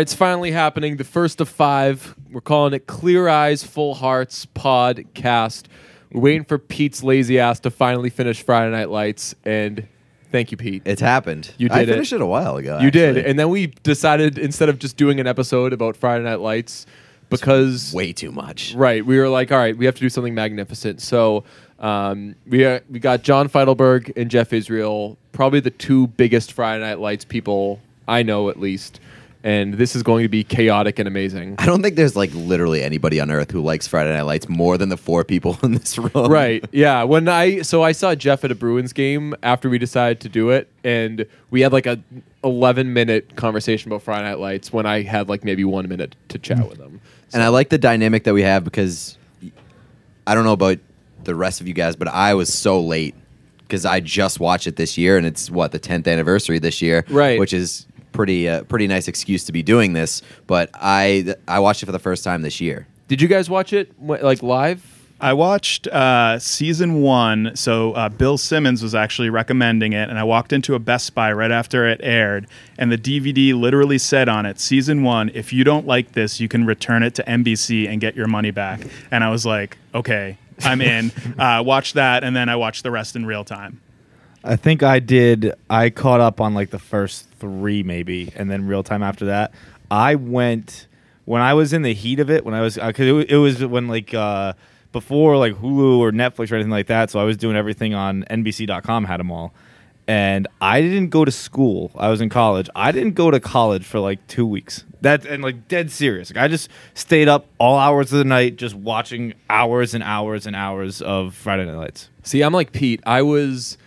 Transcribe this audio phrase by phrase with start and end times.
[0.00, 0.96] right, it's finally happening.
[0.96, 2.14] The first of five.
[2.32, 5.64] We're calling it Clear Eyes, Full Hearts Podcast.
[6.10, 9.86] We're waiting for Pete's lazy ass to finally finish Friday Night Lights, and
[10.32, 10.82] thank you, Pete.
[10.86, 11.52] It's happened.
[11.58, 11.92] You did it.
[11.92, 12.22] finished it.
[12.22, 12.78] a while ago.
[12.80, 16.40] You did, and then we decided instead of just doing an episode about Friday Night
[16.40, 16.86] Lights,
[17.28, 18.74] because way too much.
[18.74, 19.04] Right.
[19.04, 21.02] We were like, all right, we have to do something magnificent.
[21.02, 21.44] So
[21.78, 26.82] um, we uh, we got John Feidelberg and Jeff Israel, probably the two biggest Friday
[26.82, 28.98] Night Lights people I know, at least.
[29.42, 31.54] And this is going to be chaotic and amazing.
[31.58, 34.76] I don't think there's like literally anybody on earth who likes Friday Night Lights more
[34.76, 36.30] than the four people in this room.
[36.30, 36.64] Right.
[36.72, 37.04] Yeah.
[37.04, 40.50] When I so I saw Jeff at a Bruins game after we decided to do
[40.50, 41.98] it, and we had like a
[42.44, 46.38] 11 minute conversation about Friday Night Lights when I had like maybe one minute to
[46.38, 47.00] chat with him.
[47.32, 49.16] And I like the dynamic that we have because
[50.26, 50.78] I don't know about
[51.24, 53.14] the rest of you guys, but I was so late
[53.62, 57.04] because I just watched it this year, and it's what the 10th anniversary this year,
[57.08, 57.38] Right.
[57.38, 60.22] Which is pretty uh, pretty nice excuse to be doing this.
[60.46, 62.86] But I I watched it for the first time this year.
[63.08, 64.84] Did you guys watch it like live?
[65.20, 67.52] I watched uh, season one.
[67.54, 71.30] So uh, Bill Simmons was actually recommending it, and I walked into a Best Buy
[71.32, 72.46] right after it aired,
[72.78, 75.30] and the DVD literally said on it, "Season one.
[75.34, 78.50] If you don't like this, you can return it to NBC and get your money
[78.50, 78.80] back."
[79.10, 82.90] And I was like, "Okay, I'm in." uh, watched that, and then I watched the
[82.90, 83.80] rest in real time.
[84.42, 85.52] I think I did.
[85.68, 89.52] I caught up on like the first three, maybe, and then real time after that.
[89.90, 90.86] I went
[91.24, 92.44] when I was in the heat of it.
[92.44, 94.52] When I was because it, it was when like uh,
[94.92, 97.10] before like Hulu or Netflix or anything like that.
[97.10, 99.04] So I was doing everything on NBC.com.
[99.04, 99.52] Had them all,
[100.06, 101.90] and I didn't go to school.
[101.96, 102.68] I was in college.
[102.74, 104.84] I didn't go to college for like two weeks.
[105.02, 106.34] That and like dead serious.
[106.34, 110.46] Like I just stayed up all hours of the night, just watching hours and hours
[110.46, 112.10] and hours of Friday Night Lights.
[112.22, 113.00] See, I'm like Pete.
[113.06, 113.78] I was,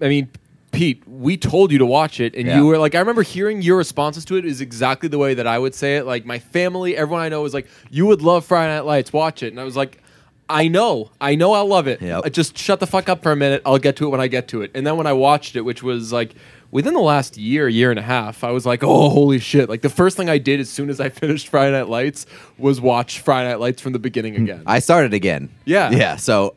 [0.00, 0.30] I mean,
[0.72, 2.56] Pete, we told you to watch it, and Yeah.
[2.58, 5.46] you were like, I remember hearing your responses to it is exactly the way that
[5.46, 6.06] I would say it.
[6.06, 9.42] Like my family, everyone I know was like, you would love Friday Night Lights, watch
[9.42, 10.02] it, and I was like.
[10.52, 12.02] I know, I know, I love it.
[12.02, 12.26] Yep.
[12.26, 13.62] Uh, Just shut the fuck up for a minute.
[13.64, 14.72] I'll get to it when I get to it.
[14.74, 16.34] And then when I watched it, which was like
[16.72, 19.68] within the last year, year and a half, I was like, oh, holy shit!
[19.68, 22.26] Like the first thing I did as soon as I finished Friday Night Lights
[22.58, 24.64] was watch Friday Night Lights from the beginning again.
[24.66, 25.50] I started again.
[25.66, 25.92] Yeah.
[25.92, 26.16] Yeah.
[26.16, 26.56] So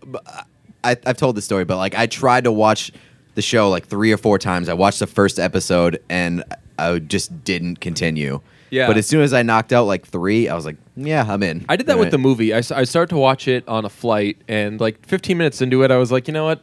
[0.83, 2.91] I, have told this story, but like I tried to watch
[3.35, 4.69] the show like three or four times.
[4.69, 6.43] I watched the first episode and
[6.77, 8.41] I just didn't continue.
[8.69, 8.87] Yeah.
[8.87, 11.63] But as soon as I knocked out like three, I was like, yeah, I'm in.
[11.69, 12.53] I did that with the movie.
[12.53, 15.83] I, s- I started to watch it on a flight, and like 15 minutes into
[15.83, 16.61] it, I was like, you know what?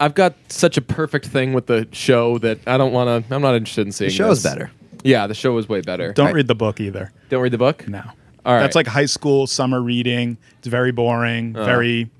[0.00, 3.34] I've got such a perfect thing with the show that I don't want to.
[3.34, 4.08] I'm not interested in seeing.
[4.10, 4.50] The show's this.
[4.52, 4.70] better.
[5.04, 6.12] Yeah, the show was way better.
[6.14, 6.34] Don't Right.
[6.36, 7.12] read the book either.
[7.28, 7.86] Don't read the book.
[7.86, 8.02] No.
[8.46, 8.60] All right.
[8.60, 10.38] That's like high school summer reading.
[10.58, 11.54] It's very boring.
[11.54, 11.64] Uh-huh.
[11.66, 12.10] Very.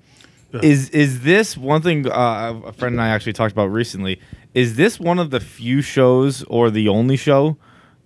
[0.62, 4.20] Is is this one thing uh, a friend and I actually talked about recently?
[4.54, 7.56] Is this one of the few shows or the only show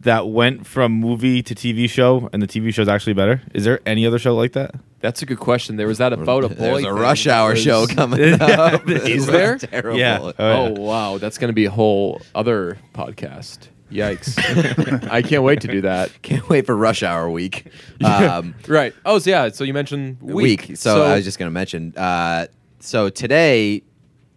[0.00, 3.42] that went from movie to TV show and the TV show's actually better?
[3.54, 4.74] Is there any other show like that?
[5.00, 5.76] That's a good question.
[5.76, 6.54] There was that about a boy.
[6.54, 8.88] There's a thing rush that hour was- show coming up.
[8.88, 9.58] Is there?
[9.58, 9.98] Terrible.
[9.98, 10.18] Yeah.
[10.20, 13.68] Oh, Oh, wow, that's going to be a whole other podcast.
[13.90, 15.08] Yikes!
[15.10, 16.10] I can't wait to do that.
[16.22, 17.66] Can't wait for rush hour week.
[18.04, 18.92] Um, Right.
[19.04, 19.48] Oh, so yeah.
[19.50, 20.68] So you mentioned week.
[20.68, 20.76] week.
[20.76, 21.94] So, I was just going to mention.
[21.96, 22.46] Uh,
[22.80, 23.82] so today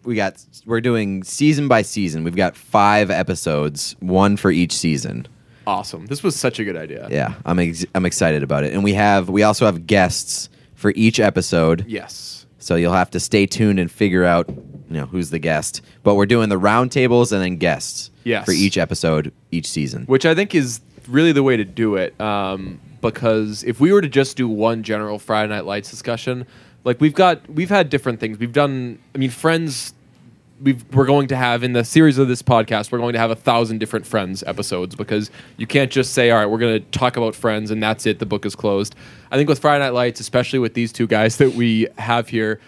[0.04, 2.22] we got we're doing season by season.
[2.24, 5.26] We've got five episodes, one for each season.
[5.66, 6.06] awesome.
[6.06, 7.08] This was such a good idea.
[7.10, 8.72] Yeah, I'm ex- I'm excited about it.
[8.72, 11.84] And we have we also have guests for each episode.
[11.88, 12.46] Yes.
[12.58, 14.48] So you'll have to stay tuned and figure out
[14.90, 15.80] you know who's the guest.
[16.02, 18.44] But we're doing the roundtables and then guests Yes.
[18.44, 20.04] for each episode each season.
[20.04, 22.20] which I think is really the way to do it.
[22.20, 26.46] Um, because if we were to just do one general Friday Night Lights discussion,
[26.84, 28.38] like we've got, we've had different things.
[28.38, 28.98] We've done.
[29.14, 29.94] I mean, Friends.
[30.62, 33.30] We've, we're going to have in the series of this podcast, we're going to have
[33.30, 36.90] a thousand different Friends episodes because you can't just say, all right, we're going to
[36.90, 38.18] talk about Friends and that's it.
[38.18, 38.94] The book is closed.
[39.30, 42.60] I think with Friday Night Lights, especially with these two guys that we have here,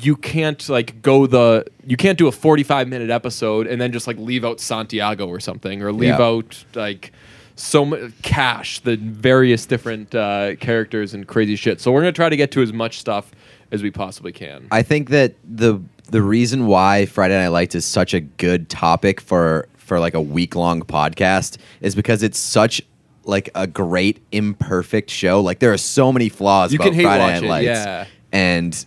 [0.00, 4.06] you can't like go the you can't do a 45 minute episode and then just
[4.06, 6.22] like leave out Santiago or something or leave Yeah.
[6.22, 7.12] out like
[7.56, 12.28] so much cash the various different uh, characters and crazy shit so we're gonna try
[12.28, 13.30] to get to as much stuff
[13.70, 15.80] as we possibly can I think that the
[16.10, 20.20] the reason why Friday Night Lights is such a good topic for for like a
[20.20, 22.82] week long podcast is because it's such
[23.24, 25.40] like a great imperfect show.
[25.40, 28.06] Like there are so many flaws You about can hate Friday Night it, Lights, yeah.
[28.32, 28.86] and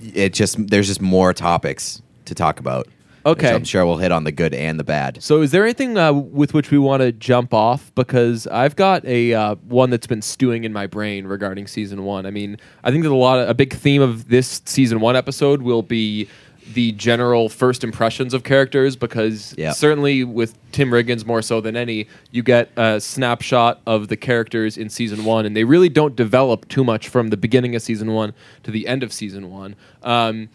[0.00, 2.88] it just there's just more topics to talk about.
[3.26, 3.48] Okay.
[3.48, 5.22] which I'm sure we'll hit on the good and the bad.
[5.22, 7.92] So, is there anything uh, with which we want to jump off?
[7.94, 12.24] Because I've got a uh, one that's been stewing in my brain regarding season one.
[12.24, 15.16] I mean, I think that a lot of a big theme of this season one
[15.16, 16.28] episode will be
[16.74, 19.72] the general first impressions of characters because Yeah.
[19.72, 24.76] certainly with Tim Riggins more so than any, you get a snapshot of the characters
[24.76, 28.12] in season one, and they really don't develop too much from the beginning of season
[28.12, 28.34] one
[28.64, 29.76] to the end of season one.
[30.02, 30.48] Um,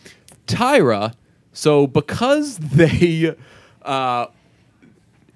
[0.47, 1.13] Tyra,
[1.51, 3.35] so because they.
[3.81, 4.27] Uh,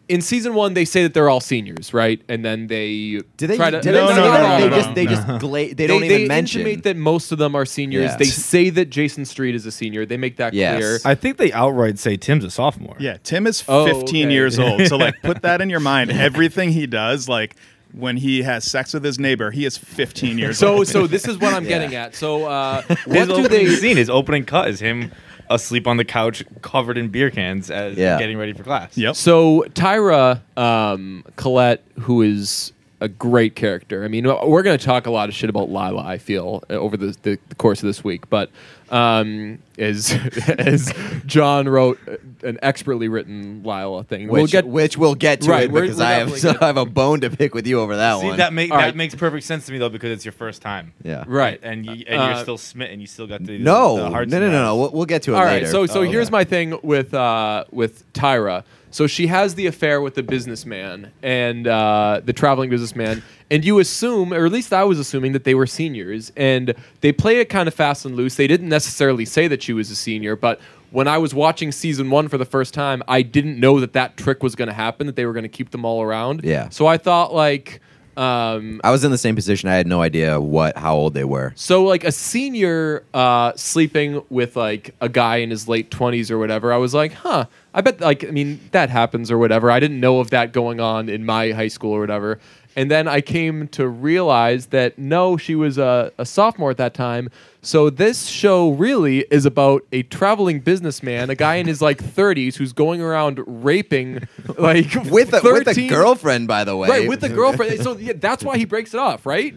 [0.10, 2.22] in season one, they say that they're all seniors, right?
[2.30, 3.58] And then they Do they?
[3.58, 3.82] try to.
[3.82, 5.12] do No, they, no, say no, no, they no, just they no.
[5.12, 6.62] just gla- they, don't even they mention.
[6.62, 8.12] intimate that most of them are seniors.
[8.12, 8.18] Yeah.
[8.18, 10.06] They say that Jason Street is a senior.
[10.06, 10.78] They make that Yes.
[10.78, 11.00] clear.
[11.06, 12.96] I think they outright say Tim's a sophomore.
[13.00, 14.34] Yeah, Tim is Oh, 15 okay.
[14.34, 14.88] years old.
[14.88, 16.12] So like put that in your mind.
[16.12, 17.56] Everything he does, like
[17.94, 20.88] when he has sex with his neighbor, he is 15 years so, old.
[20.88, 21.70] so so this is what I'm Yeah.
[21.70, 22.16] getting at.
[22.16, 23.76] So, uh, His what do opening they?
[23.76, 25.12] scene, his opening cut is him
[25.50, 28.18] asleep on the couch, covered in beer cans, as Yeah.
[28.20, 28.98] getting ready for class.
[28.98, 29.16] Yep.
[29.16, 34.04] So Tyra um, Collette, who is a great character.
[34.04, 36.04] I mean, we're going to talk a lot of shit about Lyla.
[36.04, 38.50] I feel uh, over the, the, the course of this week, but
[38.90, 40.12] um, as
[40.58, 40.92] as
[41.28, 42.16] John wrote uh,
[42.48, 45.86] an expertly written Lyla thing, which, we'll get which we'll get to Right, it we're-
[45.88, 48.20] because we're I have so I have a bone to pick with you over that
[48.20, 48.38] See, one.
[48.38, 48.96] that, make, that right.
[48.96, 51.24] makes perfect sense to me though because it's your first time, yeah.
[51.28, 51.60] right.
[51.62, 53.00] and you, and Uh, you're still smitten.
[53.00, 54.78] You still got the No, the no, no, no, no.
[54.78, 55.66] We'll, we'll get to it All later.
[55.66, 56.32] right, so so Oh, here's okay.
[56.32, 58.64] my thing with uh, with Tyra.
[58.98, 63.22] So she has the affair with the businessman and uh, the traveling businessman,
[63.52, 67.12] and you assume, or at least I was assuming, that they were seniors, and they
[67.12, 68.38] play it kind of fast and loose.
[68.38, 70.60] They didn't necessarily say that she was a senior, but
[70.90, 74.18] when I was watching season one for the first time, I didn't know that that
[74.18, 76.42] trick was going to happen, that they were going to keep them all around.
[76.44, 76.70] Yeah.
[76.70, 77.82] So I thought like.
[78.18, 79.70] Um, I was in the same position.
[79.70, 81.54] I had no idea what how old they were.
[81.56, 86.40] so like a senior uh, sleeping with like a guy in his late twenties or
[86.40, 87.46] whatever, I was like, huh.
[87.78, 89.70] I bet like I mean that happens or whatever.
[89.70, 92.40] I didn't know of that going on in my high school or whatever.
[92.76, 96.96] And then I came to realize that no, she was a, a sophomore at that
[96.96, 97.30] time.
[97.62, 102.56] So this show really is about a traveling businessman, a guy in his like 30s
[102.56, 104.28] who's going around raping
[104.58, 106.90] like With a with a 13 girlfriend, by the way.
[106.90, 107.84] Right, with a girlfriend.
[107.84, 109.54] So yeah, that's why he breaks it off, right?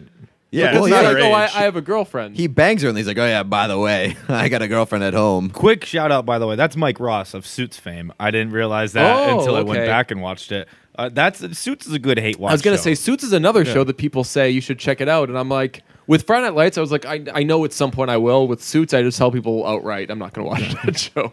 [0.51, 1.43] Yeah, Because it's he's not like, oh, I.
[1.45, 2.35] I have a girlfriend.
[2.35, 5.03] He bangs her and he's like, "Oh yeah, by the way, I got a girlfriend
[5.03, 6.55] at home." Quick shout out, by the way.
[6.55, 8.11] That's Mike Ross of Suits fame.
[8.19, 9.87] I didn't realize that Oh, until I went okay.
[9.87, 10.67] back and watched it.
[10.97, 12.51] Uh, that's Suits is a good hate watch.
[12.51, 12.83] I was gonna show.
[12.83, 15.47] say Suits is another show that people say you should check it out, and I'm
[15.49, 18.17] like, with Friday Night Lights, I was like, I, I know at some point I
[18.17, 18.45] will.
[18.47, 21.31] With Suits, I just tell people outright I'm not gonna watch that show.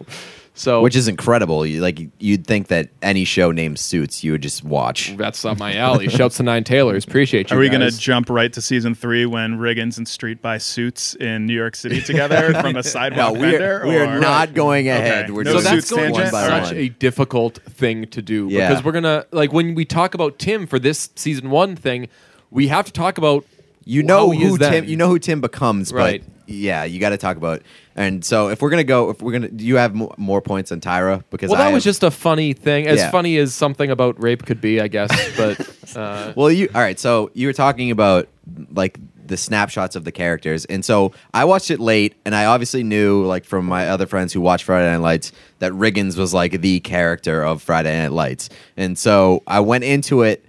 [0.59, 1.65] So Which is incredible.
[1.65, 5.17] You, like you'd think that any show named Suits, you would just watch.
[5.17, 6.09] that's up my alley.
[6.09, 7.05] Shouts to Nine Taylors.
[7.05, 7.57] Appreciate you.
[7.57, 7.79] Are we guys.
[7.79, 11.55] going to jump right to season three when Riggins and Street buy suits in New
[11.55, 13.83] York City together from a No, sidewalk we vendor?
[13.83, 15.27] are, we are not going ahead.
[15.27, 15.33] Okay.
[15.33, 16.33] We're No so just that's going to be tangent?
[16.33, 16.77] one by such one.
[16.83, 18.69] a difficult thing to do Yeah.
[18.69, 22.09] because we're gonna like when we talk about Tim for this season one thing,
[22.51, 23.45] we have to talk about
[23.85, 24.73] you know how he is who then.
[24.73, 24.85] Tim.
[24.87, 26.21] You know who Tim becomes, Right.
[26.27, 27.63] but yeah, you got to talk about.
[27.95, 30.73] And so if we're gonna go, if we're gonna, do you have mo- more points
[30.73, 31.23] on Tyra?
[31.31, 32.87] Because Well, I that was have- just a funny thing.
[32.87, 33.11] As Yeah.
[33.11, 35.11] funny as something about rape could be, I guess.
[35.37, 36.99] But uh, Well, you all right?
[36.99, 38.29] So you were talking about
[38.73, 42.83] like the snapshots of the characters, and so I watched it late, and I obviously
[42.83, 46.61] knew like from my other friends who watched Friday Night Lights that Riggins was like
[46.63, 50.45] the character of Friday Night Lights, and so I went into it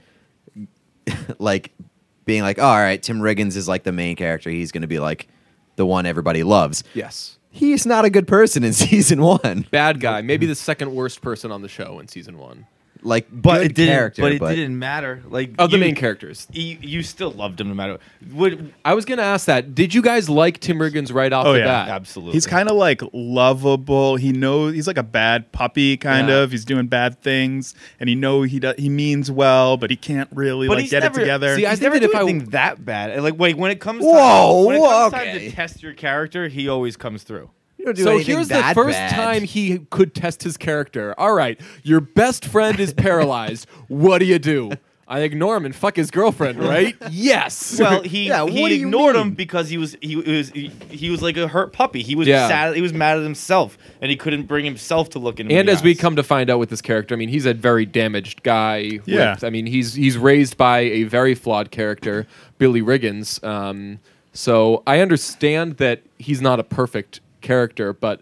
[1.39, 1.72] like
[2.25, 4.50] being like, oh, all right, Tim Riggins is like the main character.
[4.50, 5.27] He's going to be like
[5.79, 6.83] the one everybody loves.
[6.93, 9.65] yes, He's not a good person in season one.
[9.71, 10.21] bad guy.
[10.21, 12.67] Maybe the second worst person on the show in season one
[13.01, 13.94] Like, but good it didn't.
[13.96, 15.24] character, but it didn't matter.
[15.29, 16.48] Like of the you- main characters.
[16.51, 17.98] You, you still loved him no matter.
[18.34, 19.74] Would I was gonna ask that.
[19.74, 21.65] Did you guys like Tim Riggins right off Oh, the yeah.
[21.65, 21.89] bat?
[21.89, 22.34] absolutely.
[22.34, 24.18] He's kind of like lovable.
[24.18, 26.39] He knows he's like a bad puppy, kind Yeah.
[26.39, 26.51] of.
[26.51, 30.29] He's doing bad things, and he know he does, he means well, but he can't
[30.34, 31.56] really But like he's get never- it together.
[31.56, 33.12] See, I He's think never that if do I- anything that bad.
[33.12, 35.50] And, Like, wait, when it comes, Whoa, time, when it comes time okay.
[35.50, 37.50] to test your character, he always comes through.
[37.79, 39.12] You don't do so anything here's the first bad.
[39.12, 41.15] time he could test his character.
[41.17, 43.67] All right, your best friend is paralyzed.
[43.88, 44.71] what do you do?
[45.07, 46.95] I ignore him and fuck his girlfriend, right?
[47.09, 47.79] yes.
[47.79, 49.27] Well, he Yeah, he what do you ignored mean?
[49.29, 52.03] him because he was he was he, he was like a hurt puppy.
[52.03, 52.48] He was Yeah.
[52.48, 52.75] sad.
[52.75, 55.48] He was mad at himself, and he couldn't bring himself to look in.
[55.48, 57.48] and in the as we come to find out with this character, I mean, he's
[57.48, 59.00] a very damaged guy.
[59.05, 59.33] Yeah.
[59.36, 62.27] with- I mean, he's he's raised by a very flawed character,
[62.59, 63.43] Billy Riggins.
[63.43, 64.00] Um,
[64.33, 68.22] so I understand that he's not a perfect character, but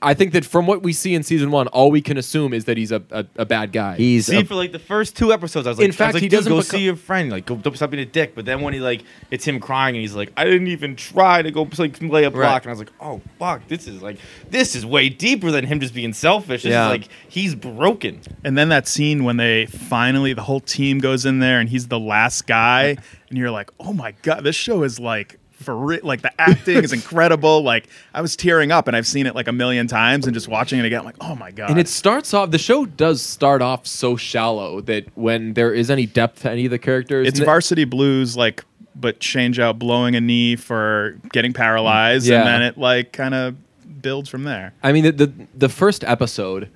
[0.00, 2.66] I think that from what we see in season one, all we can assume is
[2.66, 3.96] that he's a, a, a bad guy.
[3.96, 6.22] He's See, a- for like the first two episodes, I was like, In fact, like,
[6.22, 7.32] he Dude, doesn't go become- see your friend.
[7.32, 8.36] Like, go don't stop being a dick.
[8.36, 9.02] But then when he like,
[9.32, 12.30] it's him crying, and he's like, I didn't even try to go like lay a
[12.30, 12.62] block, Right.
[12.62, 14.18] and I was like, oh fuck, this is like,
[14.48, 16.62] this is way deeper than him just being selfish.
[16.62, 16.86] This Yeah.
[16.86, 18.20] is like he's broken.
[18.44, 21.88] And then that scene when they finally the whole team goes in there and he's
[21.88, 22.98] the last guy,
[23.30, 26.82] and you're like, oh my god, this show is like for re- like the acting
[26.84, 27.62] is incredible.
[27.68, 30.48] Like I was tearing up, and I've seen it like a million times, and just
[30.48, 31.70] watching it again, I'm like, oh my god!
[31.70, 32.50] And it starts off.
[32.50, 36.64] The show does start off so shallow that when there is any depth to any
[36.64, 38.64] of the characters, it's Varsity Blues, like,
[38.96, 42.38] but change out blowing a knee for getting paralyzed, Yeah.
[42.40, 43.56] and then it like kind of
[44.02, 44.72] builds from there.
[44.82, 46.68] I mean, the, the the first episode,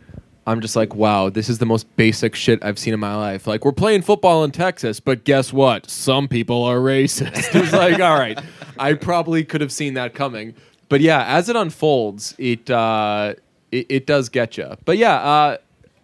[0.47, 3.47] I'm just like, wow, this is the most basic shit I've seen in my life.
[3.47, 5.89] Like, we're playing football in Texas, but guess what?
[5.89, 7.55] Some people are racist.
[7.55, 8.39] it's like, all right,
[8.79, 10.55] I probably could have seen that coming.
[10.89, 13.35] But yeah, as it unfolds, it uh,
[13.71, 14.77] it, it does get you.
[14.85, 15.57] But yeah, uh,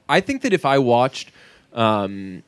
[0.09, 1.31] I think that if I watched,
[1.75, 2.43] um,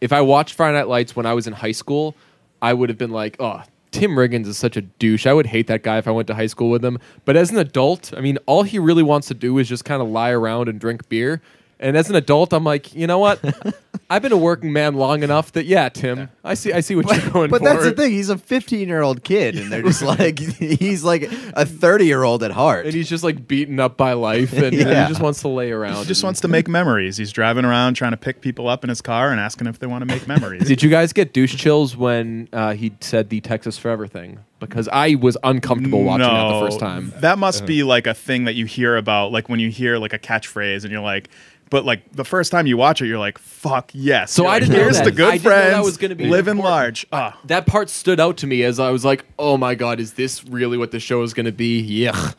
[0.00, 2.14] if I watched Friday Night Lights when I was in high school,
[2.60, 5.26] I would have been like, oh, Tim Riggins is such a douche.
[5.26, 6.98] I would hate that guy if I went to high school with him.
[7.24, 10.02] But as an adult, I mean, all he really wants to do is just kind
[10.02, 11.40] of lie around and drink beer.
[11.80, 13.40] And as an adult, I'm like, you know what?
[14.10, 17.06] I've been a working man long enough that yeah, Tim, I see, I see what
[17.14, 17.64] you're going But for.
[17.68, 18.10] that's the thing.
[18.10, 22.22] He's a 15 year old kid, and they're just like he's like a 30 year
[22.22, 22.86] old at heart.
[22.86, 25.02] And he's just like beaten up by life, and, and Yeah.
[25.04, 25.96] he just wants to lay around.
[25.98, 27.18] He just wants to make memories.
[27.18, 29.86] He's driving around trying to pick people up in his car and asking if they
[29.86, 30.66] want to make memories.
[30.66, 34.38] Did you guys get douche chills when uh, he said the Texas Forever thing?
[34.58, 37.12] Because I was uncomfortable watching that the first time.
[37.18, 40.12] That must be like a thing that you hear about, like when you hear like
[40.14, 41.28] a catchphrase and you're like,
[41.70, 44.32] but like the first time you watch it, you're like, fuck yes.
[44.32, 45.04] So You're I like, didn't know Here's that.
[45.04, 46.64] the good I didn't know that was gonna be living important.
[46.74, 47.06] large.
[47.12, 50.14] Ah, That part stood out to me as I was like, "Oh my god, is
[50.14, 52.32] this really what the show is going to be?" Yeah.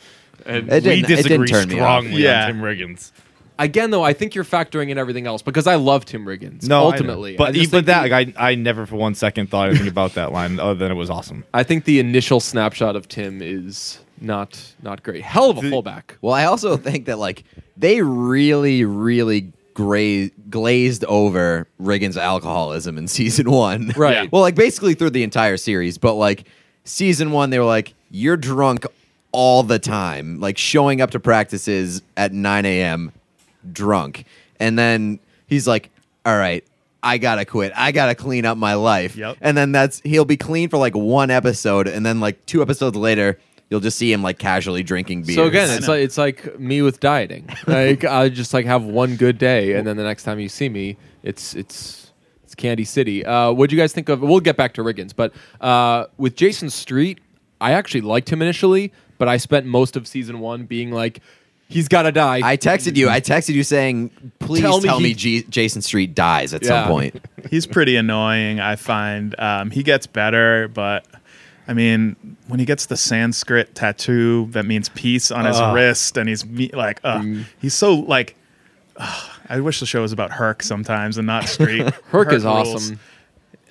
[0.46, 2.04] And It we didn't- it disagree didn't turn me off.
[2.04, 2.46] strongly Yeah.
[2.46, 3.12] on Tim Riggins.
[3.60, 6.64] again, though, I think you're factoring in everything else because I love Tim Riggins.
[6.68, 6.86] No, I know.
[6.92, 9.50] ultimately, I but just even think that, the- like, I I never for one second
[9.50, 11.44] thought anything about that line other than it was awesome.
[11.54, 15.22] I think the initial snapshot of Tim is not not great.
[15.24, 16.18] Hell of a fullback.
[16.22, 17.44] Well, I also think that like
[17.78, 23.94] they really, really gra- glazed over Riggins' alcoholism in season one.
[23.96, 24.14] Right.
[24.14, 24.26] Yeah.
[24.32, 26.46] Well, like basically through the entire series, but like
[26.84, 28.86] season one, they were like, "You're drunk
[29.32, 33.12] all the time, like showing up to practices at 9 a.m.
[33.72, 34.26] drunk,"
[34.60, 35.90] and then he's like,
[36.26, 36.64] "All right."
[37.02, 37.72] I gotta quit.
[37.78, 39.16] I gotta clean up my life.
[39.16, 39.38] Yep.
[39.40, 42.98] And then that's he'll be clean for like one episode, and then like two episodes
[42.98, 45.36] later, you'll just see him like casually drinking beer.
[45.36, 47.48] So again, it's like it's like me with dieting.
[47.68, 50.70] Like I just like have one good day, and then the next time you see
[50.70, 52.12] me, it's it's
[52.44, 53.26] it's Candy City.
[53.26, 54.22] Uh, what do you guys think of?
[54.22, 57.20] We'll get back to Riggins, but uh, with Jason Street,
[57.62, 61.20] I actually liked him initially, but I spent most of season one being like,
[61.68, 62.40] he's got to die.
[62.44, 63.08] I texted you.
[63.10, 64.10] I texted you saying,
[64.40, 66.70] "Please Tell tell me me, he- G- Jason Street dies at Yeah.
[66.70, 68.60] some point." he's pretty annoying.
[68.60, 71.06] I find um, he gets better, but
[71.70, 72.16] I mean,
[72.48, 75.76] when he gets the Sanskrit tattoo that means peace on his Ugh.
[75.76, 77.44] wrist, and he's me- like, uh, Mm.
[77.62, 78.36] he's so like.
[78.98, 81.84] ugh, I wish the show was about Herc sometimes and not Street.
[82.12, 82.76] Herc is rules.
[82.76, 83.00] awesome.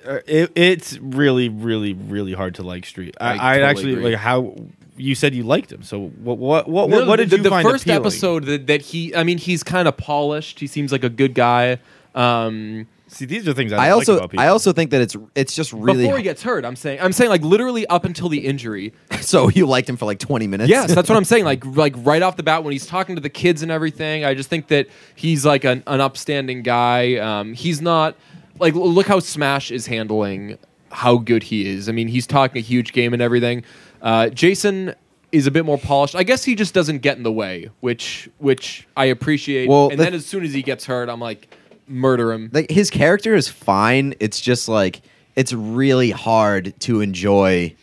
[0.07, 3.15] Uh, It, it's really, really, really hard to like Street.
[3.19, 4.03] I, I I, totally actually agree.
[4.11, 4.55] like how
[4.97, 5.83] you said you liked him.
[5.83, 6.37] So what?
[6.37, 6.67] What?
[6.69, 6.89] What?
[6.89, 8.01] No, what, what did the, you the find first appealing?
[8.01, 9.13] episode that, that he?
[9.15, 10.59] I mean, he's kind of polished.
[10.59, 11.79] He seems like a good guy.
[12.15, 14.45] Um, See, these are things I, I also, like about people.
[14.45, 16.03] I also think that it's it's just really.
[16.03, 18.93] before he gets hurt, I'm saying, I'm saying like literally up until the injury.
[19.21, 20.69] so you liked him for like twenty minutes.
[20.69, 21.43] Yes, that's what I'm saying.
[21.43, 24.33] Like like right off the bat when he's talking to the kids and everything, I
[24.33, 27.15] just think that he's like an, an upstanding guy.
[27.15, 28.15] Um, he's not
[28.59, 30.57] like look how Smash is handling
[30.91, 31.89] how good he is.
[31.89, 33.63] I mean, he's talking a huge game and everything.
[34.01, 34.95] Uh, Jason
[35.31, 36.15] is a bit more polished.
[36.15, 39.69] I guess he just doesn't get in the way, which which I appreciate.
[39.69, 41.55] Well, and the- then as soon as he gets hurt, I'm like,
[41.89, 42.49] murder him.
[42.53, 44.13] like his character is fine.
[44.19, 45.01] It's just like
[45.35, 47.75] it's really hard to enjoy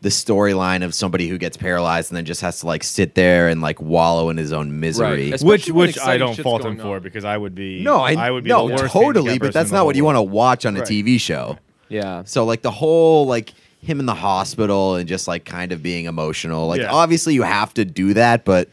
[0.00, 3.48] the storyline of somebody who gets paralyzed and then just has to like sit there
[3.48, 5.06] and like wallow in his own misery.
[5.06, 5.18] Right.
[5.32, 7.02] which especially when which I exciting don't shit's fault him going for on.
[7.02, 9.54] because I would be No, I, would be no, the worst totally, handicapped but that's
[9.54, 10.88] person in not the what you want to watch on a Right.
[10.88, 11.58] TV show.
[11.88, 12.22] Yeah.
[12.24, 16.04] So like the whole like him in the hospital and just like kind of being
[16.04, 16.68] emotional.
[16.68, 16.92] Like Yeah.
[16.92, 18.68] obviously you have to do that, but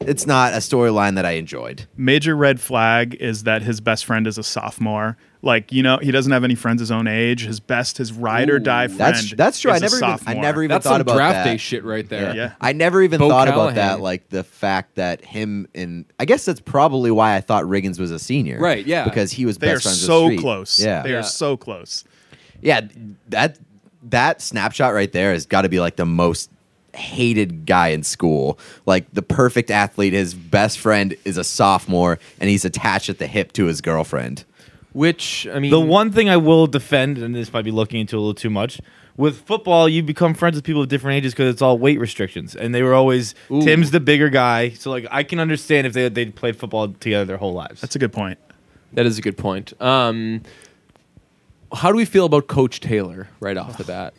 [0.00, 1.86] it's not a storyline that I enjoyed.
[1.96, 5.16] major red flag is that his best friend is a sophomore.
[5.40, 7.44] Like you know, he doesn't have any friends his own age.
[7.46, 8.98] His best, his ride or die friend.
[9.14, 9.70] That's that's true.
[9.70, 10.42] I is a never even I sophomore.
[10.42, 11.44] never even That's thought some about draft that.
[11.44, 12.34] day shit right there.
[12.34, 12.52] Yeah.
[12.60, 13.72] I never even Bo thought Callahan.
[13.72, 14.00] about that.
[14.00, 18.10] Like the fact that him and I guess that's probably why I thought Riggins was
[18.10, 18.58] a senior.
[18.58, 19.04] Right, yeah.
[19.04, 20.80] Because he was They are best friends so with close.
[20.80, 21.02] Yeah.
[21.02, 21.18] they Yeah.
[21.18, 22.02] are so close.
[22.60, 22.80] Yeah,
[23.28, 23.58] that
[24.10, 26.50] that snapshot right there has got to be like the most
[26.98, 28.58] hated guy in school.
[28.86, 30.12] Like the perfect athlete.
[30.12, 34.44] His best friend is a sophomore, and he's attached at the hip to his girlfriend.
[34.92, 38.16] Which I mean, The one thing I will defend, and this might be looking into
[38.16, 38.80] a little too much,
[39.18, 42.54] with football, you become friends with people of different ages because it's all weight restrictions,
[42.54, 43.60] and they were always Ooh.
[43.60, 47.24] Tim's the bigger guy, so like I can understand if they they played football together
[47.24, 47.80] their whole lives.
[47.80, 48.38] That's a good point.
[48.92, 49.74] That is a good point.
[49.82, 50.42] Um,
[51.72, 54.14] how do we feel about Coach Taylor right off the bat?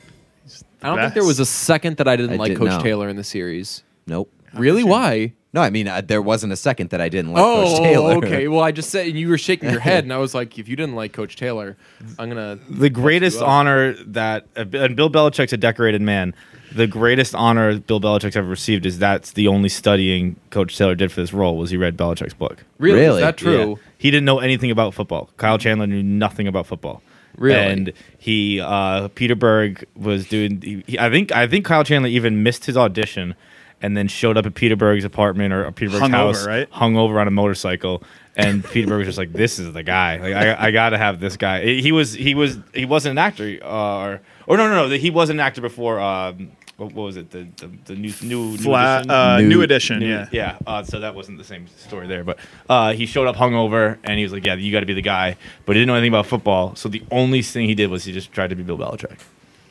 [0.82, 2.84] I don't think there was a second that I didn't I like didn't Coach know.
[2.84, 3.84] Taylor in the series.
[4.08, 4.32] Nope.
[4.54, 4.84] Really?
[4.84, 5.34] Why?
[5.52, 8.14] No, I mean uh, there wasn't a second that I didn't like oh, Coach Taylor.
[8.18, 8.48] okay.
[8.48, 10.68] Well, I just said and you were shaking your head, and I was like, if
[10.68, 11.76] you didn't like Coach Taylor,
[12.20, 12.60] I'm gonna.
[12.70, 16.36] the greatest honor that and Bill Belichick's a decorated man.
[16.72, 21.12] The greatest honor Bill Belichick's ever received is that's the only studying Coach Taylor did
[21.12, 22.64] for this role was he read Belichick's book.
[22.78, 23.00] Really?
[23.00, 23.22] Really?
[23.22, 23.70] Is that true?
[23.70, 23.76] Yeah.
[23.98, 25.32] He didn't know anything about football.
[25.38, 27.02] Kyle Chandler knew nothing about football.
[27.38, 27.56] Really?
[27.60, 30.62] And he uh, Peter Berg was doing.
[30.62, 33.36] He, he- I think I think Kyle Chandler even missed his audition,
[33.82, 36.68] and then showed up at Peter Berg's apartment or Peter Berg's house, right?
[36.72, 38.04] hung over on a motorcycle.
[38.36, 40.18] And Peter Berg was just like, "This is the guy.
[40.18, 43.18] Like, I, I got to have this guy." He was he was he wasn't an
[43.18, 43.68] actor, uh,
[44.06, 46.00] or or no no no he wasn't an actor before.
[46.00, 47.30] Um, what, what was it?
[47.32, 49.12] The the, the new new Flat, new edition?
[49.12, 50.00] uh, New- new, edition.
[50.00, 50.28] New- yeah.
[50.32, 50.58] yeah.
[50.66, 54.18] Uh, so that wasn't the same story there, but uh, he showed up hungover and
[54.18, 56.12] he was like, "Yeah, you got to be the guy," but he didn't know anything
[56.14, 56.76] about football.
[56.76, 59.20] So the only thing he did was he just tried to be Bill Belichick.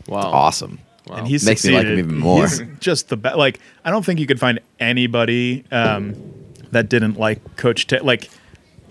[0.07, 0.21] Wow.
[0.21, 0.79] Awesome.
[1.07, 1.17] Wow.
[1.17, 2.43] and he's Makes me like him even more.
[2.43, 3.37] He's just the best.
[3.37, 6.15] Like I don't think you could find anybody um,
[6.71, 7.87] that didn't like Coach.
[7.87, 8.29] Ta- like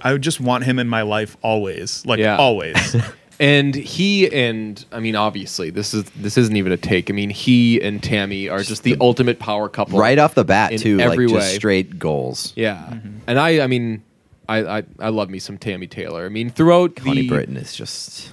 [0.01, 2.05] I would just want him in my life always.
[2.05, 2.37] Like Yeah.
[2.37, 2.95] always.
[3.39, 7.09] And he and I mean, obviously, this is this isn't even a take.
[7.09, 9.99] I mean, he and Tammy are just the ultimate power couple.
[9.99, 11.55] Right off the bat, in too, every like just way.
[11.55, 12.53] straight goals.
[12.55, 12.77] Yeah.
[12.89, 13.17] Mm-hmm.
[13.27, 14.03] And I, I mean,
[14.49, 16.25] I, I, I love me some Tammy Taylor.
[16.25, 18.31] I mean, throughout Connie the Britton is just.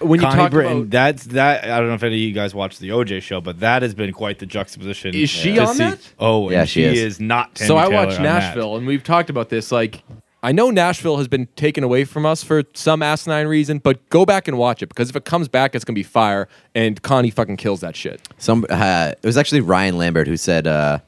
[0.00, 1.62] when you Connie talk Britton, about that's that.
[1.64, 3.94] I don't know if any of you guys watched the OJ show, but that has
[3.94, 5.14] been quite the juxtaposition.
[5.14, 6.12] Is she to on see- that?
[6.18, 6.98] Oh, and Yeah, she she, is.
[7.00, 7.20] is.
[7.20, 7.54] not.
[7.54, 8.38] Tammy so I Taylor watched on that.
[8.40, 9.70] Nashville, and we've talked about this.
[9.70, 10.02] Like,
[10.46, 14.24] I know Nashville has been taken away from us for some asinine reason, but go
[14.24, 16.46] back and watch it because if it comes back, it's gonna be fire.
[16.72, 18.20] And Connie fucking kills that shit.
[18.38, 21.00] Some uh, it was actually Ryan Lambert who said uh,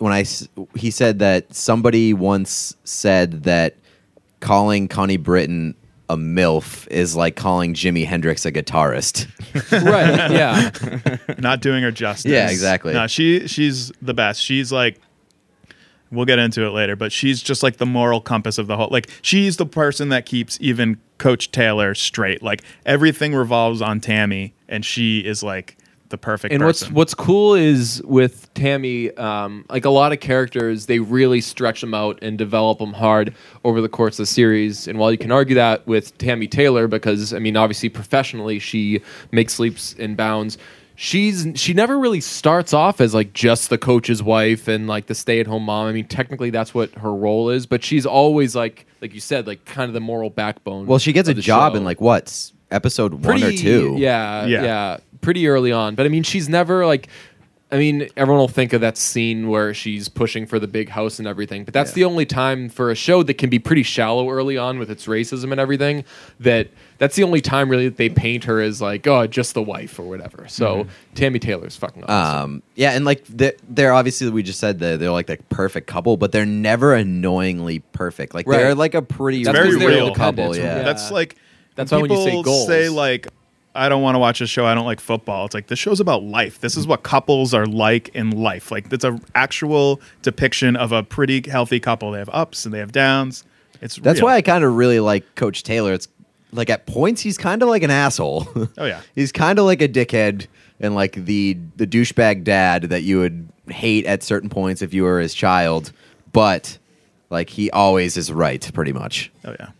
[0.00, 3.76] when I s- he said that somebody once said that
[4.40, 5.74] calling Connie Britton
[6.10, 9.28] a milf is like calling Jimi Hendrix a guitarist.
[9.72, 10.30] right?
[10.30, 11.34] Yeah.
[11.38, 12.30] not doing her justice.
[12.30, 12.92] Yeah, exactly.
[12.92, 14.42] No, she she's the best.
[14.42, 15.00] She's like
[16.10, 18.88] we'll get into it later, but she's just like the moral compass of the whole
[18.90, 22.42] like she's the person that keeps even Coach Taylor straight.
[22.42, 25.76] Like everything revolves on Tammy and she is like
[26.08, 26.88] the perfect and person.
[26.88, 31.80] what's what's cool is with Tammy, um, like a lot of characters, they really stretch
[31.80, 34.88] them out and develop them hard over the course of the series.
[34.88, 39.02] And while you can argue that with Tammy Taylor, because I mean, obviously professionally she
[39.32, 40.58] makes leaps and bounds.
[41.00, 45.14] She's she never really starts off as like just the coach's wife and like the
[45.14, 45.86] stay at home mom.
[45.86, 49.46] I mean, technically that's what her role is, but she's always like like you said,
[49.46, 50.86] like kind of the moral backbone.
[50.86, 53.94] well, she gets a job show in like what s- episode one or two?
[53.96, 54.62] Yeah, Yeah.
[54.64, 55.94] yeah, pretty early on.
[55.94, 57.06] But I mean, she's never like.
[57.70, 61.18] I mean, everyone will think of that scene where she's pushing for the big house
[61.20, 61.96] and everything, but that's Yeah.
[61.96, 65.06] the only time for a show that can be pretty shallow early on with its
[65.06, 66.02] racism and everything.
[66.40, 69.62] That that's the only time really that they paint her as like, oh, just the
[69.62, 70.46] wife or whatever.
[70.48, 72.40] So Tammy Taylor's fucking awesome.
[72.54, 75.86] Um, yeah, and like they're, they're obviously we just said that they're like the perfect
[75.86, 78.34] couple, but they're never annoyingly perfect.
[78.34, 80.14] Like they're like a pretty That's very real real.
[80.14, 80.56] couple.
[80.56, 80.78] Yeah.
[80.78, 80.82] yeah.
[80.82, 81.36] That's like
[81.76, 83.28] That's when why when you say people goals- say like
[83.74, 84.66] I don't want to watch a show.
[84.66, 85.44] I don't like football.
[85.46, 86.60] It's like this show's about life.
[86.60, 88.72] This is what couples are like in life.
[88.72, 92.10] Like it's an actual depiction of a pretty healthy couple.
[92.10, 93.44] They have ups and they have downs.
[93.80, 94.26] It's That's real.
[94.26, 95.92] why I kind of really like Coach Taylor.
[95.92, 96.08] It's
[96.52, 98.48] like at points he's kind of like an asshole.
[98.78, 99.00] Oh, yeah.
[99.14, 100.46] he's kind of like a dickhead
[100.80, 105.02] and like the the douchebag dad that you would hate at certain points if you
[105.04, 105.92] were his child.
[106.32, 106.78] But
[107.30, 109.30] like he always is right, pretty much.
[109.44, 109.70] Oh yeah.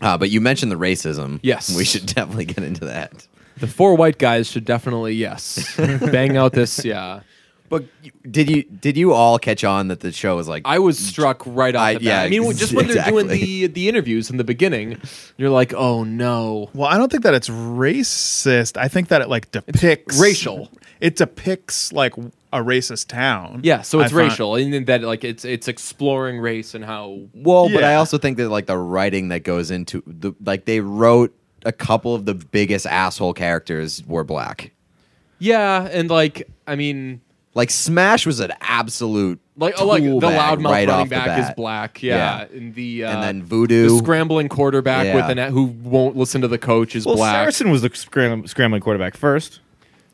[0.00, 1.40] Uh, but you mentioned the racism.
[1.42, 1.74] Yes.
[1.74, 3.26] we should definitely get into that.
[3.56, 7.20] the four white guys should definitely yes bang out this yeah.
[7.68, 7.84] But
[8.30, 11.42] did you did you all catch on that the show was like I was struck
[11.46, 12.02] right off I- the bat.
[12.04, 13.64] yeah, I mean, just when they're doing exactly.
[13.64, 15.00] the the interviews in the beginning,
[15.36, 16.70] you're like, oh no.
[16.74, 18.76] Well, I don't think that it's racist.
[18.76, 20.70] I think that it like depicts racial.
[21.00, 22.14] It depicts like
[22.52, 23.60] a racist town.
[23.62, 26.84] Yeah, so it's I find- racial, and then that like it's it's exploring race and
[26.84, 27.20] how.
[27.34, 27.98] Well, but I Yeah.
[27.98, 32.14] also think that like the writing that goes into the like they wrote a couple
[32.14, 34.72] of the biggest asshole characters were black.
[35.38, 37.20] Yeah, and like I mean,
[37.56, 41.54] Like Smash was an absolute like oh, like the loudmouth right running the back is
[41.56, 42.02] black.
[42.02, 43.88] Yeah, and the uh, and then Voodoo.
[43.88, 45.14] the scrambling quarterback Yeah.
[45.14, 47.34] with an who won't listen to the coach is Well, black.
[47.34, 49.60] Saracen was the scram- scrambling quarterback first.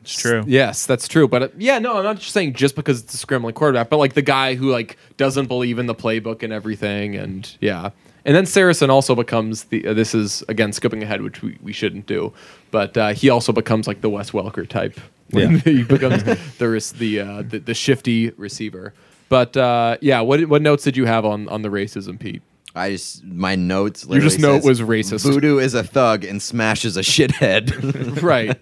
[0.03, 0.45] It's true.
[0.47, 1.27] Yes, that's true.
[1.27, 3.97] But uh, yeah, no, I'm not just saying just because it's a scrambling quarterback, but
[3.97, 7.89] like the guy who like doesn't believe in the playbook and everything, and yeah.
[8.23, 9.85] And then Saracen also becomes the.
[9.85, 12.31] Uh, this is again skipping ahead, which we, we shouldn't do,
[12.71, 14.97] but uh, he also becomes like the Wes Welker type.
[15.33, 15.47] Yeah.
[15.63, 16.23] he becomes
[16.57, 18.93] the the, uh, the the shifty receiver.
[19.29, 22.41] But uh, yeah, what what notes did you have on on the racism, Pete?
[22.75, 24.05] I just my notes.
[24.05, 25.23] Your just literally note was racist.
[25.23, 28.21] Voodoo is a thug and Smash is a shithead.
[28.21, 28.57] right.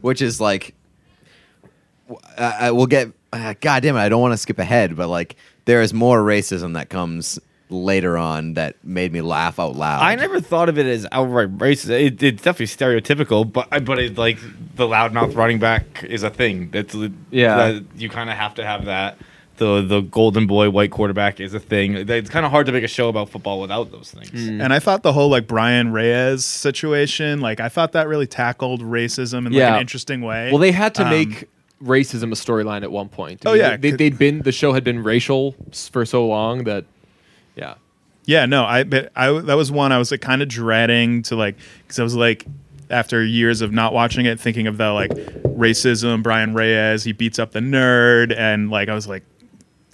[0.00, 0.74] which is like,
[2.36, 3.12] I, I will get.
[3.32, 4.00] Uh, God damn it!
[4.00, 7.38] I don't want to skip ahead, but like, there is more racism that comes
[7.70, 10.02] later on that made me laugh out loud.
[10.02, 11.90] I never thought of it as outright racist.
[11.90, 14.38] It, it's definitely stereotypical, but but it, like
[14.76, 16.70] the loudmouth running back is a thing.
[16.70, 16.94] That's
[17.30, 17.56] Yeah.
[17.72, 19.18] that you kind of have to have that.
[19.56, 21.94] The the golden boy white quarterback is a thing.
[21.96, 24.30] It's kind of hard to make a show about football without those things.
[24.48, 28.82] And I thought the whole like Brian Reyes situation, like I thought that really tackled
[28.82, 29.74] racism in like Yeah.
[29.74, 30.50] an interesting way.
[30.50, 31.48] Well, they had to Um, make
[31.82, 33.42] racism a storyline at one point.
[33.46, 35.54] Oh, yeah, they, they'd been the show had been racial
[35.92, 36.84] for so long that,
[37.58, 37.74] yeah,
[38.26, 41.36] Yeah, no, I but I that was one I was like kind of dreading to
[41.36, 42.46] like because I was like
[42.90, 47.38] after years of not watching it, thinking of the like racism, Brian Reyes, he beats
[47.38, 49.24] up the nerd, and like I was like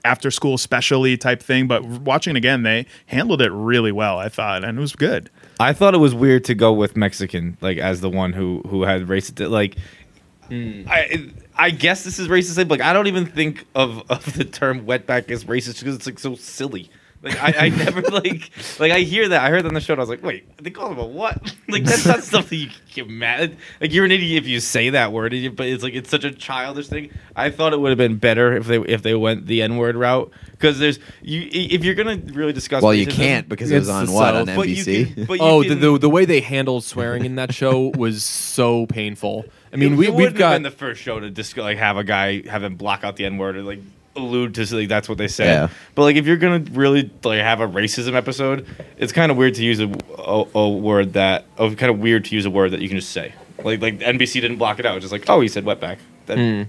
[0.05, 1.66] after school specially type thing.
[1.66, 5.31] But watching it again, they handled it really well, I thought, and it was good.
[5.61, 8.83] I thought it was weird to go with Mexican, like as the one who who
[8.83, 9.48] had racist.
[9.50, 9.77] Like,
[10.50, 10.87] mm.
[10.88, 12.68] I I guess this is racist.
[12.68, 16.18] Like, I don't even think of of the term wetback as racist because it's like
[16.18, 16.90] so silly.
[17.25, 19.43] Like, I, I never like like I hear that.
[19.43, 19.95] I heard that on the show.
[19.95, 21.55] and I was like, wait, they call him a what?
[21.67, 23.57] Like, that's not something you can get mad.
[23.81, 26.31] Like, you're an idiot if you say that word, but it's like it's such a
[26.31, 27.11] childish thing.
[27.35, 29.97] I thought it would have been better if they if they went the N word
[29.97, 32.83] route because there's you if you're gonna really discuss.
[32.83, 35.15] well, you can't because it was on the what on South, but you NBC.
[35.15, 37.91] can- but you oh, can- the, the the way they handled swearing in that show
[37.97, 39.47] was so painful.
[39.73, 41.57] I mean, It- we it we've wouldn't have got been the first show to just
[41.57, 43.81] like have a guy have him block out the N word or like
[44.16, 45.46] allude to like that's what they said.
[45.46, 45.68] Yeah.
[45.94, 49.55] But like if you're gonna really like have a racism episode, it's kind of weird
[49.55, 52.70] to use a, a, a word that oh, kind of weird to use a word
[52.72, 53.35] that you can just say.
[53.62, 54.96] Like like NBC didn't block it out.
[54.96, 55.98] It's just like oh he said wetback.
[56.27, 56.62] That, Hmm.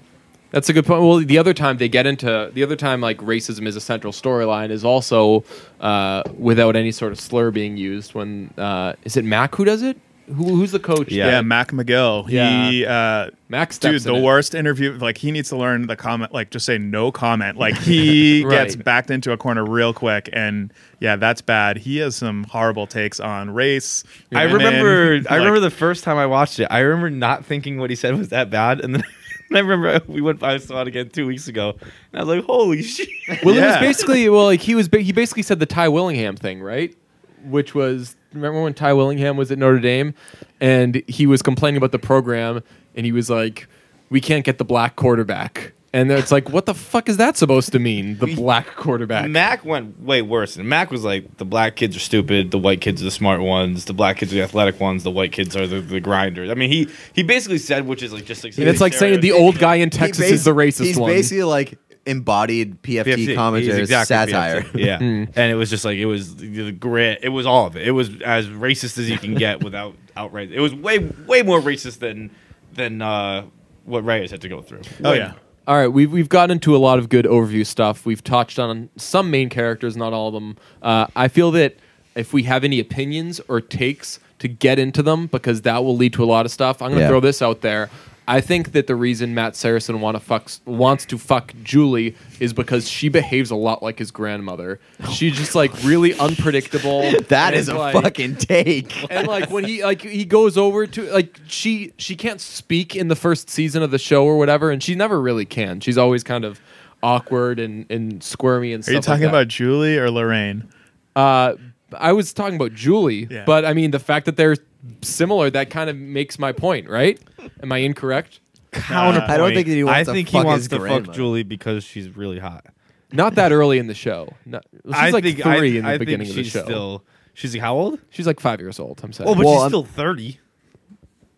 [0.51, 1.01] That's a good point.
[1.01, 4.13] Well, the other time they get into the other time like racism is a central
[4.13, 5.43] storyline is also
[5.81, 8.13] uh, without any sort of slur being used.
[8.13, 9.97] When uh, is it Mac who does it?
[10.27, 11.11] Who, who's the coach?
[11.11, 11.27] Yeah.
[11.27, 12.27] Yeah, Mac McGill.
[12.27, 14.23] He uh Mac dude, the in it.
[14.23, 14.93] worst interview.
[14.93, 16.33] Like he needs to learn the comment.
[16.33, 17.57] Like just say no comment.
[17.57, 18.51] Like he Right.
[18.63, 21.77] gets backed into a corner real quick, and yeah, that's bad.
[21.77, 24.03] He has some horrible takes on race.
[24.33, 26.67] I women, remember I remember the first time I watched it.
[26.71, 29.03] I remember not thinking what he said was that bad, and then.
[29.53, 32.45] I remember we went by saw it again two weeks ago, and I was like,
[32.45, 33.07] "Holy shit!"
[33.43, 36.35] Well, it was basically well, like he was ba- he basically said the Ty Willingham
[36.35, 36.95] thing, right?
[37.43, 40.13] Which was remember when Ty Willingham was at Notre Dame,
[40.59, 42.61] and he was complaining about the program,
[42.95, 43.67] and he was like,
[44.09, 47.71] "We can't get the black quarterback," and it's like, what the fuck is that supposed
[47.71, 48.17] to mean?
[48.17, 49.29] The black quarterback.
[49.29, 50.57] Mac went way worse.
[50.57, 53.39] And Mac was like, the black kids are stupid, the white kids are the smart
[53.39, 56.49] ones, the black kids are the athletic ones, the white kids are the, the grinders.
[56.49, 59.21] I mean, he he basically said, which is like just like and it's like saying
[59.21, 61.11] the old guy in Texas He is the basi- racist He's one.
[61.11, 63.35] basically like embodied PFT, PFT.
[63.35, 64.61] commentators He's exactly satire.
[64.61, 64.79] PFT.
[64.85, 67.19] Yeah, and it was just like it was the grit.
[67.23, 67.87] It was all of it.
[67.87, 70.51] It was as racist as you can get without outright.
[70.51, 72.31] It was way way more racist than
[72.73, 73.45] than uh,
[73.85, 74.81] what Reyes had to go through.
[75.03, 75.33] Oh Way yeah.
[75.67, 78.05] All right, we've we've gotten into a lot of good overview stuff.
[78.05, 80.57] We've touched on some main characters, not all of them.
[80.83, 81.75] Uh, I feel that
[82.15, 86.13] if we have any opinions or takes to get into them, because that will lead
[86.13, 86.81] to a lot of stuff.
[86.83, 87.07] I'm going to Yeah.
[87.09, 87.89] throw this out there.
[88.27, 92.53] I think that the reason Matt Saracen want to fuck wants to fuck Julie is
[92.53, 94.79] because she behaves a lot like his grandmother.
[95.11, 97.03] She's just like really unpredictable.
[97.29, 99.11] That and, is a like- fucking take.
[99.11, 103.07] and like when he like he goes over to like she she can't speak in
[103.09, 105.79] the first season of the show or whatever, and she never really can.
[105.79, 106.59] She's always kind of
[107.03, 108.91] awkward and and squirmy and stuff.
[108.91, 109.37] Are you talking like that.
[109.37, 110.67] about Julie or Lorraine?
[111.15, 111.55] Uh,
[111.97, 113.43] I was talking about Julie, Yeah.
[113.45, 114.57] but I mean the fact that they're
[115.01, 117.19] similar that kind of makes my point, right?
[117.65, 118.41] Am I incorrect?
[118.71, 119.31] Counterpoint.
[119.31, 121.05] I don't think that he wants I to think he fuck wants his to grandma.
[121.05, 122.65] fuck Julie because she's really hot.
[123.11, 124.33] Not that early in the show.
[124.45, 126.51] No, she's I like think, three I, in the I beginning think of the she's
[126.51, 126.63] show.
[126.65, 127.99] Still, she's like how old?
[128.11, 128.99] she's like five years old.
[129.03, 129.27] I'm saying.
[129.27, 130.39] Oh, but Well, she's I'm- still thirty.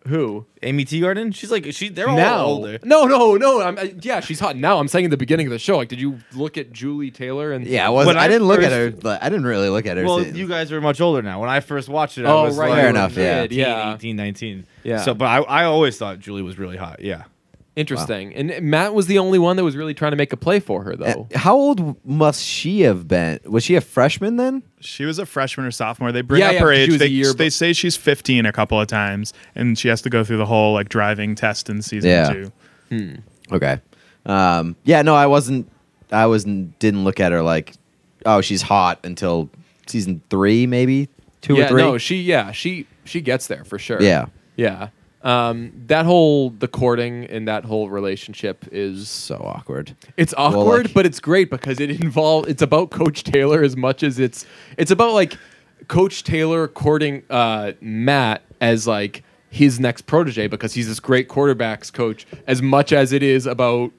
[0.08, 0.46] Who?
[0.62, 1.34] Aimee Teegarden.
[1.34, 1.88] She's like she.
[1.88, 2.78] They're all now, older.
[2.82, 3.60] no, no, no.
[3.62, 4.78] I'm, uh, yeah, she's hot now.
[4.78, 5.76] I'm saying in the beginning of the show.
[5.76, 8.06] Like, did you look at Julie Taylor and Yeah, I was.
[8.06, 9.00] When I, I didn't look at first- her.
[9.02, 10.04] But I didn't really look at her.
[10.04, 11.40] Well, since- you guys are much older now.
[11.40, 13.42] When I first watched it, I Oh, was right, like Fair enough, yeah.
[13.42, 13.94] 18, Yeah.
[13.94, 14.66] 18, 19.
[14.82, 15.02] Yeah.
[15.02, 17.00] So, but I, I always thought Julie was really hot.
[17.00, 17.24] Yeah.
[17.78, 18.34] Interesting.
[18.34, 20.82] And Matt was the only one that was really trying to make a play for
[20.82, 21.28] her, Uh, though.
[21.34, 23.38] how old must she have been?
[23.44, 24.62] Was she a freshman then?
[24.80, 26.10] She was a freshman or sophomore.
[26.12, 26.98] They bring Yeah, up yeah, her age.
[26.98, 30.10] They, year they be- say she's 15 a couple of times, and she has to
[30.10, 32.32] go through the whole like driving test in season Yeah.
[32.90, 33.16] two.
[33.52, 33.80] Okay.
[34.26, 35.70] Um, yeah, no, I wasn't.
[36.10, 36.78] I wasn't.
[36.78, 37.74] Didn't look at her like,
[38.26, 39.50] oh, she's hot until
[39.86, 41.08] season three, maybe
[41.40, 41.82] two yeah, or three.
[41.82, 44.02] no, she yeah, she she gets there for sure.
[44.02, 44.26] Yeah.
[44.56, 44.88] Yeah.
[45.22, 49.96] Um, that whole the courting and that whole relationship is so awkward.
[50.16, 54.02] it's awkward, like- but it's great because it involves it's about Coach Taylor as much
[54.04, 55.36] as it's it's about like
[55.88, 61.92] Coach Taylor courting uh, Matt as like his next protege because he's this great quarterbacks
[61.92, 63.90] coach as much as it is about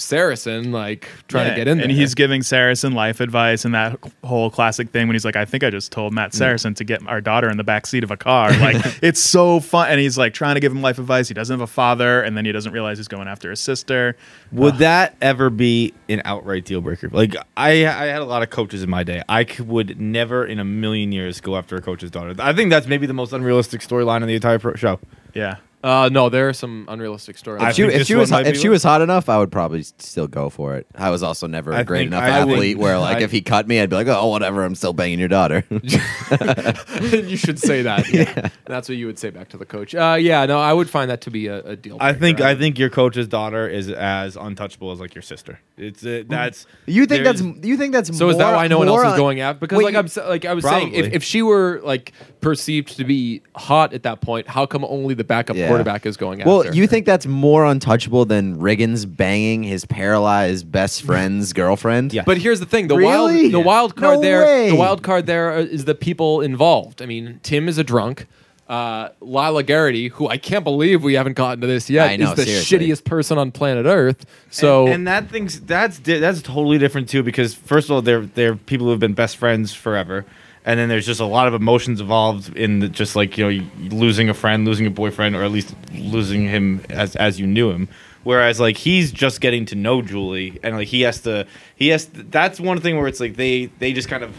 [0.00, 1.96] Saracen like trying Yeah, to get in and there.
[1.96, 5.62] he's giving Saracen life advice and that whole classic thing when he's like, "I think
[5.64, 8.16] I just told Matt Saracen to get our daughter in the back seat of a
[8.16, 11.28] car." Like it's so fun, and he's like trying to give him life advice.
[11.28, 14.16] He doesn't have a father, and then he doesn't realize he's going after his sister.
[14.52, 17.08] Would that ever be an outright deal breaker?
[17.10, 19.22] Like I, I had a lot of coaches in my day.
[19.28, 22.34] I would never in a million years go after a coach's daughter.
[22.38, 24.98] I think that's maybe the most unrealistic storyline in the entire pro- show.
[25.34, 27.62] Yeah, uh, no, there are some unrealistic stories.
[27.62, 28.72] I If she, think if this she was one might if she one.
[28.72, 30.86] was hot enough, I would probably still go for it.
[30.94, 33.20] I was also never a I great think enough I would- athlete where like I-
[33.22, 35.64] if he cut me, I'd be like, oh whatever, I'm still banging your daughter.
[35.70, 38.06] you should say that.
[38.20, 38.48] Yeah.
[38.66, 39.94] That's what you would say back to the coach.
[39.94, 41.96] Uh, yeah, no, I would find that to be a, a deal.
[42.00, 42.48] I think breaker.
[42.50, 45.60] I think your coach's daughter is as untouchable as like your sister.
[45.76, 48.68] It's uh, that's you think there's- that's you think that's So is that more- why
[48.68, 49.60] no one else more is on- going after?
[49.60, 51.16] Because Wait, like I'm s- like I was saying, if, Probably.
[51.16, 55.24] if she were like perceived to be hot at that point, how come only the
[55.24, 55.68] backup Yeah.
[55.68, 56.74] quarterback is going Well, after?
[56.74, 56.86] you her?
[56.86, 62.12] think that's more untouchable than Riggins banging his paralyzed best friend's girlfriend?
[62.12, 62.22] Yeah.
[62.26, 63.42] But here's the thing: the Really?
[63.42, 64.70] wild, the wild card No there, way.
[64.70, 67.02] the wild card there is the people involved.
[67.02, 68.26] I mean, Tim is a drunk.
[68.68, 72.30] Uh, Lyla Garrity, who I can't believe we haven't gotten to this yet, I know,
[72.30, 72.78] is the seriously.
[72.78, 74.24] shittiest person on planet Earth.
[74.50, 78.00] So and, and that thing's that's di- that's totally different too because first of all
[78.00, 80.24] they're they're people who have been best friends forever
[80.64, 83.66] and then there's just a lot of emotions involved in the, just like you know
[83.90, 87.70] losing a friend losing a boyfriend or at least losing him as as you knew
[87.70, 87.88] him
[88.24, 91.46] whereas like he's just getting to know Julie and like he has to
[91.76, 94.36] he has to, that's one thing where it's like they they just kind of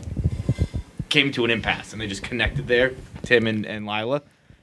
[1.10, 4.22] came to an impasse and they just connected there Tim and, and Lyla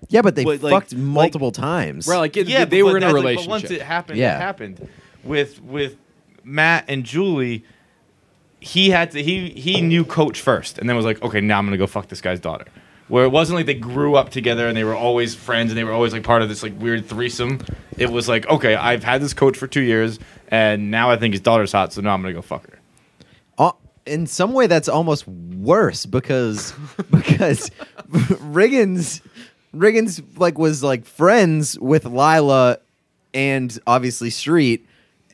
[0.08, 2.06] Yeah, but they But, like- fucked like- multiple times.
[2.06, 3.46] Well, like it, yeah, they but were in a that's, like, relationship.
[3.46, 4.36] but once it happened, Yeah.
[4.36, 4.88] it happened.
[5.24, 5.96] With with
[6.44, 7.64] Matt and Julie,
[8.60, 11.66] he had to he he knew Coach first, and then was like, okay, now I'm
[11.66, 12.66] gonna go fuck this guy's daughter.
[13.08, 15.84] Where it wasn't like they grew up together and they were always friends and they
[15.84, 17.60] were always like part of this like weird threesome.
[17.96, 20.18] It was like, okay, I've had this coach for two years,
[20.48, 22.78] and now I think his daughter's hot, so now I'm gonna go fuck her.
[23.56, 23.72] Uh,
[24.06, 26.72] in some way, that's almost worse because
[27.10, 27.70] because
[28.10, 29.22] Riggins
[29.74, 32.78] Riggins like was like friends with Lyla
[33.32, 34.86] and obviously Street,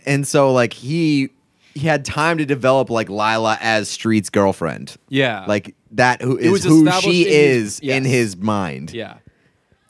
[0.06, 1.30] and so like he
[1.74, 4.96] he had time to develop like Lyla as Street's girlfriend.
[5.08, 8.92] yeah, Like that who is who she in his- is in his mind.
[8.92, 9.14] yeah.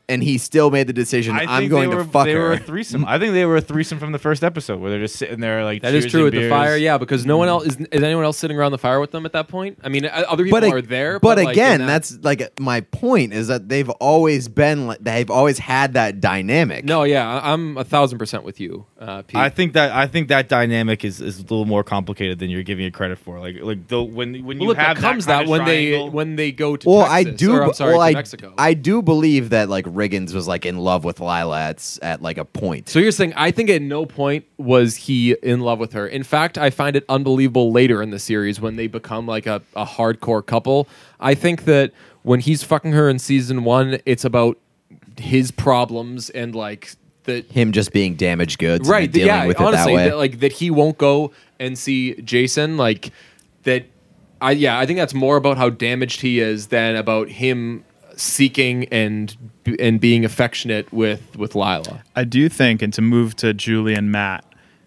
[0.07, 1.35] And he still made the decision.
[1.35, 3.07] I I'm going they to were, fuck they were a ththreesome.
[3.07, 5.64] I think they were a threesome from the first episode where they're just sitting there
[5.64, 7.77] like That is true and with the fire, yeah, because no one else is.
[7.90, 9.79] Is anyone else sitting around the fire with them at that point?
[9.83, 11.19] I mean, uh, other people but, are there.
[11.21, 14.99] but, like, in again, that- that's like my point is that they've always been like
[15.01, 16.85] they've always had that dynamic.
[16.85, 19.37] no, yeah, I- I'm a thousand percent with you, uh, Pete.
[19.40, 22.62] I think that I think that dynamic is, is a little more complicated than you're
[22.62, 23.40] giving it credit for.
[23.40, 25.61] Like like the, when when well, you look, have that comes that, that, kind when
[25.62, 27.55] of they when they go to well, I do.
[27.55, 28.53] or, I'm sorry, well, to I, Mexico.
[28.59, 32.39] I do believe that like Riggins was like in love with Lyla at, at like
[32.39, 32.89] a point.
[32.89, 36.07] So you're saying I think at no point was he in love with her.
[36.07, 39.63] In fact, I find it unbelievable later in the series when they become like a,
[39.77, 40.89] a hardcore couple.
[41.21, 44.59] I think that when he's fucking her in season one, it's about
[45.19, 49.61] his problems and like that him just being damaged goods, right and dealing yeah with
[49.61, 50.09] honestly it that way.
[50.11, 53.13] that, like that he won't go and see jason like
[53.63, 53.87] that
[54.41, 57.85] i yeah i think that's more about how damaged he is than about him
[58.16, 59.37] seeking and
[59.79, 64.12] and being affectionate with with lyla I do think, and to move to Julie and
[64.12, 64.44] Matt,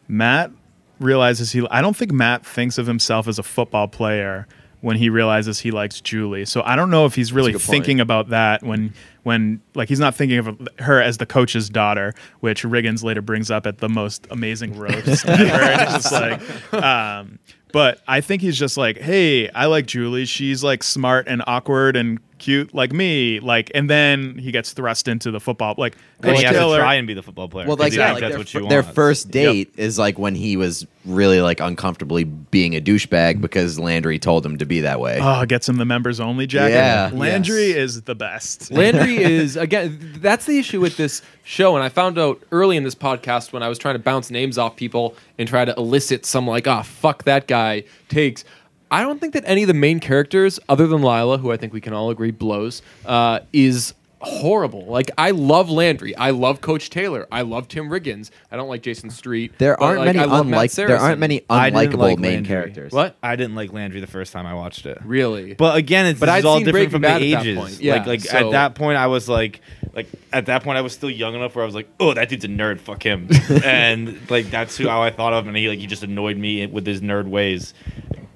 [0.08, 0.52] Matt
[1.00, 1.66] realizes he.
[1.70, 4.48] I don't think Matt thinks of himself as a football player
[4.82, 6.46] when he realizes he likes Julie.
[6.46, 10.16] So I don't know if he's really thinking about that when when like he's not
[10.16, 14.28] thinking of her as the coach's daughter, which Riggins later brings up at the most
[14.30, 15.44] amazing roast ever.
[15.78, 17.40] It's just like, um,
[17.74, 20.26] but I think he's just like, hey, I like Julie.
[20.26, 23.40] She's like smart and awkward and cute like me.
[23.40, 25.76] Like, and then he gets thrust into the football.
[25.78, 27.68] Like Then Coach he has to try and be the football player.
[27.68, 30.36] Well, like, yeah, like that's their, what she fir- their first date is like when
[30.36, 35.00] he was really like uncomfortably being a douchebag because Landry told him to be that
[35.00, 35.20] way.
[35.22, 36.74] Oh, gets him the members only jacket.
[36.74, 37.12] Yeah.
[37.14, 37.78] Landry Yes.
[37.78, 38.72] is the best.
[38.72, 40.16] Landry is again.
[40.18, 43.64] That's the issue with this show, and I found out early in this podcast when
[43.64, 46.82] I was trying to bounce names off people and try to elicit some like, ah,
[46.82, 48.44] fuck that guy takes.
[48.90, 51.74] I don't think that any of the main characters, other than Lyla, who I think
[51.74, 54.86] we can all agree blows, uh, is horrible.
[54.86, 58.32] Like I love Landry, I love Coach Taylor, I love Tim Riggins.
[58.52, 59.54] I don't like Jason Street.
[59.60, 62.48] there aren't like, many I love Matt unlike there aren't many unlikable like main Landry.
[62.48, 62.92] characters.
[62.94, 63.16] What?
[63.22, 64.98] I didn't like Landry the first time I watched it.
[65.06, 65.54] Really?
[65.54, 67.58] But again, it's But this I'd is all different Breaking from Bad the ages.
[67.58, 67.80] point.
[67.80, 69.62] Yeah, like like so- at that point, I was like,
[69.94, 72.28] like at that point, I was still young enough where I was like, oh, that
[72.30, 72.80] dude's a nerd.
[72.80, 73.28] Fuck him.
[73.64, 76.38] and like that's who how I thought of, him, and he like he just annoyed
[76.38, 77.74] me with his nerd ways.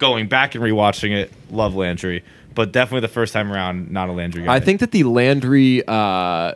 [0.01, 2.23] Going back and rewatching it, love Landry,
[2.55, 4.55] but definitely the first time around, not a Landry guy.
[4.55, 6.55] I think that the Landry uh,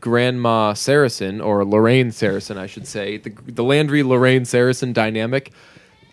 [0.00, 3.16] Grandma Saracen or Lorraine Saracen, I should say.
[3.16, 5.52] The the Landry Lorraine Saracen dynamic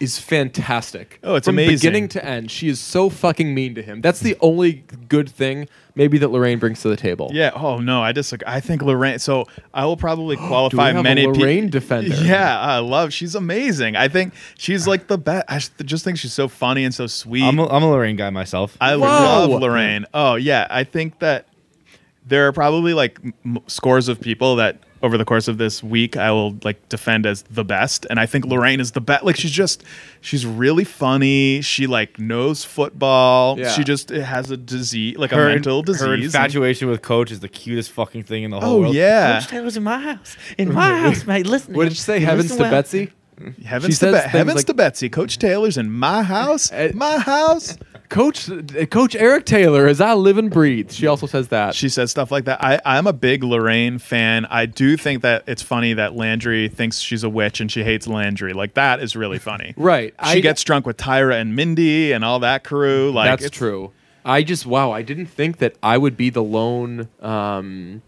[0.01, 1.19] is fantastic.
[1.23, 1.75] Oh, it's From amazing.
[1.75, 2.49] beginning to end.
[2.51, 4.01] She is so fucking mean to him.
[4.01, 7.29] That's the only good thing maybe that Lorraine brings to the table.
[7.33, 7.51] Yeah.
[7.53, 8.45] Oh no, I disagree.
[8.47, 9.19] I think Lorraine.
[9.19, 12.15] So I will probably qualify have a many pe- Lorraine defender?
[12.15, 13.13] Yeah, I love.
[13.13, 13.95] She's amazing.
[13.95, 15.45] I think she's like the best.
[15.47, 17.43] I just- just think she's so funny and so sweet.
[17.43, 18.75] I'm a, I'm a Lorraine guy myself.
[18.81, 19.01] I Whoa.
[19.05, 20.05] love Lorraine.
[20.13, 21.47] Oh yeah, I think that
[22.25, 26.15] there are probably like m- scores of people that over the course of this week
[26.17, 29.23] I will like defend as the best, and I think Lorraine is the best.
[29.23, 29.83] Like she's just
[30.21, 31.61] she's really funny.
[31.61, 33.59] She like knows football.
[33.59, 33.69] Yeah.
[33.71, 36.01] She just has a disease, like her, a mental disease.
[36.01, 38.95] her and- infatuation with Coach is the cutest fucking thing in the whole Oh, world.
[38.95, 39.39] yeah.
[39.39, 40.37] Coach Taylor's in my house.
[40.57, 41.45] In my house, mate.
[41.47, 41.73] Listen.
[41.73, 42.19] What did you say?
[42.19, 43.11] Heavens to Betsy?
[43.65, 45.09] Heavens, to, says Be- heavens like- to Betsy.
[45.09, 46.71] Coach Taylor's in my house.
[46.71, 47.75] Uh, my house.
[48.11, 48.49] Coach
[48.89, 50.91] Coach Eric Taylor, as I live and breathe.
[50.91, 51.73] She also says that.
[51.73, 52.61] She says stuff like that.
[52.61, 54.45] I, I'm a big Lorraine fan.
[54.47, 58.07] I do think that it's funny that Landry thinks she's a witch and she hates
[58.07, 58.51] Landry.
[58.51, 59.73] Like that is really funny.
[59.81, 60.13] Right.
[60.25, 63.11] She I- gets drunk with Tyra and Mindy and all that crew.
[63.11, 63.91] Like That's true.
[64.25, 68.01] I just wow, I didn't think that I would be the lone um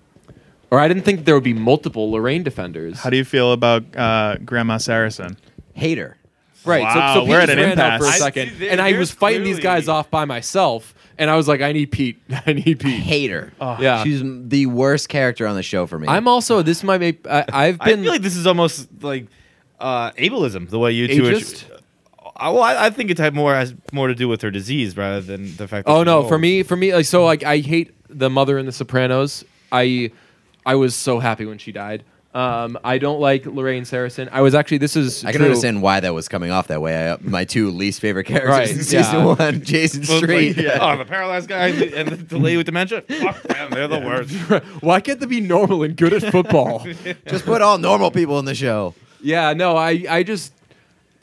[0.70, 3.00] or I didn't think there would be multiple Lorraine defenders.
[3.00, 5.38] How do you feel about uh, Grandma Saracen?
[5.74, 6.18] Hater.
[6.66, 6.84] Right.
[6.84, 8.22] Wow, so, so Pete we're at an ran for a impasse.
[8.22, 11.48] I- there- and I there's was fighting these guys off by myself and I was
[11.48, 12.20] like, I need Pete.
[12.46, 13.00] I need Pete.
[13.02, 13.54] Hater.
[13.62, 14.04] Yeah.
[14.04, 16.08] She's the worst character on the show for me.
[16.08, 19.28] I'm also this might make I, I've been I feel like this is almost like
[19.80, 21.70] uh, ableism, the way you two Ageist?
[21.70, 21.80] are.
[22.36, 24.98] I, well, I, I think it had more has more to do with her disease
[24.98, 25.86] rather than the fact.
[25.86, 26.30] that Oh no, old.
[26.30, 29.44] for me, for me, like so, like I hate the mother in The Sopranos.
[29.72, 30.12] I,
[30.66, 32.04] I was so happy when she died.
[32.34, 34.28] Um, I don't like Lorraine Saracen.
[34.32, 35.46] I was actually this is I can true.
[35.50, 37.12] understand why that was coming off that way.
[37.12, 38.82] I, my two least favorite characters Right, in yeah.
[38.84, 40.58] season one, Jason Well, Street.
[40.58, 43.02] like, Oh, the paralyzed guy and the, and the, the lady with dementia.
[43.02, 44.32] Fuck them, they're the worst.
[44.82, 46.88] Why can't they be normal and good at football?
[47.28, 48.96] Just put all normal people in the show.
[49.22, 50.54] yeah, no, I, I just,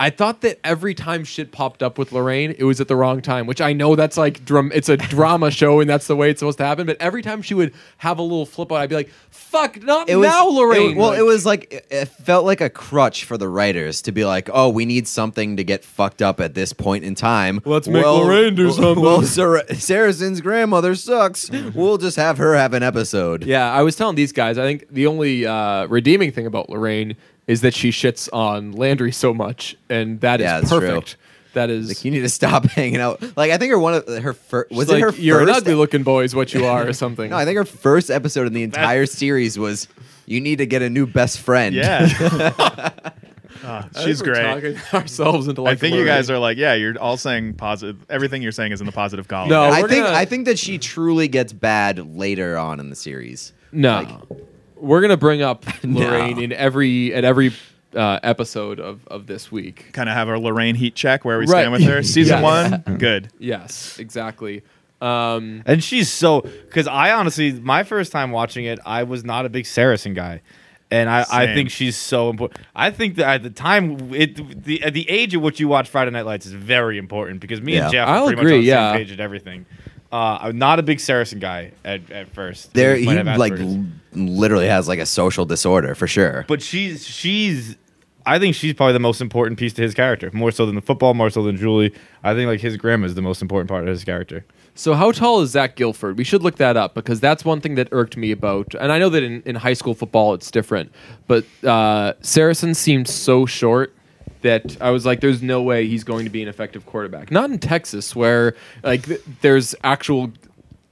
[0.01, 3.21] I thought that every time shit popped up with Lorraine, it was at the wrong
[3.21, 3.47] time.
[3.47, 6.41] Which I know that's like dram- it's a drama show and that's the way it's
[6.41, 6.87] supposed to happen.
[6.87, 10.09] But every time she would have a little flip out, I'd be like, "Fuck, not
[10.09, 12.71] It was now, Lorraine." it- well, Like- it was like it, it felt like a
[12.71, 16.41] crutch for the writers to be like, "Oh, we need something to get fucked up
[16.41, 17.61] at this point in time.
[17.67, 21.51] Let's make Lorraine do something." Well, Sar- Saracen's grandmother sucks.
[21.51, 23.45] We'll just have her have an episode.
[23.45, 24.57] Yeah, I was telling these guys.
[24.57, 27.17] I think the only uh, redeeming thing about Lorraine
[27.51, 30.81] is that she shits on Landry so much, and that is Yeah, that's true.
[30.81, 31.17] perfect.
[31.55, 31.89] That is.
[31.89, 33.21] Like you need to stop hanging out.
[33.37, 35.59] Like I think her one of her first was it like, her You're an first?
[35.63, 37.31] ugly looking boy, is what you are, or something.
[37.31, 39.89] no, I think her first episode in the entire series was
[40.27, 41.75] you need to get a new best friend.
[41.75, 42.91] Yeah.
[43.63, 44.77] Ah, I think she's we're great.
[44.77, 45.73] talking ourselves into like.
[45.73, 47.99] I think you guys are like, yeah, you're all saying positive.
[48.09, 49.51] Everything you're saying is in the positive column.
[49.51, 49.65] No.
[49.65, 52.97] I we're think gonna- I think that she truly gets bad later on in the
[52.97, 53.53] series.
[53.71, 54.23] No,
[54.81, 56.01] we're gonna bring up No.
[56.01, 57.53] Lorraine in every at every
[57.95, 59.93] uh, episode of of this week.
[59.93, 61.62] Kind of have our Lorraine heat check where we Right.
[61.62, 62.03] stand with her.
[62.03, 62.85] Season Yes.
[62.87, 63.29] one, good.
[63.38, 64.62] Yes, exactly.
[65.01, 69.47] Um, And she's so because I honestly, my first time watching it, I was not
[69.47, 70.43] a big Saracen guy,
[70.90, 72.61] and I, I think she's so important.
[72.77, 75.88] I think that at the time, it the at the age at which you watch
[75.88, 77.85] Friday Night Lights is very important because me Yeah.
[77.85, 78.93] and Jeff I'll are pretty agree, much on the yeah.
[78.93, 79.66] same page at everything.
[80.12, 82.75] Uh, I'm not a big Saracen guy at, at first.
[82.75, 86.44] There, He he like l- literally has like a social disorder for sure.
[86.49, 87.77] but she's she's.
[88.27, 90.83] I think she's probably the most important piece to his character, more so than the
[90.83, 91.94] football, more so than Julie.
[92.23, 94.44] I think like his grandma is the most important part of his character.
[94.75, 96.18] So how tall is Zach Gilford?
[96.18, 98.75] We should look that up because that's one thing that irked me about.
[98.75, 100.92] And I know that in, in high school football it's different,
[101.29, 103.94] but uh, Saracen seemed so short
[104.42, 107.50] that I was like, "There's no way he's going to be an effective quarterback." Not
[107.50, 110.33] in Texas, where like th- there's actual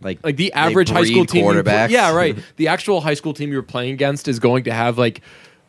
[0.00, 1.44] like, like the average high school breed team.
[1.44, 1.90] you play- quarterbacks.
[1.90, 2.36] yeah, right.
[2.57, 5.20] The actual high school team you're playing against is going to have like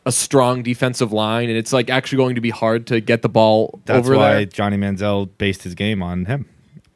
[0.05, 3.29] a strong defensive line, and it's like actually going to be hard to get the
[3.29, 4.45] ball That's over why there.
[4.45, 6.47] Johnny Manziel based his game on him.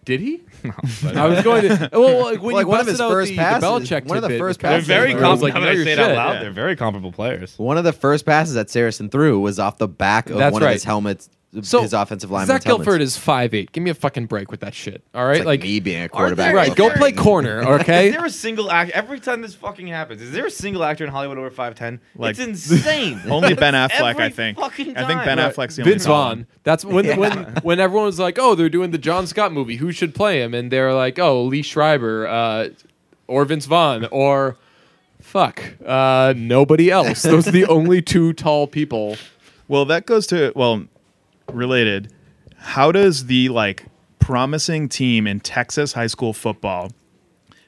[0.05, 0.41] Did he?
[1.15, 1.89] I was going to.
[1.93, 4.05] Well, like when Like, you one of busted his out first the, passes- the Belichick
[4.05, 5.41] one of the tidbit first with They're passes Kelsey, very were- I was comparable.
[5.41, 6.15] like, now that I know say it out shit.
[6.17, 7.57] loud, they're very comparable players.
[7.59, 10.61] One of the first passes that Saracen threw was off the back of That's one
[10.61, 10.73] of right.
[10.73, 11.29] his helmets,
[11.61, 12.47] So his offensive line.
[12.47, 12.85] Zach helmets.
[12.87, 13.71] Gilford is 5'8".
[13.71, 15.03] Give me a fucking break with that shit.
[15.13, 16.47] All right, It's like, me being a quarterback.
[16.47, 16.75] there- right.
[16.75, 17.61] Go play corner.
[17.83, 18.07] Okay.
[18.09, 20.21] Is there a single act every time this fucking happens?
[20.21, 21.99] Is there a single actor in Hollywood over five ten?
[22.15, 23.21] Like- it's insane.
[23.29, 24.57] Only Ben Affleck, Every I think.
[24.57, 25.51] fucking I think Ben time.
[25.51, 26.05] Affleck's the only Vince.
[26.05, 26.47] Vaughn.
[26.63, 29.75] That's when when when everyone was like, "Oh, they're doing the John Scott movie.
[29.75, 32.69] Who should play him?" And they're like, "Oh, Liev Schreiber, uh,
[33.27, 34.57] or Vince Vaughn, or
[35.21, 39.17] fuck, uh, nobody else." Those are the only two tall people.
[39.67, 40.85] Well, that goes to well,
[41.51, 42.11] related.
[42.57, 43.85] How does the like
[44.19, 46.91] promising team in Texas high school football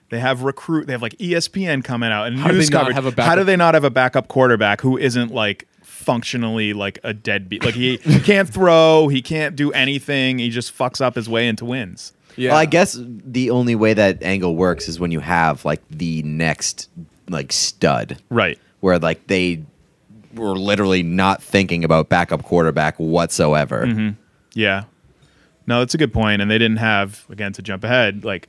[0.10, 0.88] They have recruit.
[0.88, 2.96] They have like ESPN coming out and How do they news not coverage.
[2.96, 6.74] have a How do backup- they not have a backup quarterback who isn't like functionally
[6.74, 7.66] like a deadbeat?
[7.66, 9.08] Like he, he can't throw.
[9.10, 10.40] He can't do anything.
[10.40, 12.14] He just fucks up his way into wins.
[12.38, 12.52] Yeah.
[12.52, 16.22] Well, I guess the only way that angle works is when you have like the
[16.24, 16.90] next
[17.30, 18.60] like stud, Right.
[18.82, 19.64] where like they
[20.36, 23.86] were literally not thinking about backup quarterback whatsoever.
[23.86, 24.10] Mm-hmm.
[24.54, 24.84] Yeah.
[25.68, 26.42] No, that's a good point.
[26.42, 28.48] And they didn't have again to jump ahead like.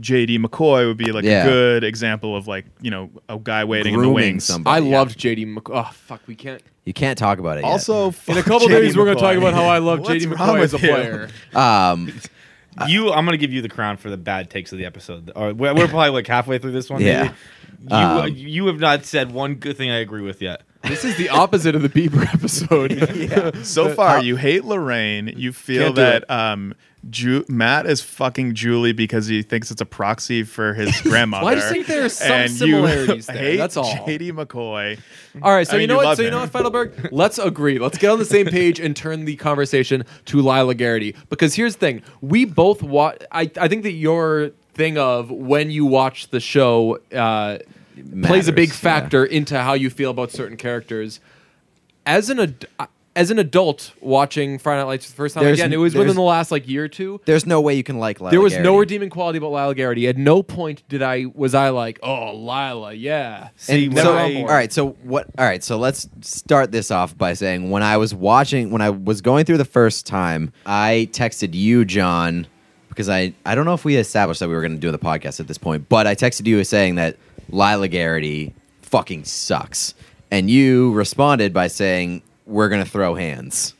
[0.00, 1.42] JD McCoy would be like Yeah.
[1.42, 4.44] a good example of like you know a guy waiting in the Grooming wings.
[4.44, 4.86] somebody.
[4.86, 4.96] I yeah.
[4.96, 5.56] loved JD.
[5.56, 5.72] McCoy.
[5.74, 6.62] oh fuck, we can't.
[6.84, 7.64] You can't talk about it.
[7.64, 7.70] yet.
[7.72, 10.60] Also, In a couple days, we're going to talk about how I love JD McCoy
[10.60, 11.28] as a with player.
[11.52, 12.12] um,
[12.86, 15.32] you, I'm gonna give you the crown for the bad takes of the episode.
[15.34, 17.00] Or we're, we're probably like halfway through this one.
[17.02, 17.32] Yeah.
[17.80, 17.90] maybe.
[17.90, 20.62] You, Um, you have not said one good thing I agree with yet.
[20.88, 23.54] This is the opposite of the Bieber episode.
[23.64, 25.32] So far, you hate Lorraine.
[25.36, 26.30] You feel Can't do that it.
[26.30, 26.74] um,
[27.10, 31.44] Ju- Matt is fucking Julie because he thinks it's a proxy for his grandmother.
[31.46, 33.84] Well, I just think there are some and similarities You there, hate that's all.
[33.94, 34.98] JD McCoy.
[35.42, 36.04] All right, so I you know you what?
[36.06, 36.34] love So you him.
[36.34, 37.08] know what, Feidelberg?
[37.12, 37.78] Let's agree.
[37.78, 41.14] Let's get on the same page and turn the conversation to Lyla Garrity.
[41.28, 43.22] Because here's the thing: we both watch.
[43.30, 47.58] I I think that your thing of when you watch the show uh,
[48.22, 49.00] plays a big Matters, yeah.
[49.00, 51.20] factor into how you feel about certain characters.
[52.06, 52.86] As an ad- uh,
[53.16, 55.92] as an adult watching Friday Night Lights for the first time, There's- again, it was
[55.96, 57.20] within the last like year or two.
[57.24, 58.20] there's no way you can like.
[58.20, 60.06] Lyla There was no redeeming quality about Lyla Garrity.
[60.06, 63.48] At no point did I was I like, oh Lyla, yeah.
[63.56, 64.72] See, And when so, I- all right.
[64.72, 65.26] So what?
[65.36, 65.64] All right.
[65.64, 69.44] So let's start this off by saying when I was watching, when I was going
[69.46, 72.46] through the first time, I texted you, John,
[72.88, 74.98] because I I don't know if we established that we were going to do the
[74.98, 77.16] podcast at this point, but I texted you saying that
[77.50, 79.94] Lyla Garrity fucking sucks,
[80.30, 83.74] and you responded by saying we're going to throw hands.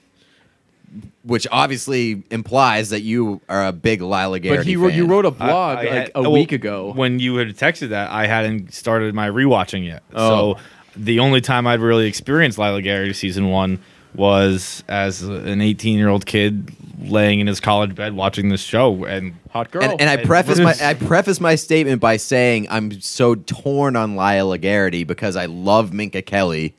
[1.25, 4.99] Which obviously implies that you are a big Lyla Garrity But he wrote, fan.
[4.99, 6.93] you wrote a blog I like had- a well, week ago.
[6.95, 10.03] When you had texted that, I hadn't started my rewatching yet.
[10.15, 10.55] Oh.
[10.55, 10.61] So
[10.97, 13.79] the only time I'd really experienced Lyla Garrity season one
[14.15, 19.05] was as an 18 year old kid laying in his college bed watching this show.
[19.05, 19.83] And Hot girl.
[19.83, 24.17] And, and I preface my I preface my statement by saying I'm so torn on
[24.17, 26.75] Lyla Garrity because I love Minka Kelly,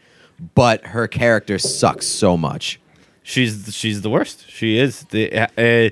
[0.55, 2.79] but her character sucks so much.
[3.23, 4.49] she's she's the worst.
[4.49, 5.89] She is the uh, uh,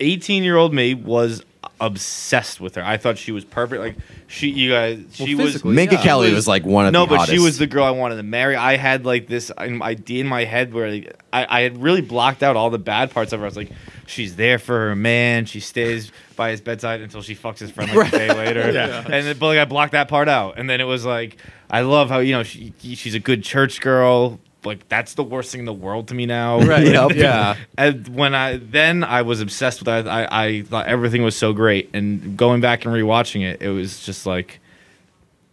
[0.00, 1.44] 18 year old me was
[1.80, 2.84] obsessed with her.
[2.84, 3.80] I thought she was perfect.
[3.80, 6.02] Like she, you guys, she was Minka yeah.
[6.02, 7.32] Kelly was, like one of the no, but hottest.
[7.32, 8.54] she was the girl I wanted to marry.
[8.54, 12.42] I had like this idea in my head where like, I, I had really blocked
[12.42, 13.46] out all the bad parts of her.
[13.46, 13.70] I was like,
[14.06, 15.46] she's there for her man.
[15.46, 18.60] She stays by his bedside until she fucks his friend like a day later.
[18.70, 19.02] Yeah.
[19.04, 20.58] And then, but like I blocked that part out.
[20.58, 21.38] And then it was like,
[21.70, 24.38] I love how you know she she's a good church girl.
[24.64, 26.60] Like that's the worst thing in the world to me now.
[26.66, 26.86] Right.
[26.86, 27.12] Yep.
[27.14, 27.56] Yeah.
[27.78, 30.06] And when I then I was obsessed with it.
[30.06, 34.04] I, I thought everything was so great, and going back and rewatching it, it was
[34.04, 34.60] just like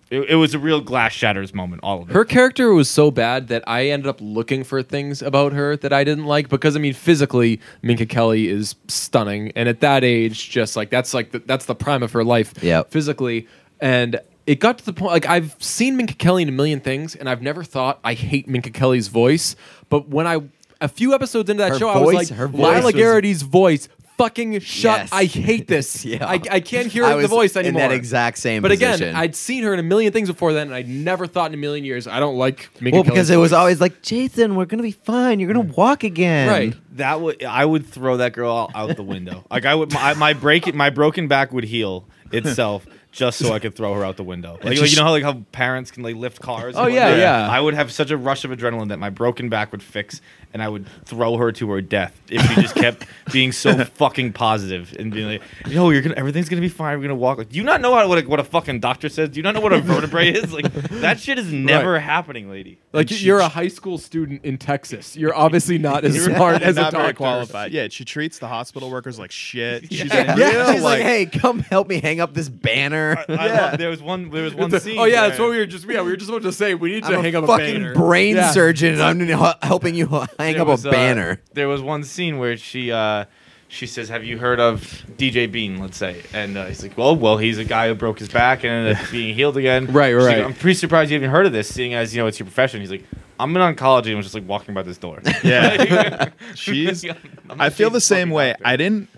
[0.10, 1.82] it, it was a real glass shatters moment.
[1.84, 2.14] All of it.
[2.14, 5.91] Her character was so bad that I ended up looking for things about her that
[5.91, 10.49] I didn't like because I mean physically Minka Kelly is stunning and at that age
[10.49, 12.89] just like that's like the, that's the prime of her life Yep.
[12.91, 13.47] physically
[13.82, 17.16] and it got to the point like I've seen Minka Kelly in a million things
[17.16, 19.56] and I've never thought I hate Minka Kelly's voice
[19.89, 20.39] but when I
[20.82, 22.95] a few episodes into that Her show I was voice- like her voice Lyla was-
[22.95, 25.10] Garrity's voice fucking shut Yes.
[25.12, 26.26] I hate this Yeah.
[26.28, 27.84] I, I can't hear I the was voice anymore.
[27.84, 29.16] in that exact same but again, position.
[29.16, 31.58] I'd seen her in a million things before then, and I never thought in a
[31.58, 33.58] million years I don't like Minka well, because Kelly's it was voice.
[33.58, 35.39] always like, Jason, we're gonna be fine.
[35.39, 36.48] You're gonna walk again.
[36.50, 36.74] right.
[36.98, 39.45] that would I would throw that girl out, out the window.
[39.52, 42.88] Like I would my, my break my broken back would heal itself
[43.18, 44.53] just so I could throw her out the window.
[44.63, 46.76] Like, like, you know how like how parents can like lift cars.
[46.78, 47.20] Oh, and yeah, whatnot?
[47.20, 47.49] yeah.
[47.49, 50.22] I would have such a rush of adrenaline that my broken back would fix,
[50.53, 54.34] and I would throw her to her death if she just kept being so fucking
[54.34, 56.97] positive and being like, "Yo, you're gonna everything's gonna be fine.
[56.97, 59.09] We're gonna walk." Like, do you not know how, what a, what a fucking doctor
[59.09, 59.30] says?
[59.30, 60.53] Do you not know what a vertebrae is?
[60.53, 62.01] Like that shit is never Right.
[62.01, 62.80] happening, lady.
[62.93, 65.15] Like And you're a high school student in Texas.
[65.18, 67.15] You're obviously not as You're smart as a not very doctor.
[67.18, 67.72] qualified.
[67.72, 69.84] Yeah, she treats the hospital workers like shit.
[69.91, 70.34] She's Yeah.
[70.36, 73.07] a Yeah, real, she's like, hey, come help me hang up this banner.
[73.30, 74.30] I love, there was one.
[74.30, 74.97] There was one scene.
[74.99, 76.74] oh yeah, where- that's what we were just yeah we were just about to say.
[76.76, 77.93] We need to I'm hang a up a fucking banner.
[77.93, 78.51] brain Yeah.
[78.51, 79.20] surgeon, and I'm
[79.62, 81.41] helping you hang There up was, a uh, banner.
[81.53, 83.26] there was one scene where she uh,
[83.70, 84.82] she says, "Have you heard of
[85.18, 88.20] DJ Bean?" Let's say, and uh, he's like, "Well, well, he's a guy who broke
[88.20, 90.45] his back and ended up being healed again." Right, She's like, right.
[90.45, 92.80] I'm pretty surprised you haven't heard of this, seeing as you know it's your profession.
[92.80, 93.03] He's like,
[93.39, 96.30] "I'm in oncology and was just like walking by this door." Yeah.
[96.55, 97.03] She's.
[97.03, 97.16] I'm
[97.51, 98.51] I not feel the same way.
[98.51, 98.64] doctor.
[98.68, 99.10] I didn't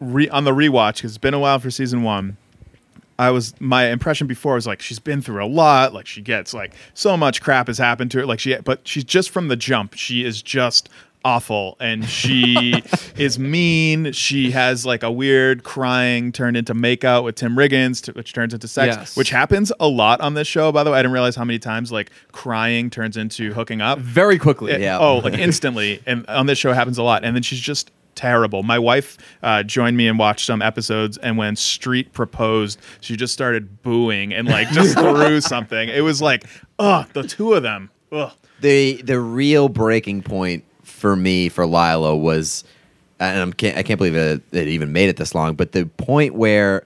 [0.00, 2.36] re on the rewatch because it's been a while for season one.
[3.18, 5.92] I was my impression before was like she's been through a lot.
[5.94, 8.26] Like she gets like so much crap has happened to her.
[8.26, 9.94] Like she, but she's just from the jump.
[9.94, 10.88] She is just
[11.26, 12.74] awful and she
[13.16, 18.12] is mean she has like a weird crying turned into makeout with tim riggins t-
[18.12, 19.16] which turns into sex Yes.
[19.16, 21.58] which happens a lot on this show by the way i didn't realize how many
[21.58, 24.72] times like crying turns into hooking up Very quickly.
[24.72, 24.98] it- Yeah.
[24.98, 26.02] Oh, like instantly.
[26.04, 27.24] And on this show it happens a lot.
[27.24, 28.62] And then she's just terrible.
[28.62, 33.32] My wife uh, joined me and watched some episodes, and when Street proposed, she just
[33.32, 35.88] started booing and like just threw something.
[35.88, 36.44] It was like,
[36.78, 37.90] ugh, the two of them.
[38.12, 38.32] Ugh.
[38.60, 42.64] the the real breaking point for me for Lyla was,
[43.18, 45.86] and I'm can't, I can't believe it, it even made it this long, but the
[45.86, 46.84] point where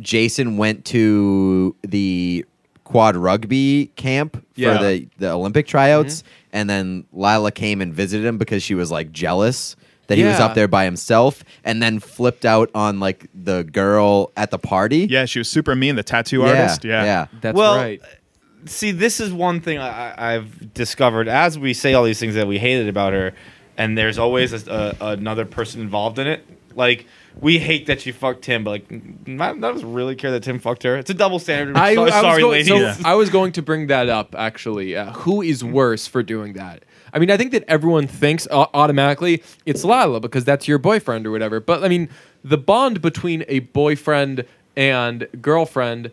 [0.00, 2.44] Jason went to the
[2.84, 4.76] quad rugby camp Yeah.
[4.76, 6.22] for the the Olympic tryouts,
[6.52, 9.74] and then Lyla came and visited him because she was like jealous.
[10.08, 10.46] That he was Yeah.
[10.46, 15.06] up there by himself, and then flipped out on like the girl at the party.
[15.10, 15.96] Yeah, she was super mean.
[15.96, 16.84] The tattoo yeah, artist.
[16.84, 17.04] Yeah.
[17.04, 17.26] yeah.
[17.40, 18.00] That's Well, right.
[18.66, 22.34] see, this is one thing I, I- I've discovered as we say all these things
[22.36, 23.32] that we hated about her,
[23.76, 26.46] and there's always a, a, another person involved in it.
[26.76, 27.06] Like
[27.40, 30.58] we hate that she fucked Tim, but like none of us really care that Tim
[30.58, 30.96] fucked her.
[30.96, 31.76] It's a double standard.
[31.76, 32.68] I, So- I was sorry, going, ladies.
[32.68, 32.96] so Yeah.
[33.04, 34.94] I was going to bring that up actually.
[34.96, 36.84] Uh, who is worse for doing that?
[37.16, 41.26] I mean, I think that everyone thinks au- automatically it's Lyla because that's your boyfriend
[41.26, 41.60] or whatever.
[41.60, 42.10] But I mean,
[42.44, 44.44] the bond between a boyfriend
[44.76, 46.10] and girlfriend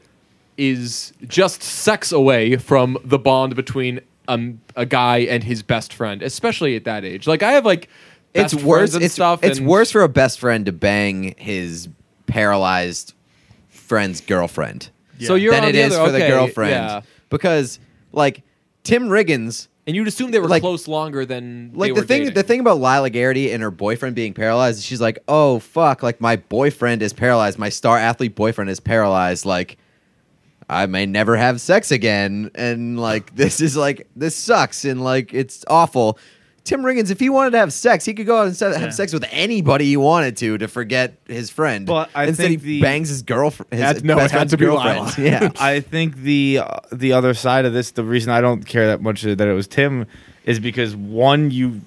[0.58, 4.00] is just sex away from the bond between
[4.30, 7.28] um, a guy and his best friend, especially at that age.
[7.28, 7.90] Like I have like
[8.34, 8.96] it's worse.
[8.96, 9.44] It's stuff.
[9.44, 11.90] it's worse for a best friend to bang his
[12.28, 13.14] paralyzed
[13.68, 14.90] friend's girlfriend
[15.20, 17.02] So you're than on it the is other- for the girlfriend yeah.
[17.30, 17.78] because
[18.14, 18.42] like
[18.84, 19.68] Tim Riggins.
[19.86, 22.34] And you'd assume they were like- close longer than they Like the thing, dating.
[22.36, 26.02] the thing about Lyla Garrity and her boyfriend being paralyzed, she's like, "Oh fuck!
[26.02, 27.60] Like my boyfriend is paralyzed.
[27.60, 29.46] My star athlete boyfriend is paralyzed.
[29.46, 29.78] Like
[30.70, 32.50] I may never have sex again.
[32.56, 34.86] And like this is like this sucks.
[34.86, 36.18] And like it's awful."
[36.64, 38.82] Tim Riggins, if he wanted to have sex, he could go out and se- have
[38.82, 38.90] Yeah.
[38.90, 41.86] sex with anybody he wanted to to forget his friend.
[41.86, 43.74] But I Instead, think he the- bangs his girlfriend.
[43.74, 45.00] His no, it had friend's to be girlfriend.
[45.08, 45.14] Lyla.
[45.18, 48.88] Yeah, I think the uh, the other side of this, the reason I don't care
[48.88, 50.06] that much that it was Tim,
[50.46, 51.82] is because one, you,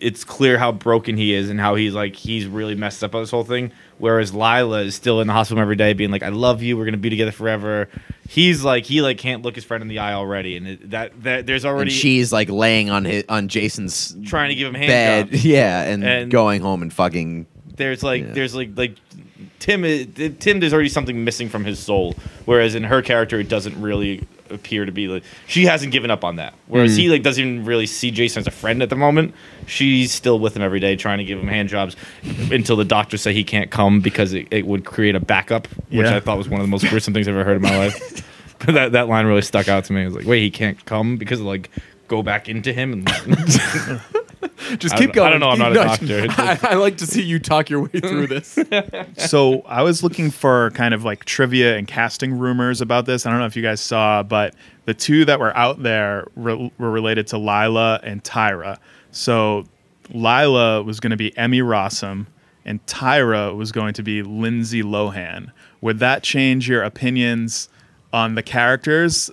[0.00, 3.22] it's clear how broken he is and how he's like he's really messed up on
[3.22, 3.72] this whole thing.
[3.98, 6.84] Whereas Lyla is still in the hospital every day, being like, "I love you, we're
[6.84, 7.88] gonna be together forever."
[8.28, 11.22] He's like he like can't look his friend in the eye already, and it, that
[11.22, 14.80] that there's already and she's like laying on his on Jason's trying to give him
[14.86, 15.32] bed.
[15.44, 17.46] Yeah, and, And- going home and fucking.
[17.76, 18.32] there's like Yeah.
[18.32, 18.96] there's like like
[19.60, 20.06] Tim is,
[20.38, 24.26] Tim there's already something missing from his soul whereas in her character it doesn't really
[24.50, 26.54] appear to be like she hasn't given up on that.
[26.66, 27.12] Whereas he hmm.
[27.12, 29.34] like doesn't even really see Jason as a friend at the moment.
[29.66, 31.96] She's still with him every day trying to give him hand jobs
[32.50, 36.06] until the doctors say he can't come because it, it would create a backup which
[36.06, 36.16] Yeah.
[36.16, 38.24] I thought was one of the most gruesome things I've ever heard in my life.
[38.66, 40.02] But that, that line really stuck out to me.
[40.02, 41.70] I was like wait he can't come because like
[42.08, 43.06] go back into him and
[44.78, 45.28] Just keep going.
[45.28, 46.26] I don't know, I'm not a doctor.
[46.30, 48.58] I, I like to see you talk your way through this.
[49.16, 53.26] so I was looking for kind of like trivia and casting rumors about this.
[53.26, 56.72] I don't know if you guys saw, but the two that were out there re-
[56.78, 58.78] were related to Lyla and Tyra.
[59.10, 59.64] So
[60.12, 62.26] Lyla was going to be Emmy Rossum,
[62.64, 65.50] and Tyra was going to be Lindsay Lohan.
[65.80, 67.68] Would that change your opinions
[68.12, 69.30] on the characters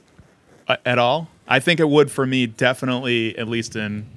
[0.67, 1.29] uh, at all?
[1.47, 4.07] I think it would for me, definitely, at least in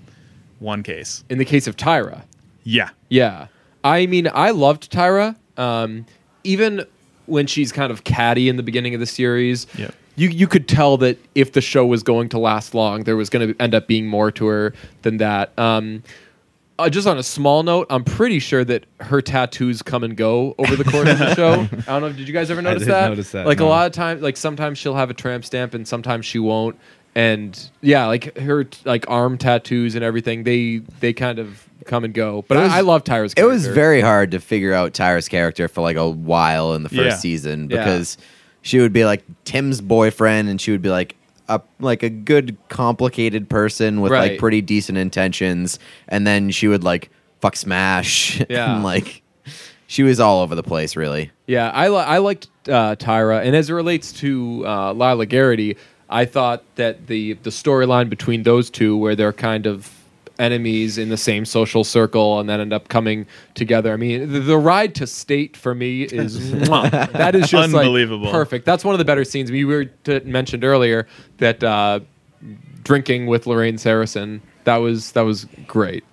[0.59, 1.25] one case.
[1.29, 2.23] In the case of Tyra,
[2.65, 2.91] Yeah.
[3.09, 3.47] yeah.
[3.85, 5.37] I mean, I loved Tyra.
[5.57, 6.07] Um,
[6.45, 6.85] even
[7.27, 9.95] when she's kind of catty in the beginning of the series, Yep.
[10.17, 13.29] you you could tell that if the show was going to last long, there was
[13.31, 15.57] going to end up being more to her than that.
[15.59, 16.03] Um,
[16.81, 20.55] uh, just on a small note, I'm pretty sure that her tattoos come and go
[20.59, 21.53] over the course of the show.
[21.89, 22.13] I don't know.
[22.13, 23.09] Did you guys ever notice didn't that?
[23.09, 25.89] notice that, Like a lot of times, like sometimes she'll have a tramp stamp and
[25.89, 26.79] sometimes she won't.
[27.15, 32.05] And yeah, like her t- like arm tattoos and everything, they they kind of come
[32.05, 32.45] and go.
[32.49, 33.33] But was- I, I love Tyra's.
[33.37, 36.89] It was very hard to figure out Tyra's character for like a while in the
[36.89, 37.17] first Yeah.
[37.17, 37.79] season Yeah.
[37.85, 38.19] because
[38.63, 41.17] she would be like Tim's boyfriend and she would be like
[41.49, 44.33] a like a good complicated person with Right.
[44.33, 45.79] like pretty decent intentions
[46.09, 48.75] and then she would like fuck smash Yeah.
[48.75, 49.23] and like
[49.87, 51.31] she was all over the place really.
[51.47, 55.79] Yeah, I li- I liked uh, Tyra, and as it relates to uh, Lyla Garrity,
[56.11, 59.95] I thought that the the storyline between those two, where they're kind of
[60.39, 63.93] enemies in the same social circle and then end up coming together.
[63.93, 68.31] I mean, the, the ride to state for me is that is just like, Unbelievable.
[68.31, 68.65] perfect.
[68.65, 69.51] That's one of the better scenes.
[69.51, 71.07] We were t- mentioned earlier
[71.39, 72.01] that uh,
[72.85, 74.41] drinking with Lorraine Saracen.
[74.65, 76.05] That was that was great.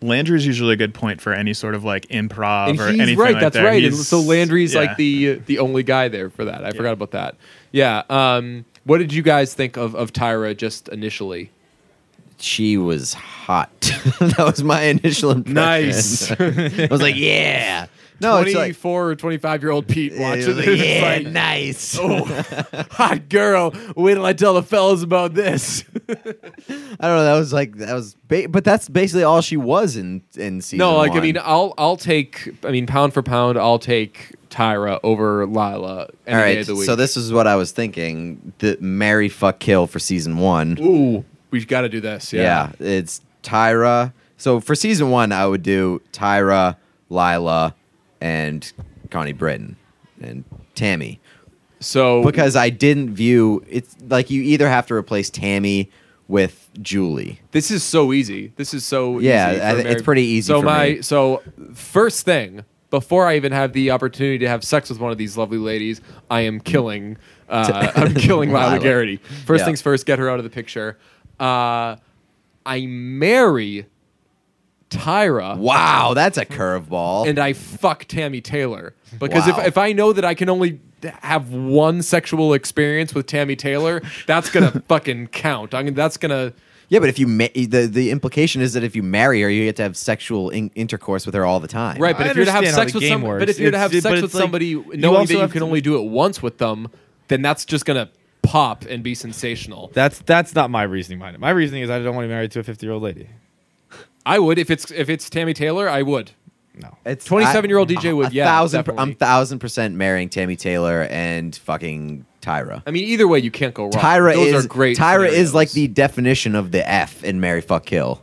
[0.00, 3.32] Landry's usually a good point for any sort of like improv and or anything right.
[3.32, 3.64] like that's that.
[3.64, 3.82] right.
[3.82, 4.80] And He's- so Landry's yeah.
[4.80, 6.64] like the the only guy there for that.
[6.64, 7.34] I forgot about that.
[7.72, 8.04] Yeah.
[8.08, 11.50] Um, what did you guys think of of Tyra just initially?
[12.40, 13.80] she was hot.
[13.80, 15.54] that was my initial impression.
[15.54, 16.30] Nice.
[16.40, 17.86] I was like, yeah.
[18.20, 20.80] No, it's like, 24 or 25 year old Pete watching like, this.
[20.80, 21.96] yeah, like, nice.
[22.00, 22.24] oh,
[22.90, 23.72] hot girl.
[23.94, 25.84] Wait till I tell the fellas about this.
[26.08, 27.24] I don't know.
[27.24, 30.78] That was like that was, ba- but that's basically all she was in in season.
[30.78, 32.56] no, like I mean, I'll I'll take.
[32.64, 36.86] I mean, pound for pound, I'll take Tyra over Lyla all day of the week.
[36.86, 40.76] So this is what I was thinking: the Mary fuck kill for season one.
[40.80, 42.32] Ooh, we've got to do this.
[42.32, 42.72] Yeah.
[42.80, 42.86] Yeah.
[42.86, 44.12] it's Tyra.
[44.36, 46.76] So for season one, I would do Tyra,
[47.10, 47.74] Lyla,
[48.20, 48.70] and
[49.10, 49.76] Connie Britton
[50.20, 50.44] and
[50.74, 51.18] Tammy
[51.80, 55.90] So because I didn't view it's like you either have to replace Tammy
[56.28, 57.40] with Julie.
[57.52, 58.52] This is so easy.
[58.56, 61.02] This is so Yeah, easy I for thi- Mary- it's pretty easy So my me.
[61.02, 61.42] so
[61.74, 65.36] first thing before I even have the opportunity to have sex with one of these
[65.36, 67.16] lovely ladies, I am killing.
[67.48, 68.78] Uh, I'm killing Lyla.
[68.80, 69.18] Garrity.
[69.46, 69.66] First Yeah.
[69.66, 70.98] things first, get her out of the picture.
[71.38, 71.96] Uh,
[72.66, 73.86] I marry
[74.90, 75.56] Tyra.
[75.58, 77.28] Wow, that's a curveball.
[77.28, 79.58] and I fuck Tammy Taylor because Wow.
[79.60, 80.80] if if I know that I can only
[81.20, 85.74] have one sexual experience with Tammy Taylor, that's gonna fucking count.
[85.74, 86.52] I mean, that's gonna.
[86.88, 89.64] Yeah, but if you ma- the the implication is that if you marry her, you
[89.64, 92.00] get to have sexual in- intercourse with her all the time.
[92.00, 93.40] Right, but I if you're to have understand how sex the with game some, works.
[93.42, 95.26] but if you're to have It's- but sex with it's like- somebody you knowing also
[95.28, 96.88] that you have can to- only do it once with them,
[97.28, 98.08] then that's just gonna
[98.42, 99.90] pop and be sensational.
[99.94, 101.40] That's that's not my reasoning behind it.
[101.40, 103.28] My reasoning is I don't want to be married to a 50 year old lady.
[104.24, 106.32] I would if it's if it's Tammy Taylor, I would.
[106.80, 106.96] No.
[107.04, 108.84] It's 27-year-old DJ would, a yeah, thousand.
[108.84, 112.82] per- I'm thousand percent marrying Tammy Taylor and fucking Tyra.
[112.86, 113.92] I mean, either way, you can't go wrong.
[113.92, 114.96] Tyra Those is are great.
[114.96, 118.22] Tyra is like the definition of the F in Mary Fuck Kill.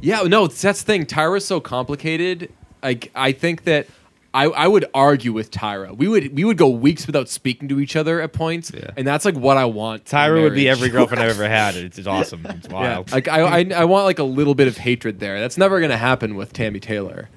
[0.00, 1.06] Yeah, no, that's the thing.
[1.06, 2.52] Tyra's so complicated.
[2.82, 3.88] Like, I think that
[4.34, 5.96] I, I would argue with Tyra.
[5.96, 8.90] We would we would go weeks without speaking to each other at points, Yeah.
[8.96, 10.02] and that's like what I want.
[10.02, 10.78] in Tyra would be marriage.
[10.78, 11.74] every girlfriend I've ever had.
[11.74, 12.46] It's, it's awesome.
[12.46, 13.10] It's Yeah, wild.
[13.10, 15.40] like I, I I want like a little bit of hatred there.
[15.40, 17.28] That's never gonna happen with Tammy Taylor.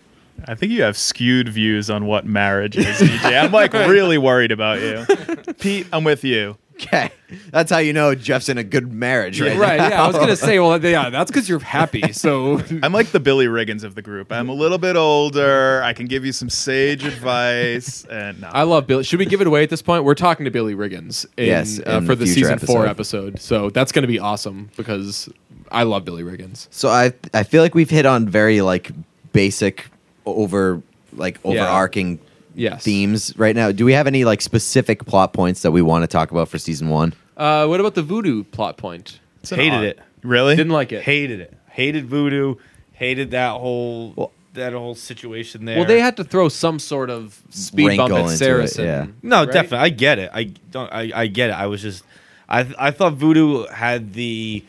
[0.45, 3.43] I think you have skewed views on what marriage is, DJ.
[3.43, 5.05] I'm like really worried about you.
[5.59, 6.57] Pete, I'm with you.
[6.75, 7.11] Okay,
[7.51, 9.55] that's how you know Jeff's in a good marriage, right?
[9.55, 9.77] Right?
[9.77, 9.89] now.
[9.89, 12.11] Yeah, I was gonna say, well, yeah, that's because you're happy.
[12.11, 14.31] So I'm like the Billy Riggins of the group.
[14.31, 15.83] I'm a little bit older.
[15.83, 18.03] I can give you some sage advice.
[18.05, 18.47] And no.
[18.51, 19.03] I love Billy.
[19.03, 20.05] Should we give it away at this point?
[20.05, 22.87] We're talking to Billy Riggins in, Yes, uh, in for the the future season four
[22.87, 23.35] episode.
[23.35, 23.39] episode.
[23.41, 25.29] So that's gonna be awesome because
[25.71, 26.67] I love Billy Riggins.
[26.71, 28.89] So I I feel like we've hit on very like
[29.33, 29.85] basic
[30.25, 30.81] over
[31.13, 32.19] like overarching
[32.53, 32.83] Yes.
[32.83, 33.71] themes right now.
[33.71, 36.57] Do we have any like specific plot points that we want to talk about for
[36.57, 37.13] season one?
[37.37, 39.19] Uh, what about the voodoo plot point?
[39.41, 39.99] It's an Hated odd- it.
[40.21, 40.55] Really?
[40.55, 41.01] Didn't like it.
[41.03, 41.53] Hated it.
[41.69, 42.55] Hated voodoo.
[42.93, 45.77] Hated that whole that whole situation there.
[45.77, 48.85] Well, they had to throw some sort of speed Wrinkle bump into at it, Saracen.
[48.85, 49.07] yeah.
[49.23, 49.51] No, right?
[49.51, 49.77] definitely.
[49.79, 50.29] I get it.
[50.33, 50.91] I don't.
[50.93, 51.53] I, I get it.
[51.53, 52.03] I was just.
[52.49, 54.63] I I thought Voodoo had the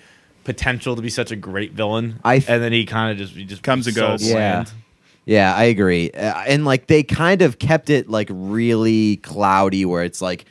[0.45, 3.35] potential to be such a great villain, I th- and then he kind of just
[3.37, 4.23] he just Comes and goes.
[4.27, 4.35] Yeah.
[4.65, 4.73] bland.
[5.25, 6.11] Yeah, I agree.
[6.11, 10.45] Uh, and like they kind of kept it like really cloudy where it's like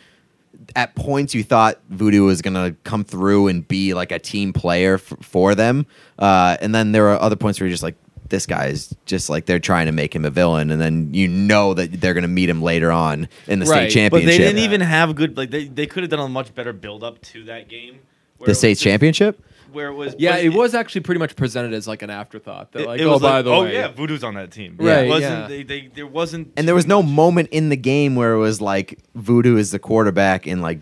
[0.76, 4.54] at points you thought Voodoo was going to come through and be like a team
[4.54, 5.86] player f- for them.
[6.18, 7.96] Uh, and then there were other points where you're just like
[8.30, 11.28] this guy is just like they're trying to make him a villain and then you
[11.28, 13.92] know that they're going to meet him later on in the Right.
[13.92, 14.38] state But But championship.
[14.40, 15.36] they didn't even have good.
[15.36, 18.00] Like they, they could have done a much better build up to that game.
[18.38, 19.44] where the state championship?
[19.72, 20.16] Where it was.
[20.18, 22.72] Yeah, but it was actually pretty much presented as like an afterthought.
[22.74, 24.52] That It, like, it oh, was by like, the oh way, yeah, Voodoo's on that
[24.52, 24.76] team.
[24.80, 25.48] Right, It wasn't, yeah.
[25.48, 26.54] They, they, there wasn't.
[26.58, 29.72] And there was no much- moment in the game where it was like Voodoo is
[29.72, 30.80] the quarterback and like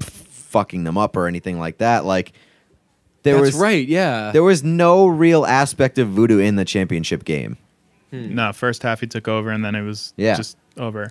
[0.00, 2.04] f- fucking them up or anything like that.
[2.04, 2.32] Like
[3.22, 3.86] there that's was right.
[3.88, 7.56] Yeah, There was no real aspect of voodoo in the championship game.
[8.12, 10.36] No, first half he took over and then it was Yeah.
[10.36, 11.10] just over.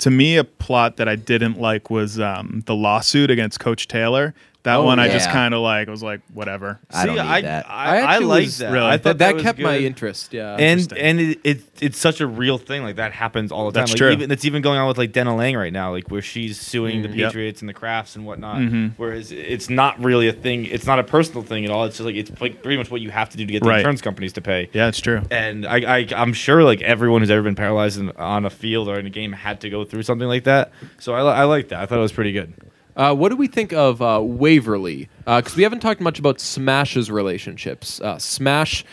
[0.00, 4.34] To me, a plot that I didn't like was um, the lawsuit against Coach Taylor.
[4.64, 6.80] That Oh, one I just kind of like I was like whatever.
[6.90, 7.66] I don't need I, that.
[7.68, 8.72] I, I I, like that.
[8.72, 10.32] really- I that, thought that, was kept my interest.
[10.32, 13.72] Yeah, and and it, it it's such a real thing like that happens all the
[13.72, 14.10] time That's like true.
[14.12, 17.02] even it's even going on with like Dena Lang right now like where she's suing
[17.02, 17.16] the Mm.
[17.16, 17.28] Yep.
[17.32, 18.92] Patriots and the Krafts and whatnot Mhm.
[18.96, 22.06] whereas it's not really a thing it's not a personal thing at all it's just
[22.06, 23.80] like it's like pretty much what you have to do to get the Right.
[23.80, 25.20] insurance companies to pay Yeah, it's true.
[25.30, 28.88] and I, I I'm sure like everyone who's ever been paralyzed in, on a field
[28.88, 31.68] or in a game had to go through something like that so I, I like
[31.68, 32.54] that I thought it was pretty good
[32.96, 35.08] Uh, what do we think of uh, Waverly?
[35.26, 38.00] Because we haven't talked much about Smash's relationships.
[38.00, 38.84] Uh, Smash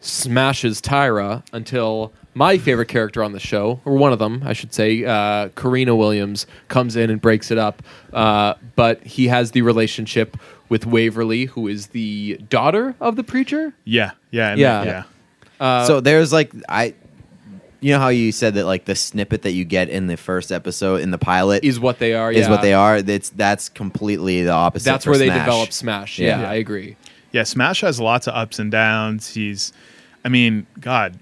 [0.00, 4.72] smashes Tyra until my favorite character on the show, or one of them, I should
[4.72, 7.82] say, uh, Corrina Williams, comes in and breaks it up.
[8.12, 10.36] Uh, but he has the relationship
[10.68, 13.74] with Waverly, who is the daughter of the preacher.
[13.84, 14.84] Yeah, yeah, and Yeah.
[14.84, 15.02] yeah.
[15.58, 16.94] Uh, so there's like I,
[17.80, 20.50] you know how you said that like the snippet that you get in the first
[20.50, 22.32] episode in the pilot is what they are.
[22.32, 22.50] is yeah.
[22.50, 23.02] what they are.
[23.02, 24.84] That's that's completely the opposite.
[24.84, 26.18] That's for where they develop Smash.
[26.18, 26.50] Yeah, Yeah.
[26.50, 26.96] I agree.
[27.30, 29.34] Yeah, Smash has lots of ups and downs.
[29.34, 29.72] He's,
[30.24, 31.18] I mean, God,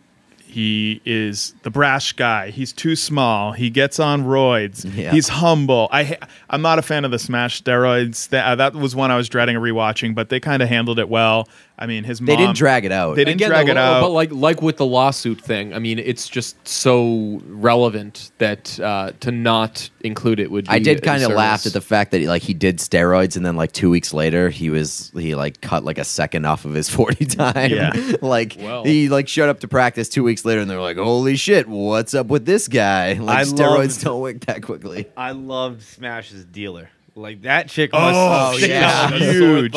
[0.46, 2.50] he is the brash guy.
[2.50, 3.52] He's too small.
[3.52, 4.84] He gets on roids.
[4.96, 5.11] Yeah.
[5.11, 5.88] He's humble.
[5.92, 6.16] I
[6.48, 8.30] I'm not a fan of the Smash steroids.
[8.30, 11.11] That, uh, that was one I was dreading rewatching, but they kind of handled it
[11.11, 11.48] well.
[11.78, 12.26] I mean, his mom.
[12.26, 13.16] They didn't drag it out.
[13.16, 14.00] They didn't Again, drag though, it out.
[14.00, 19.12] But like like with the lawsuit thing, I mean, it's just so relevant that uh,
[19.20, 20.64] to not include it would.
[20.64, 23.36] be I did kind of laugh at the fact that he, like he did steroids
[23.36, 26.64] and then like two weeks later he was he like cut like a second off
[26.64, 27.70] of his forty time.
[27.70, 27.92] Yeah.
[28.22, 28.84] like Well.
[28.84, 32.14] he like showed up to practice two weeks later and they're like, "Holy shit, what's
[32.14, 35.08] up with this guy?" Like I steroids loved- don't work that quickly.
[35.16, 36.88] I loved Smash's dealer.
[37.16, 37.90] Like that chick.
[37.92, 39.08] Oh, must stick yeah.
[39.10, 39.72] out a sore Huge.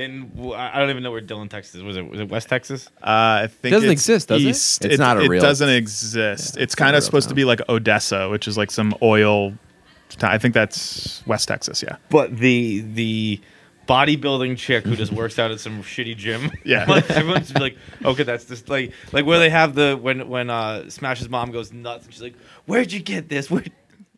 [0.00, 1.80] Thumb in, in I don't even know where Dillon, Texas.
[1.82, 2.88] Was it was it West Texas?
[3.02, 4.48] Uh, I think Doesn't it's exist, does it?
[4.48, 4.84] east.
[4.84, 6.56] It's not a real- It doesn't exist.
[6.56, 7.36] it's not kind a of real supposed to town.
[7.36, 9.52] be like Odessa, which is like some oil.
[10.08, 11.82] t- I think that's West Texas.
[11.82, 11.96] Yeah.
[12.10, 13.40] But the the
[13.88, 16.50] bodybuilding chick who just works out at some shitty gym.
[16.64, 16.84] Yeah.
[16.86, 20.88] like, everyone's like, okay, that's just like like where they have the when when uh
[20.88, 22.36] Smash's mom goes nuts and she's like,
[22.66, 23.50] where'd you get this?
[23.50, 23.64] Where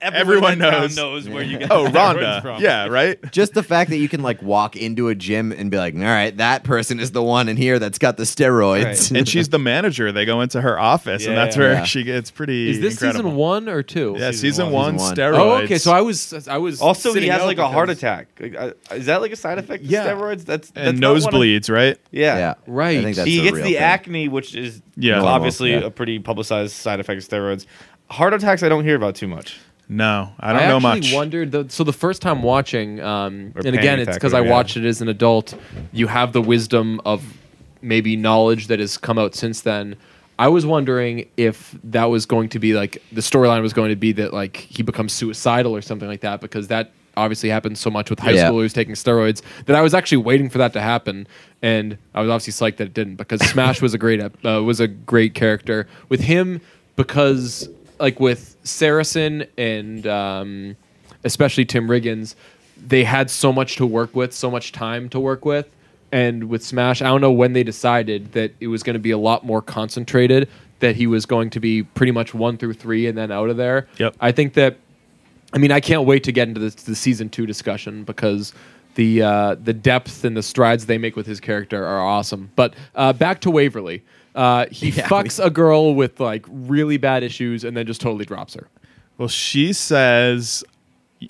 [0.02, 0.96] Everyone in that town knows.
[0.96, 2.42] knows where you get Oh, the steroids Rhonda.
[2.42, 2.62] from.
[2.62, 2.86] Yeah.
[2.88, 3.18] Right.
[3.32, 6.00] Just the fact that you can like walk into a gym and be like, "All
[6.00, 9.58] right, that person is the one in here that's got the steroids." and she's the
[9.58, 10.10] manager.
[10.12, 11.44] They go into her office, and Yeah.
[11.44, 11.84] that's where Yeah.
[11.84, 12.70] she gets pretty.
[12.70, 13.30] Is this incredible.
[13.30, 14.16] season one or two?
[14.18, 14.96] Yeah, Season season, one.
[14.96, 15.34] one, Season one.
[15.34, 15.38] steroids.
[15.38, 15.78] Oh, okay.
[15.78, 18.26] So I was I was Also, he sitting has like a heart attack.
[18.40, 20.06] Like, uh, is that like a side effect of Yeah.
[20.06, 20.44] steroids?
[20.44, 21.96] That's, that's and not one nosebleeds, right?
[22.10, 22.36] Yeah.
[22.36, 22.98] yeah, Right.
[22.98, 23.76] I think that's he gets the thing.
[23.76, 25.20] acne, which is Yeah.
[25.22, 25.78] Obviously yeah.
[25.84, 27.66] a pretty publicized side effect of steroids.
[28.10, 29.58] Heart attacks, I don't hear about too much.
[29.92, 31.14] No, I don't know actually much.
[31.14, 31.52] wondered.
[31.52, 34.50] The, so the first time watching, um, and again, it's because I yeah.
[34.50, 35.54] watched it as an adult.
[35.92, 37.22] You have the wisdom of
[37.82, 39.96] maybe knowledge that has come out since then.
[40.38, 43.96] I was wondering if that was going to be like the storyline was going to
[43.96, 47.90] be that like he becomes suicidal or something like that because that obviously happens so
[47.90, 48.48] much with high Yeah.
[48.48, 51.28] schoolers taking steroids that I was actually waiting for that to happen
[51.60, 54.80] and I was obviously psyched that it didn't because Smash was a great uh, was
[54.80, 56.62] a great character with him
[56.96, 57.68] because
[58.02, 60.76] like with Saracen and um,
[61.22, 62.34] especially Tim Riggins,
[62.76, 65.70] they had so much to work with, so much time to work with.
[66.10, 69.12] And with Smash, I don't know when they decided that it was going to be
[69.12, 70.48] a lot more concentrated,
[70.80, 73.56] that he was going to be pretty much one through three and then out of
[73.56, 73.86] there.
[73.98, 74.16] Yep.
[74.20, 74.78] I think that,
[75.52, 78.52] I mean, I can't wait to get into this, the season two discussion because
[78.96, 82.50] the uh, the depth and the strides they make with his character are awesome.
[82.56, 84.02] But uh, back to Waverly.
[84.34, 88.24] Uh, he Yeah, fucks a girl with like really bad issues and then just totally
[88.24, 88.68] drops her.
[89.18, 90.64] Well, she says,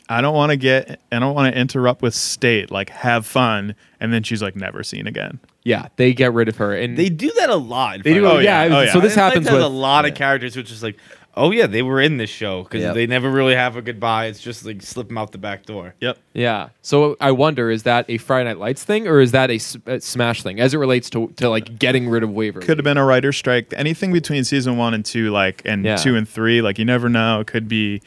[0.09, 1.01] "I don't want to get.
[1.11, 2.71] I don't want to interrupt with state.
[2.71, 6.57] Like, have fun." And then she's like, "Never seen again." Yeah, they get rid of
[6.57, 7.97] her, and They do that a lot.
[7.97, 8.23] in They do.
[8.23, 8.65] Final Oh, yeah.
[8.65, 8.77] yeah.
[8.77, 8.93] Oh, yeah.
[8.93, 10.97] So this I think happens there's with a lot of characters which is like,
[11.35, 12.95] oh yeah, they were in this show because Yep.
[12.95, 14.27] they never really have a goodbye.
[14.27, 15.95] It's just like slip them out the back door.
[16.01, 16.19] Yep.
[16.35, 16.69] yeah.
[16.83, 19.77] So I wonder, is that a Friday Night Lights thing, or is that a, S-
[19.87, 22.67] a Smash thing, as it relates to to like getting rid of Waverly?
[22.67, 23.73] Could have been a writer's strike.
[23.77, 25.97] Anything between season one and two, like, and Yeah.
[25.97, 27.41] two and three, like, you never know.
[27.41, 28.03] It could be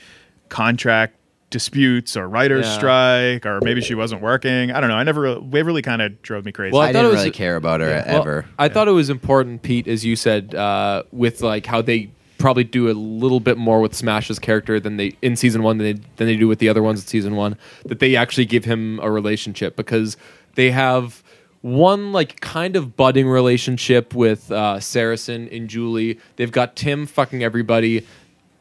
[0.50, 1.16] contract
[1.52, 2.74] disputes or writer's Yeah.
[2.78, 4.72] strike, or maybe she wasn't working.
[4.72, 4.96] I don't know.
[4.98, 5.40] I never.
[5.40, 6.74] Waverly kind of drove me crazy.
[6.74, 8.46] Well, I, I thought didn't it was- really care about her Well, ever.
[8.60, 12.10] I thought it was important, Pete, as you said, uh, with like how they
[12.46, 15.96] probably do a little bit more with Smash's character than they in season one than
[15.96, 17.58] they, than they do with the other ones in season one.
[17.86, 20.16] That they actually give him a relationship because
[20.54, 21.24] they have
[21.62, 26.20] one like kind of budding relationship with uh, Saracen and Julie.
[26.36, 28.06] They've got Tim fucking everybody.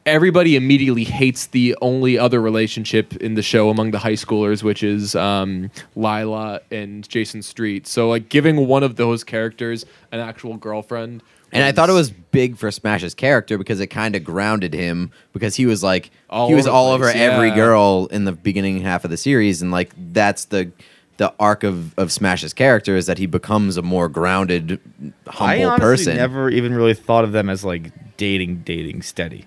[0.07, 4.81] Everybody immediately hates the only other relationship in the show among the high schoolers, which
[4.81, 7.85] is um, Lyla and Jason Street.
[7.85, 11.21] So, like, giving one of those characters an actual girlfriend.
[11.55, 15.11] And I thought it was big for Smash's character because it kind of grounded him
[15.33, 17.55] because he was like All he was over the all over place, every yeah.
[17.55, 20.71] girl in the beginning half of the series and like that's the
[21.17, 24.81] the arc of, of Smash's character is that he becomes a more grounded
[25.27, 26.17] humble I honestly person.
[26.17, 29.45] never even really thought of them as like dating, dating steady.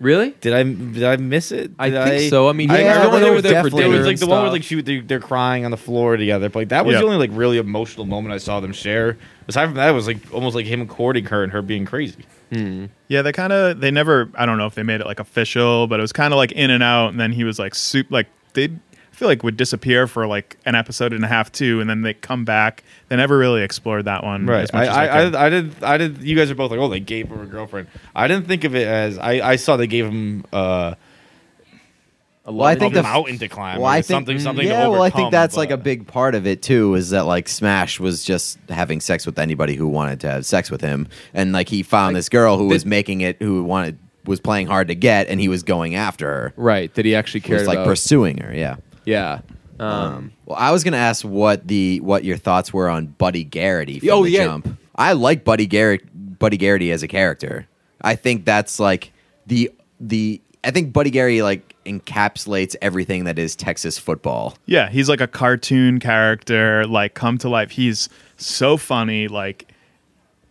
[0.00, 0.30] Really?
[0.40, 1.72] Did I did I miss it?
[1.78, 2.48] I Did think so.
[2.48, 3.98] I mean, I he- remember when they they were were there for definitely- It dinner
[3.98, 4.52] was like and the one where stuff.
[4.52, 6.48] like she they, they're crying on the floor together.
[6.48, 7.00] But like that was Yeah.
[7.00, 9.18] the only like really emotional moment I saw them share.
[9.48, 12.24] Aside from that, it was like almost like him courting her and her being crazy.
[12.52, 12.86] Hmm.
[13.08, 14.30] Yeah, they kind of they never.
[14.36, 16.52] I don't know if they made it like official, but it was kind of like
[16.52, 17.08] in and out.
[17.08, 18.06] And then he was like soup.
[18.10, 18.70] Like they I
[19.18, 22.14] feel like would disappear for like an episode and a half too, and then they
[22.14, 22.84] come back.
[23.08, 24.46] They never really explored that one.
[24.46, 24.62] Right.
[24.62, 24.96] As I, much as
[25.34, 25.38] I.
[25.42, 25.84] I, I did.
[25.84, 26.22] I did.
[26.22, 27.88] You guys are both like, oh, they gave her a girlfriend.
[28.14, 29.18] I didn't think of it as.
[29.18, 30.94] I, I saw they gave him uh,
[32.44, 33.78] A Well, I think the- mountain to climb.
[33.80, 34.38] well, or I think something.
[34.38, 34.66] Something.
[34.68, 36.94] Yeah, to well, I think overcome, that's like a big part of it too.
[36.94, 40.70] Is that like Smash was just having sex with anybody who wanted to have sex
[40.70, 44.40] with him, and like he found this girl who was making it, who wanted was
[44.40, 46.52] playing hard to get, and he was going after her.
[46.56, 47.86] right that he actually He cared was like about.
[47.86, 48.54] pursuing her.
[48.54, 48.76] Yeah.
[49.08, 49.40] Yeah.
[49.80, 54.00] Um, Well, I was gonna ask what the what your thoughts were on Buddy Garrity
[54.00, 54.44] from Oh, the yeah.
[54.44, 54.76] jump.
[54.96, 56.02] I like Buddy Garrett
[56.38, 57.66] Buddy Garrity as a character.
[58.02, 59.12] I think that's like
[59.46, 64.56] the the I think Buddy Garrity like encapsulates everything that is Texas football.
[64.66, 67.70] Yeah, he's like a cartoon character, like come to life.
[67.70, 69.68] He's so funny, like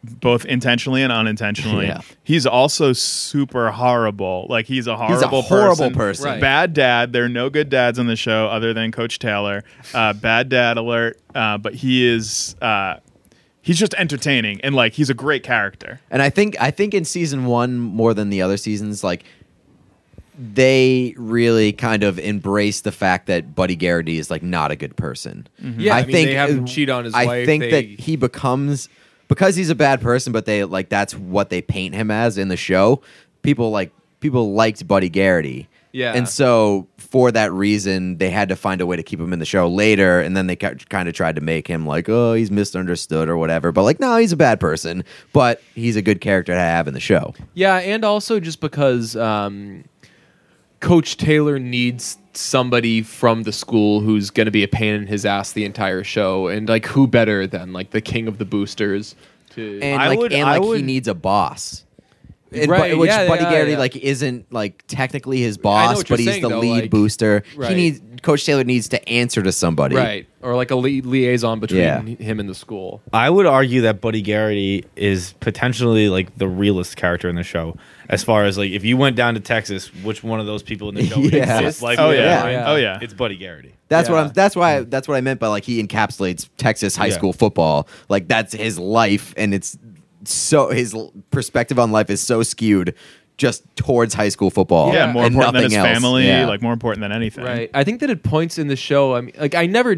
[0.10, 1.88] both intentionally and unintentionally.
[1.88, 2.01] Yeah.
[2.24, 4.47] He's also super horrible.
[4.49, 6.26] Like he's a horrible, horrible person.
[6.26, 6.41] Right.
[6.41, 7.14] Bad dad.
[7.14, 9.64] There are no good dads on the show other than Coach Taylor.
[9.93, 11.20] Uh, bad dad alert.
[11.36, 12.55] Uh, but he is.
[12.62, 12.97] Uh,
[13.62, 15.99] he's just entertaining and like he's a great character.
[16.10, 19.24] And I think I think in season one more than the other seasons, like
[20.39, 24.95] they really kind of embrace the fact that Buddy Garrity is like not a good
[24.95, 25.47] person.
[25.60, 27.99] Yeah, I mean, they have him cheat on his I wife, I think they- that
[28.01, 28.88] he becomes
[29.28, 32.48] because he's a bad person, but they like that's what they paint him as in
[32.48, 33.02] the show.
[33.42, 35.68] People like people liked Buddy Garrity.
[35.94, 36.14] Yeah.
[36.14, 39.40] And so for that reason, they had to find a way to keep him in
[39.40, 42.52] the show later, and then they kind of tried to make him like, oh, he's
[42.52, 43.72] misunderstood or whatever.
[43.72, 45.04] But like, no, he's a bad person,
[45.34, 47.34] but he's a good character to have in the show.
[47.56, 49.86] Yeah, and also just because um,
[50.82, 55.26] Coach Taylor needs somebody from the school who's going to be a pain in his
[55.26, 59.16] ass the entire show, and like who better than like the king of the boosters
[59.56, 61.84] to and I like would- and I like he would- needs a boss.
[62.50, 63.78] And Right, Bu- which yeah, Buddy yeah, Garrity yeah.
[63.78, 66.90] like isn't like technically his boss, what but you're he's saying, the though, lead like-
[66.90, 67.44] booster.
[67.52, 67.76] He Right.
[67.76, 69.96] needs Coach Taylor needs to answer to somebody.
[69.98, 72.00] right or like a li- liaison between Yeah.
[72.02, 73.02] him and the school.
[73.12, 77.76] I would argue that Buddy Garrity is potentially like the realest character in the show.
[78.10, 80.89] As far as like, if you went down to Texas, which one of those people
[80.89, 81.58] in the show would Yeah.
[81.60, 81.82] exist?
[81.82, 82.49] Like, Oh in yeah.
[82.49, 82.64] Yeah.
[82.72, 82.99] Oh yeah.
[83.01, 83.74] it's Buddy Garrity.
[83.89, 84.32] That's what I'm.
[84.34, 84.82] That's why.
[84.82, 87.14] That's what I meant by like he encapsulates Texas high Yeah.
[87.16, 87.88] school football.
[88.10, 89.78] Like that's his life, and it's
[90.26, 90.95] so his
[91.32, 92.95] perspective on life is so skewed
[93.38, 94.93] just towards high school football.
[94.93, 95.88] yeah, more and important than his else.
[95.88, 96.47] family, Yeah.
[96.47, 97.43] like more important than anything.
[97.43, 97.70] Right.
[97.74, 99.95] I think that at points in the show, I mean, like I never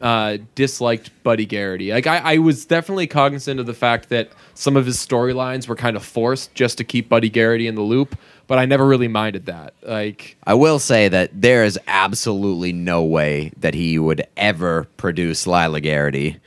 [0.00, 1.92] uh, disliked Buddy Garrity.
[1.92, 5.76] Like I, I was definitely cognizant of the fact that some of his storylines were
[5.76, 8.16] kind of forced just to keep Buddy Garrity in the loop,
[8.46, 9.74] but I never really minded that.
[9.82, 15.46] Like I will say that there is absolutely no way that he would ever produce
[15.46, 16.38] Lyla Garrity.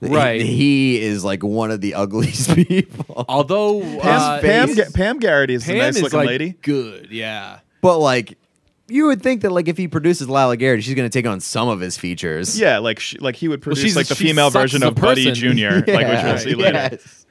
[0.00, 0.42] Right.
[0.42, 3.24] He, is like one of the ugliest people.
[3.28, 6.54] although Pam, uh, Pam, his- Pam Garrity is Pam a nice is looking like lady.
[6.62, 7.60] good, yeah.
[7.80, 8.36] But like,
[8.88, 11.40] you would think that like if he produces Lyla Garrity, she's going to take on
[11.40, 12.58] some of his features.
[12.58, 14.86] Yeah, like she, like he would produce she's- like the she female sucks version as
[14.86, 15.34] a of Buddy person.
[15.34, 16.88] Junior, like which we'll see later.
[16.92, 17.22] Yes.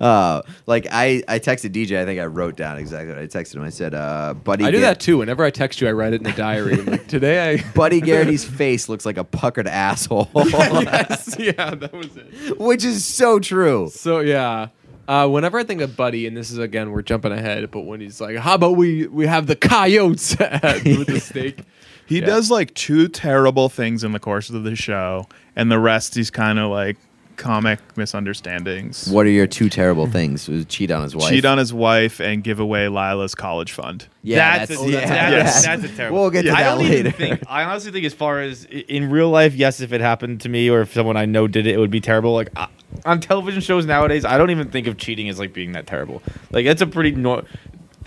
[0.00, 1.98] Uh, like I, I texted DJ.
[1.98, 3.62] I think I wrote down exactly what I texted him.
[3.62, 5.18] I said, uh, "Buddy, I do Gar- that too.
[5.18, 6.74] Whenever I text you, I write it in a diary.
[6.74, 7.70] I'm like, today I.
[7.74, 12.58] Buddy Garrity's face looks like a puckered asshole, yes, yeah, that was it.
[12.58, 13.88] which is so true.
[13.92, 14.68] So yeah,
[15.08, 18.00] uh, whenever I think of Buddy, and this is again we're jumping ahead, but when
[18.00, 21.58] he's like, "How about we we have the coyotes with the steak?"
[22.06, 22.26] He Yeah.
[22.26, 26.30] does like two terrible things in the course of the show, and the rest he's
[26.30, 26.96] kind of like
[27.38, 29.08] comic misunderstandings.
[29.08, 30.48] What are your two terrible things?
[30.48, 31.30] Was cheat on his wife.
[31.30, 34.06] Cheat on his wife and give away Lyla's college fund.
[34.22, 35.64] Yeah, that's, that's, a, yeah, that's, yes.
[35.64, 36.20] that's a terrible.
[36.20, 36.94] We'll get to I that don't later.
[36.98, 40.42] Even think, I honestly think, as far as in real life, yes, if it happened
[40.42, 42.34] to me or if someone I know did it, it would be terrible.
[42.34, 42.68] Like I,
[43.06, 46.22] on television shows nowadays, I don't even think of cheating as like being that terrible.
[46.50, 47.44] Like that's a pretty nor.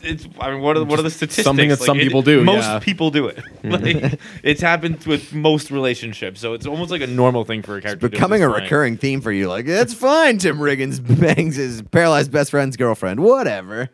[0.03, 0.27] It's.
[0.39, 1.43] I mean, what are what are the statistics?
[1.43, 2.79] something that Like, some it- people do, Most yeah.
[2.79, 3.37] people do it.
[3.61, 4.03] Mm-hmm.
[4.09, 7.81] like it's happened with most relationships, so it's almost like a normal thing for a
[7.81, 8.07] character.
[8.07, 8.15] to do.
[8.17, 9.47] becoming a It's recurring theme for you.
[9.47, 10.39] Like, it's fine.
[10.39, 13.19] Tim Riggins bangs his paralyzed best friend's girlfriend.
[13.19, 13.89] Whatever.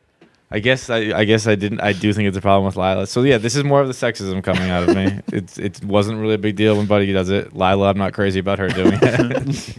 [0.49, 1.82] I guess I, I guess I didn't.
[1.82, 3.08] I do think it's a problem with Lyla.
[3.08, 5.20] So yeah, this is more of the sexism coming out of me.
[5.34, 7.53] It's it wasn't really a big deal when Buddy does it.
[7.53, 9.78] Lyla, I'm not crazy about her doing it.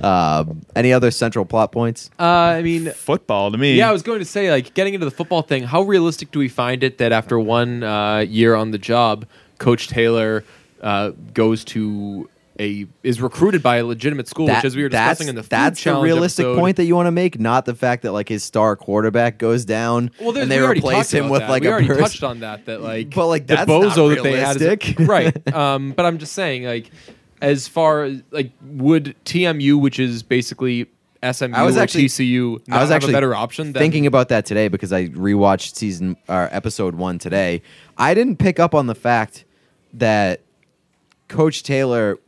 [0.00, 0.44] Uh,
[0.76, 2.10] any other central plot points?
[2.18, 3.76] Uh, I mean, Football to me.
[3.76, 5.64] yeah, I was going to say like getting into the football thing.
[5.64, 9.26] How realistic do we find it that after one uh, year on the job,
[9.58, 10.44] Coach Taylor
[10.82, 15.28] uh, goes to a is recruited by a legitimate school, which as we were discussing
[15.28, 17.74] in the food that's the realistic episode- point that you want to make, not the
[17.74, 21.40] fact that like his star quarterback goes down Well, and they we replace him with
[21.40, 21.48] that.
[21.48, 22.02] like we a already person.
[22.02, 22.66] touched on that.
[22.66, 25.54] That like, But, like, the that's not bozo that they had, is- right?
[25.54, 26.90] Um, but I'm just saying, like,
[27.40, 30.86] as far as like, would TMU, which is basically
[31.22, 33.72] SMU I was or actually- TCU, not I was have actually a better option?
[33.72, 37.62] Than, Thinking about that today because I rewatched season or episode one today.
[37.98, 39.44] I didn't pick up on the fact
[39.94, 40.40] that
[41.28, 42.18] Coach Taylor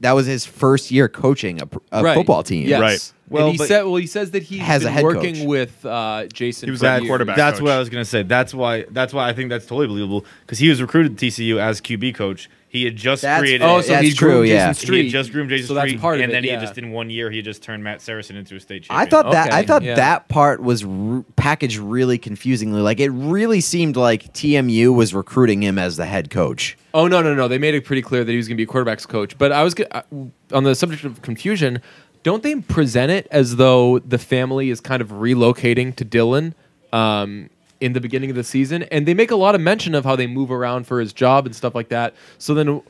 [0.00, 2.14] that was his first year coaching a, a Right.
[2.14, 2.68] football team.
[2.68, 2.80] Yes.
[2.80, 3.12] Right.
[3.34, 5.34] Well, and he but- said, well, he says that he's Has a been head working
[5.36, 5.44] coach.
[5.46, 6.66] with uh, Jason.
[6.68, 7.08] He was for at years.
[7.10, 7.36] quarterback.
[7.36, 7.64] That's coach.
[7.64, 8.22] what I was gonna say.
[8.22, 8.84] That's why.
[8.90, 12.14] That's why I think that's totally believable because he was recruited to TCU as QB
[12.14, 12.48] coach.
[12.68, 13.62] He had just That's- created.
[13.62, 14.66] Oh, so That's he true, groomed yeah.
[14.70, 14.98] Jason Street.
[14.98, 16.56] he had just groomed Jason so that's Street, part of and it, then he yeah.
[16.58, 19.00] had just in one year he just turned Matt Saracen into a state champion.
[19.06, 19.94] I thought that Okay, I thought yeah.
[19.94, 22.80] that part was r- packaged really confusingly.
[22.80, 26.76] Like it really seemed like TMU was recruiting him as the head coach.
[26.92, 27.46] Oh no, no, no!
[27.46, 29.38] They made it pretty clear that he was going to be a quarterbacks coach.
[29.38, 30.02] But I was go- uh,
[30.52, 31.80] on the subject of confusion.
[32.24, 36.54] Don't they present it as though the family is kind of relocating to Dillon
[36.92, 37.50] um,
[37.80, 38.82] in the beginning of the season?
[38.84, 41.46] And they make a lot of mention of how they move around for his job
[41.46, 42.14] and stuff like that.
[42.38, 42.80] So then,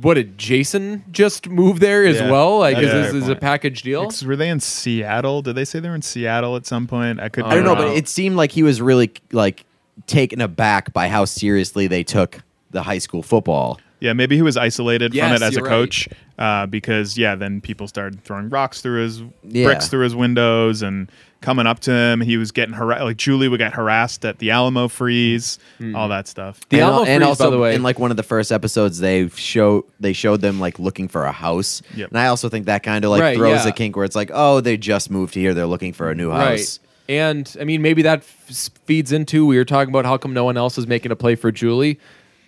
[0.00, 2.58] what did Jason just move there as Yeah, well?
[2.60, 3.40] Like, that's is a this fair is a point.
[3.40, 4.02] package deal?
[4.06, 5.42] Because Were they in Seattle?
[5.42, 7.20] Did they say they were in Seattle at some point?
[7.20, 7.44] I could.
[7.44, 9.64] I don't know, but it seemed like he was really like
[10.06, 13.78] taken aback by how seriously they took the high school football.
[14.00, 15.70] Yeah, maybe he was isolated Yes, from it as a you're right.
[15.70, 19.64] coach uh, because yeah, then people started throwing rocks through his Yeah.
[19.64, 21.10] bricks through his windows and
[21.42, 22.20] coming up to him.
[22.22, 23.02] He was getting harassed.
[23.04, 25.58] Like Julie would get harassed at the Alamo freeze,
[25.94, 26.60] all that stuff.
[26.70, 28.50] The and, Alamo and Freeze, also by the way- in like one of the first
[28.52, 32.08] episodes, they show they showed them like looking for a house, Yep.
[32.10, 33.68] and I also think that kind of like Right, throws yeah.
[33.70, 36.30] a kink where it's like, oh, they just moved here, they're looking for a new
[36.30, 36.78] house.
[36.78, 36.78] Right.
[37.08, 40.44] And I mean, maybe that f- feeds into we were talking about how come no
[40.44, 41.98] one else is making a play for Julie.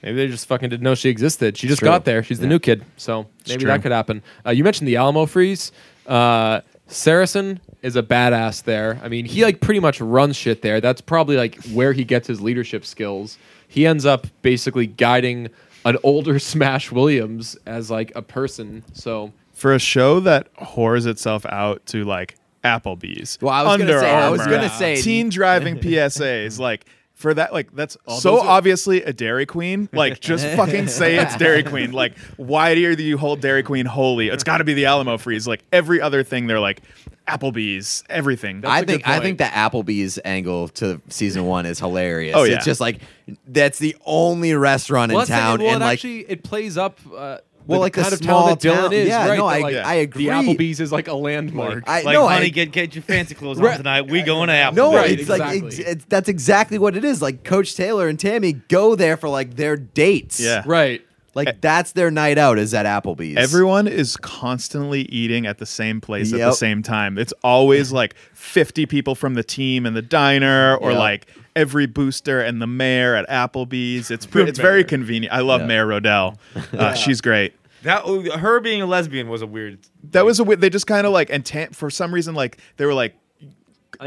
[0.02, 1.56] Maybe they just fucking didn't know she existed.
[1.56, 1.86] She just true.
[1.86, 2.22] got there.
[2.22, 2.50] She's the Yeah.
[2.50, 3.68] new kid, so maybe true.
[3.68, 4.22] that could happen.
[4.44, 5.70] Uh, you mentioned the Alamo freeze.
[6.06, 9.00] Uh, Saracen is a badass there.
[9.02, 10.80] I mean, he like pretty much runs shit there.
[10.80, 13.38] That's probably like where he gets his leadership skills.
[13.68, 15.48] He ends up basically guiding
[15.84, 18.82] an older Smash Williams as like a person.
[18.92, 22.34] So For a show that whores itself out to like
[22.64, 26.58] Applebee's, Well, I was gonna Under say- I was Armour, gonna say- teen driving PSAs,
[26.58, 26.84] like.
[27.22, 29.88] For that, like that's so are- obviously a Dairy Queen.
[29.92, 31.92] Like, just fucking say it's Dairy Queen.
[31.92, 34.28] Like, why do you hold Dairy Queen holy?
[34.28, 35.46] It's got to be the Alamo Freeze.
[35.46, 36.82] Like every other thing, they're like
[37.28, 38.60] Applebee's, everything.
[38.60, 39.22] That's I a think good I point.
[39.24, 42.34] think the Applebee's angle to season one is hilarious.
[42.36, 42.56] Oh, yeah.
[42.56, 43.00] It's just like
[43.46, 46.42] that's the only restaurant well, in that's the- town, well, and it like actually it
[46.42, 46.98] plays up.
[47.16, 49.08] Uh, Well, the like the kind of small town that Dillon town- is.
[49.08, 50.24] yeah, right, no, I- like, I agree.
[50.26, 51.84] The Applebee's is like a landmark.
[51.86, 53.72] I like, no, honey, I, get get your fancy clothes Right.
[53.72, 54.10] on tonight.
[54.10, 54.76] We going to Apple.
[54.76, 57.22] no, Right, it's like it's, it's, that's exactly what it is.
[57.22, 60.40] Like Coach Taylor and Tammy go there for like their dates.
[60.40, 60.62] Yeah.
[60.66, 61.02] right.
[61.34, 61.52] like eh.
[61.60, 63.36] that's their night out is at Applebee's.
[63.38, 67.16] Everyone is constantly eating at the same place at the same time.
[67.16, 70.98] It's always like 50 people from the team in the diner or Yep.
[70.98, 71.26] like
[71.56, 74.10] every booster and the mayor at Applebee's.
[74.10, 75.32] It's pre- it's very convenient.
[75.34, 75.66] I love Yeah.
[75.66, 76.36] Mayor Rodell.
[76.78, 77.54] Uh, she's great.
[77.82, 78.04] That
[78.38, 79.78] her being a lesbian was a weird.
[80.10, 82.58] That was a wi- they just kind of like and ta- for some reason like
[82.76, 83.21] they were like I think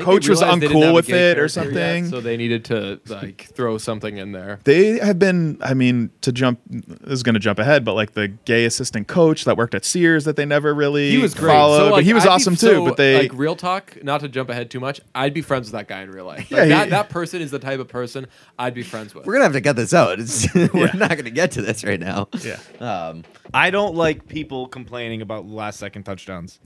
[0.04, 2.10] Coach was realized they didn't uncool with it or character yet, something.
[2.10, 4.60] so they needed to like throw something in there.
[4.64, 8.14] they have been I mean to jump this is going to jump ahead but like
[8.14, 11.52] the gay assistant coach that worked at Sears that they never really He was great.
[11.52, 13.56] followed so, like, but he was I'd be- awesome so, too but they like real
[13.56, 14.04] talk.
[14.04, 16.50] Not to jump ahead too much, I'd be friends with that guy in real life.
[16.52, 18.28] Yeah, Like, he- that that person is the type of person
[18.60, 19.26] I'd be friends with.
[19.26, 20.20] We're gonna have to cut this out.
[20.20, 20.92] It's, we're Yeah.
[20.96, 22.28] not gonna get to this right now.
[22.44, 23.24] yeah Um,
[23.54, 26.60] I don't like people complaining about last second touchdowns.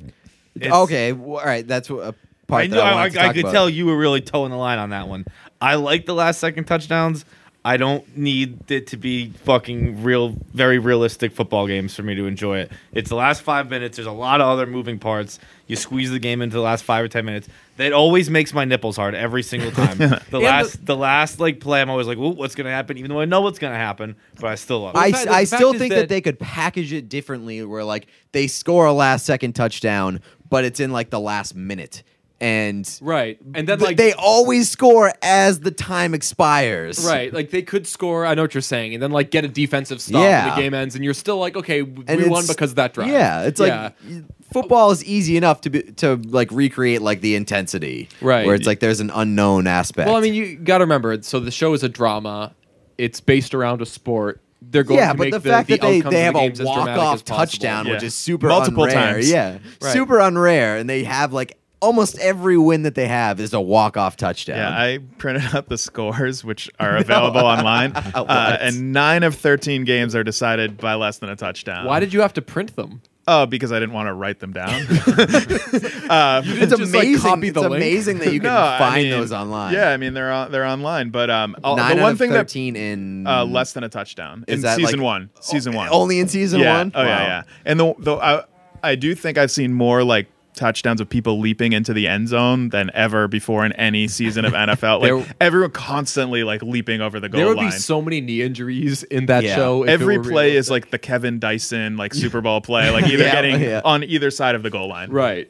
[0.56, 1.66] It's- okay, well, all right.
[1.68, 2.16] That's what- a
[2.50, 3.52] part I, that knew, I, I, wanted to I could about.
[3.54, 5.26] tell you were really toeing the line on that one.
[5.62, 7.26] I like the last second touchdowns.
[7.64, 12.26] I don't need it to be fucking real, very realistic football games for me to
[12.26, 12.72] enjoy it.
[12.94, 13.98] It's the last five minutes.
[13.98, 15.40] There's a lot of other moving parts.
[15.68, 17.50] You squeeze the game into the last five or ten minutes.
[17.76, 19.98] That always makes my nipples hard every single time.
[20.32, 23.26] the last, the last like play, I'm always like, what's gonna happen?" Even though I
[23.26, 25.00] know what's gonna happen, but I still love it.
[25.00, 28.08] I, the fact- I still think that, that- they could package it differently where like
[28.32, 32.04] they score a last second touchdown, but it's in like the last minute.
[32.42, 37.06] And right, and then th- like they always score as the time expires.
[37.06, 38.26] Right, like they could score.
[38.26, 40.48] I know what you're saying, and then like get a defensive stop, Yeah.
[40.48, 42.76] and the game ends, and you're still like, okay, w- And we won because of
[42.78, 43.10] that drive.
[43.10, 43.90] Yeah, it's like Yeah.
[44.10, 44.24] y-
[44.54, 48.08] football is easy enough to be, to like recreate like the intensity.
[48.22, 48.46] Right.
[48.46, 50.08] Where it's like there's an unknown aspect.
[50.08, 51.22] Well, I mean, you got to remember.
[51.24, 52.56] So the show is a drama.
[52.98, 54.40] It's based around a sport.
[54.62, 56.64] They're going yeah, to but make the, the, fact the that they, they have the
[56.64, 57.94] a walk off touchdown, Yeah.
[57.94, 58.94] which is super Multiple unrare.
[58.94, 59.30] times.
[59.32, 59.92] Yeah, Right.
[59.94, 63.98] super unrare, and they have like almost every win that they have is a walk
[63.98, 64.58] off touchdown.
[64.58, 69.86] Yeah, I printed out the scores, which are available online, uh, and nine of thirteen
[69.86, 71.86] games are decided by less than a touchdown.
[71.86, 73.02] Why did you have to print them?
[73.32, 74.70] Oh, because I didn't want to write them down.
[74.74, 77.20] uh, it's just, like, amazing.
[77.20, 77.76] copy the it's link?
[77.76, 79.76] amazing that you can no, I find mean, those online.
[79.76, 82.32] Yeah, I mean they're on, they're online, but um, nine the out one of thing
[82.32, 85.30] that thirteen in uh, less than a touchdown Is in that, season like- one.
[85.42, 85.90] Season one.
[85.92, 86.78] only in season yeah.
[86.78, 86.92] one.
[86.96, 87.44] Oh yeah, yeah.
[87.66, 88.46] And the the I,
[88.82, 90.28] I do think I've seen more like
[90.60, 94.54] touchdowns of people leaping into the end zone than ever before in any season of
[94.54, 95.00] NFL.
[95.02, 97.46] Like There- everyone constantly like leaping over the goal line.
[97.46, 97.72] There would line.
[97.72, 99.56] be so many knee injuries in that Yeah.
[99.56, 99.84] show.
[99.84, 103.32] Every were play is like the Kevin Dyson like Super Bowl play, like either Yeah,
[103.32, 103.82] getting yeah.
[103.86, 105.10] on either side of the goal line.
[105.12, 105.50] right.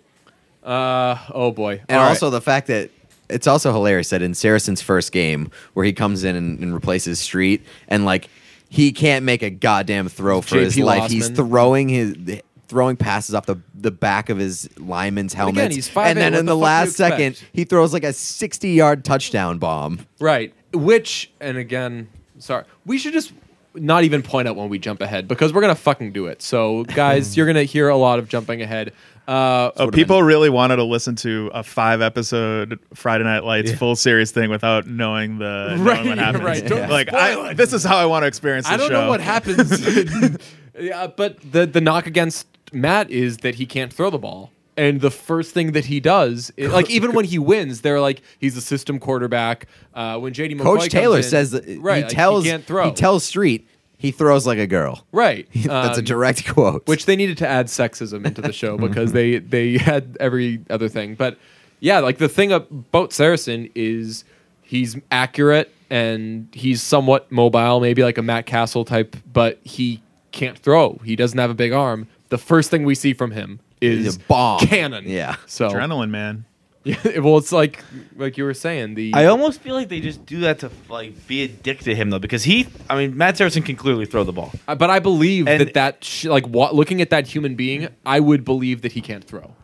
[0.63, 1.81] Uh, oh boy.
[1.87, 2.09] And All right.
[2.09, 2.91] also the fact that
[3.29, 7.19] it's also hilarious that in Saracen's first game, where he comes in and, and replaces
[7.19, 8.29] Street, and like
[8.69, 11.11] he can't make a goddamn throw for JP his life.
[11.11, 15.71] He's throwing his throwing passes off the the back of his lineman's helmet.
[15.71, 17.93] he's 5'8", and then what in the the, fuck do you last second, he throws
[17.93, 19.99] like a sixty yard touchdown bomb.
[20.19, 20.53] Right.
[20.73, 23.33] Which, and again, sorry, we should just
[23.75, 26.41] not even point out when we jump ahead because we're gonna fucking do it.
[26.41, 28.93] So, guys, you're gonna hear a lot of jumping ahead.
[29.27, 33.95] Uh, Oh, people really wanted to listen to a five episode Friday Night Lights full
[33.95, 36.43] series thing without knowing the knowing Right, what happens.
[36.43, 36.65] right.
[36.67, 39.01] Don't Like I, this is how I want to experience the I don't show.
[39.03, 39.87] know what happens.
[40.79, 44.51] yeah, but the the knock against Matt is that he can't throw the ball.
[44.77, 48.21] And the first thing that he does, is, like even when he wins, they're like
[48.39, 49.67] he's a system quarterback.
[49.93, 52.49] Uh, when JD McCoy Coach comes Taylor in- says that right, he like, tells he
[52.51, 52.85] can't throw.
[52.85, 53.67] he tells Street
[53.97, 55.05] he throws like a girl.
[55.11, 55.47] right.
[55.53, 56.87] That's a Um, direct quote.
[56.87, 60.87] which they needed to add sexism into the show because they they had every other
[60.87, 61.15] thing.
[61.15, 61.37] But
[61.81, 64.23] yeah, like the thing about Saracen is
[64.61, 70.01] he's accurate and he's somewhat mobile, maybe like a Matt Cassel type, but he
[70.31, 71.01] can't throw.
[71.03, 72.07] He doesn't have a big arm.
[72.29, 74.59] The first thing we see from him is a bomb.
[74.59, 75.05] cannon.
[75.07, 75.35] Yeah.
[75.47, 76.45] So Adrenaline, man.
[76.83, 77.83] yeah, well, it's like
[78.15, 81.27] like you were saying the I almost feel like they just do that to like
[81.27, 84.23] be a dick to him though, because he, I mean, Matt Saracen can clearly throw
[84.23, 84.51] the ball.
[84.67, 87.89] Uh, but I believe And- that that sh- like wa- looking at that human being,
[88.05, 89.55] I would believe that he can't throw.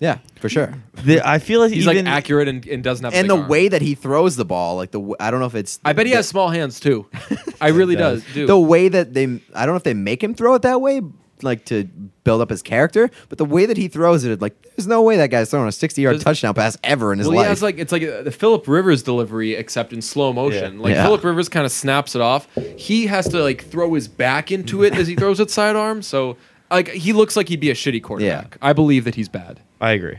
[0.00, 0.74] yeah, for sure.
[1.04, 3.36] The, I feel like He's even, like accurate and, and doesn't have a And the
[3.36, 3.48] arm.
[3.48, 5.92] way that he throws the ball, like the w- I don't know if it's I
[5.92, 7.06] bet he the- has small hands too.
[7.60, 8.24] I really does.
[8.32, 8.46] Do.
[8.46, 9.24] the way that they
[9.54, 11.02] I don't know if they make him throw it that way
[11.42, 11.84] like to
[12.24, 15.16] build up his character but the way that he throws it like there's no way
[15.16, 17.62] that guy's throwing a 60 yard touchdown pass ever in his well, life yeah, it's
[17.62, 20.76] like it's like uh, the Philip Rivers delivery, except in slow motion.
[20.76, 20.82] Yeah.
[20.82, 21.04] Like Yeah.
[21.04, 22.48] Philip Rivers kind of snaps it off.
[22.76, 26.02] He has to like throw his back into it as he throws it sidearm.
[26.02, 26.36] So
[26.70, 28.56] like he looks like he'd be a shitty quarterback.
[28.62, 29.60] I believe that he's bad.
[29.80, 30.18] I agree.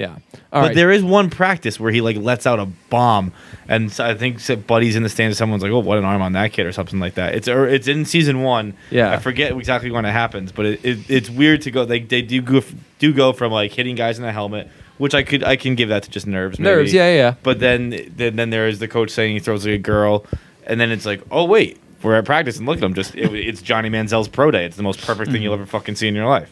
[0.00, 0.16] Yeah.
[0.50, 0.74] All but right.
[0.74, 3.34] there is one practice where he like lets out a bomb,
[3.68, 5.36] and so I think so Buddy's in the stands.
[5.36, 7.34] Someone's like, "Oh, what an arm on that kid," or something like that.
[7.34, 8.72] It's or it's in season one.
[8.90, 9.12] Yeah.
[9.12, 11.84] I forget exactly when it happens, but it, it, it's weird to go.
[11.84, 12.62] They they do go
[12.98, 15.90] do go from like hitting guys in the helmet, which I could I can give
[15.90, 16.58] that to just nerves.
[16.58, 16.76] Maybe.
[16.76, 17.34] Nerves, yeah, yeah.
[17.42, 20.24] But then then then there is the coach saying he throws like a girl,
[20.64, 22.94] and then it's like, oh wait, we're at practice and look at him.
[22.94, 24.64] Just it, it's Johnny Manziel's pro day.
[24.64, 25.64] It's the most perfect thing you'll mm-hmm.
[25.64, 26.50] ever fucking see in your life.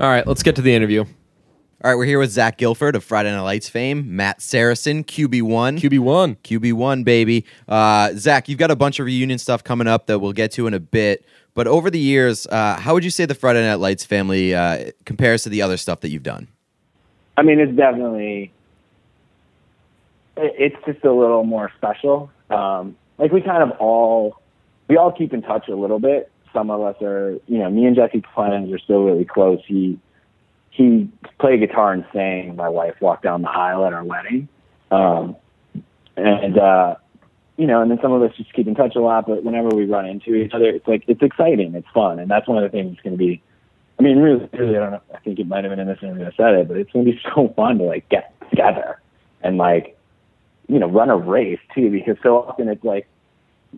[0.00, 0.24] All right.
[0.24, 1.06] Let's get to the interview.
[1.84, 5.78] All right we're here with zach gilford of friday night lights fame matt saracen qb1
[5.78, 6.36] QB one.
[6.36, 10.32] qb1 baby uh, zach you've got a bunch of reunion stuff coming up that we'll
[10.32, 13.34] get to in a bit but over the years uh, how would you say the
[13.34, 16.48] friday night lights family uh, compares to the other stuff that you've done
[17.36, 18.52] I mean, it's definitely,
[20.36, 22.30] it's just a little more special.
[22.50, 24.40] Um, like we kind of all
[24.88, 26.30] we all keep in touch a little bit.
[26.52, 29.60] Some of us are, you know, me and Jesse Plemons are still really close.
[29.66, 29.98] He
[30.76, 31.10] he
[31.40, 32.56] played guitar and sang.
[32.56, 34.48] My wife walked down the aisle at our wedding,
[34.90, 35.36] um,
[36.16, 36.96] and uh,
[37.56, 39.26] you know, and then some of us just keep in touch a lot.
[39.26, 42.46] But whenever we run into each other, it's like it's exciting, it's fun, and that's
[42.46, 43.42] one of the things that's going to be
[43.98, 45.02] I mean, really, really, I don't know.
[45.14, 47.06] I think it might have been in this interview I said it, but it's going
[47.06, 49.00] to be so fun to like get together
[49.42, 49.96] and like,
[50.68, 53.06] you know, run a race too, because so often it's like,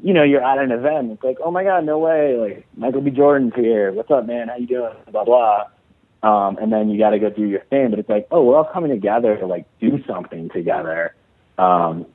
[0.02, 3.00] you know, you're at an event, it's like, oh my god, no way, like Michael
[3.00, 3.10] B.
[3.10, 3.92] Jordan's here.
[3.92, 4.48] What's up, man?
[4.48, 4.94] How you doing?
[5.10, 5.64] Blah blah.
[6.22, 8.56] Um, and then you got to go do your thing, but it's like, oh, we're
[8.56, 11.14] all coming together to like do something together,
[11.58, 12.06] um,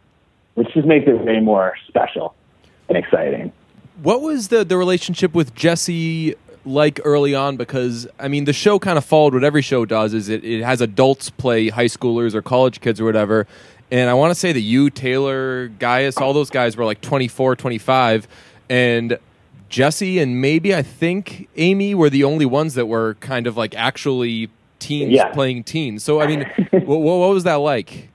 [0.56, 2.36] which just makes it way more special
[2.90, 3.52] and exciting.
[4.02, 6.36] What was the the relationship with Jesse
[6.66, 7.56] like early on?
[7.56, 10.64] Because I mean, the show kind of followed what every show does: is it, it
[10.64, 13.48] has adults play high schoolers or college kids or whatever.
[13.92, 17.56] And I want to say that you, Taylor, Gaius, all those guys were like 24,
[17.56, 18.28] 25,
[18.68, 19.20] and
[19.74, 23.74] Jesse and maybe I think Aimee were the only ones that were kind of like
[23.76, 25.30] actually teens Yeah.
[25.34, 26.04] playing teens.
[26.04, 26.42] So I mean,
[26.72, 28.10] what, what was that like?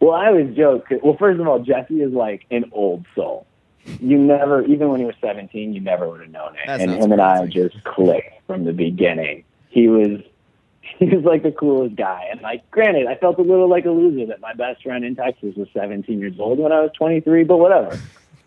[0.00, 0.88] Well, I always joke.
[1.00, 3.46] Well, first of all, Jesse is like an old soul.
[3.84, 6.62] You never, even when he was 17, you never would have known it.
[6.66, 9.44] That's and not him and I just clicked from the beginning.
[9.68, 10.22] He was,
[10.80, 12.26] he was like the coolest guy.
[12.32, 15.14] And like, granted, I felt a little like a loser that my best friend in
[15.14, 17.96] Texas was 17 years old when I was 23, but whatever.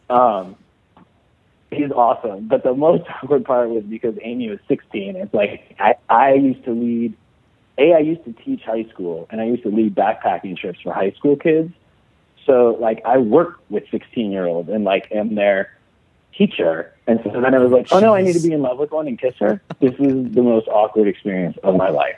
[0.10, 0.58] Um,
[1.72, 2.48] he's awesome.
[2.48, 5.16] But the most awkward part was because Aimee was 16.
[5.16, 7.16] It's like I, I used to lead.
[7.78, 10.94] A, I used to teach high school, and I used to lead backpacking trips for
[10.94, 11.72] high school kids.
[12.46, 15.78] So like I work with 16 year olds and like am their
[16.36, 16.94] teacher.
[17.08, 18.92] And so then I was like, oh no, I need to be in love with
[18.92, 19.62] one and kiss her.
[19.80, 22.18] This is the most awkward experience of my life.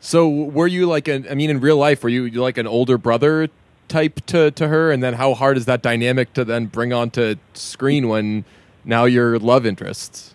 [0.00, 1.26] So were you like an?
[1.30, 3.48] I mean, in real life, were you like an older brother
[3.86, 4.90] type to to her?
[4.90, 8.44] And then how hard is that dynamic to then bring onto screen when
[8.84, 10.34] now you're love interests?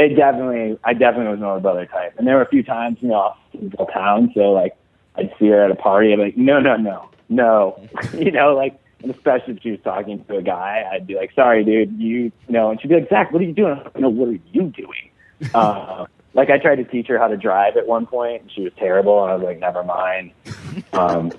[0.00, 2.14] it definitely, I definitely was an older brother type.
[2.16, 4.74] And there were a few times, you know, in the town, so like
[5.16, 8.54] I'd see her at a party, I'd be like, no, no, no, no, you know,
[8.54, 11.98] like, and especially if she was talking to a guy, I'd be like, sorry, dude,
[11.98, 13.72] you know, and she'd be like, Zach, what are you doing?
[13.72, 15.10] I'm like, no, what are you doing?
[15.54, 16.04] Uh,
[16.34, 18.74] like I tried to teach her how to drive at one point, and she was
[18.78, 19.22] terrible.
[19.22, 20.32] And I was like, never mind.
[20.92, 21.32] Um,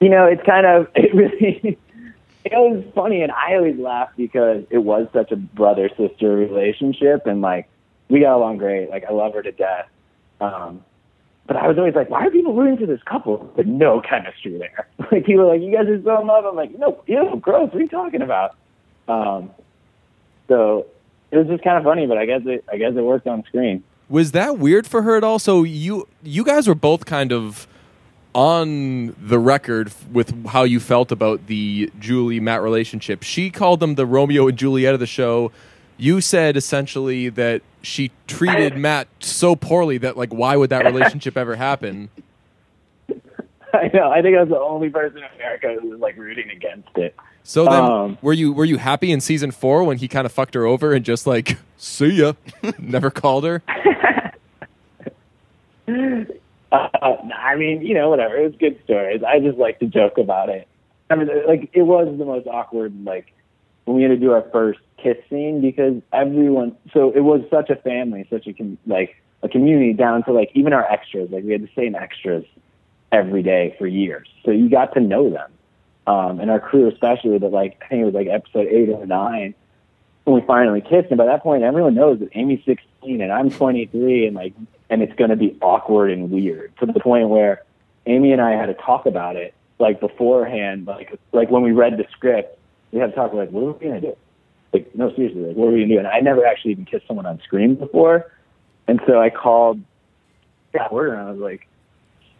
[0.00, 1.76] you know, it's kind of it really.
[2.44, 7.26] It was funny, and I always laughed because it was such a brother sister relationship,
[7.26, 7.68] and like
[8.08, 8.90] we got along great.
[8.90, 9.88] Like I love her to death.
[10.40, 10.84] Um,
[11.46, 13.52] but I was always like, why are people rooting for this couple?
[13.56, 14.88] But no chemistry there.
[15.10, 16.46] Like people are like, you guys are so in love.
[16.46, 17.70] I'm like, no, ew, gross.
[17.70, 18.56] What are you talking about?
[19.08, 19.50] Um,
[20.48, 20.86] so
[21.30, 23.42] it was just kind of funny, but I guess it, I guess it worked on
[23.44, 23.82] screen.
[24.08, 25.38] Was that weird for her at all?
[25.38, 27.66] So you you guys were both kind of
[28.34, 33.22] on the record f- with how you felt about the Julie Matt relationship.
[33.22, 35.52] She called them the Romeo and Juliet of the show.
[35.98, 41.36] You said essentially that she treated Matt so poorly that like why would that relationship
[41.36, 42.08] ever happen?
[43.74, 44.10] I know.
[44.10, 47.14] I think I was the only person in America who was like rooting against it.
[47.44, 50.32] So then Um, were you were you happy in season 4 when he kind of
[50.32, 52.32] fucked her over and just like see ya
[52.78, 53.62] never called her?
[56.72, 56.88] Uh,
[57.36, 58.36] I mean, you know, whatever.
[58.36, 59.22] It was good stories.
[59.22, 60.66] I just like to joke about it.
[61.10, 63.34] I mean, like it was the most awkward, like
[63.84, 66.76] when we had to do our first kiss scene because everyone.
[66.94, 70.50] So it was such a family, such a com- like a community down to like
[70.54, 71.30] even our extras.
[71.30, 72.44] Like we had the same extras
[73.12, 75.50] every day for years, so you got to know them.
[76.06, 79.06] Um, and our crew especially, but like I think it was like episode eight or
[79.06, 79.54] nine
[80.24, 81.08] when we finally kissed.
[81.10, 84.54] And by that point, everyone knows that Aimee's 16 and I'm 23, and like,
[84.92, 87.62] and it's going to be awkward and weird to the point where
[88.04, 91.96] Aimee and I had to talk about it like beforehand, like like when we read
[91.96, 92.58] the script,
[92.92, 94.16] we had to talk like, what are we going to do?
[94.74, 95.98] Like, no, seriously, like, what are we going to do?
[95.98, 98.30] And I never actually even kissed someone on screen before,
[98.86, 99.80] and so I called
[100.74, 101.66] Scott Porter and I was like,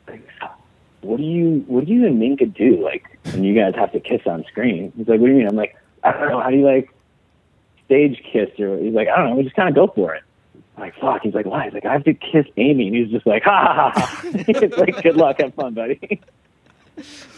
[0.07, 0.29] like
[1.01, 4.01] what do you what do you and Minka do like when you guys have to
[4.01, 4.93] kiss on screen?
[4.95, 5.49] He's like, what do you mean?
[5.49, 5.75] I'm like,
[6.05, 6.41] I don't know.
[6.41, 6.91] How do you like
[7.87, 10.23] stage kiss or he's like, I don't know, we just kind of go for it.
[10.77, 11.23] I'm like, fuck.
[11.23, 11.65] He's like, why?
[11.65, 12.89] He's like, I have to kiss Aimee.
[12.89, 14.21] And he's just like, ha ha ha.
[14.25, 16.21] It's like, good luck, have fun, buddy.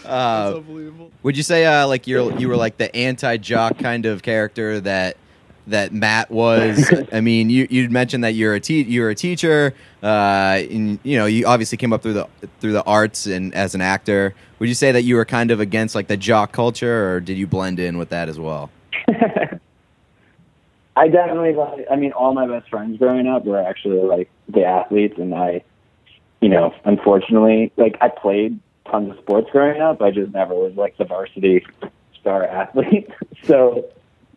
[0.04, 0.60] Uh,
[1.22, 4.80] would you say uh, like you're you were like the anti jock kind of character
[4.80, 5.16] that
[5.68, 6.92] that Matt was?
[7.12, 11.16] I mean, you you mentioned that you're a te- you're a teacher, uh, and you
[11.16, 12.28] know you obviously came up through the
[12.60, 14.34] through the arts and as an actor.
[14.58, 17.38] Would you say that you were kind of against like the jock culture, or did
[17.38, 18.70] you blend in with that as well?
[20.96, 24.64] I definitely, like- I mean, all my best friends growing up were actually like the
[24.64, 25.62] athletes, and I,
[26.40, 28.58] you know, unfortunately, like I played
[28.90, 30.02] tons of sports growing up.
[30.02, 31.64] I just never was like the varsity
[32.20, 33.10] star athlete.
[33.44, 33.84] so,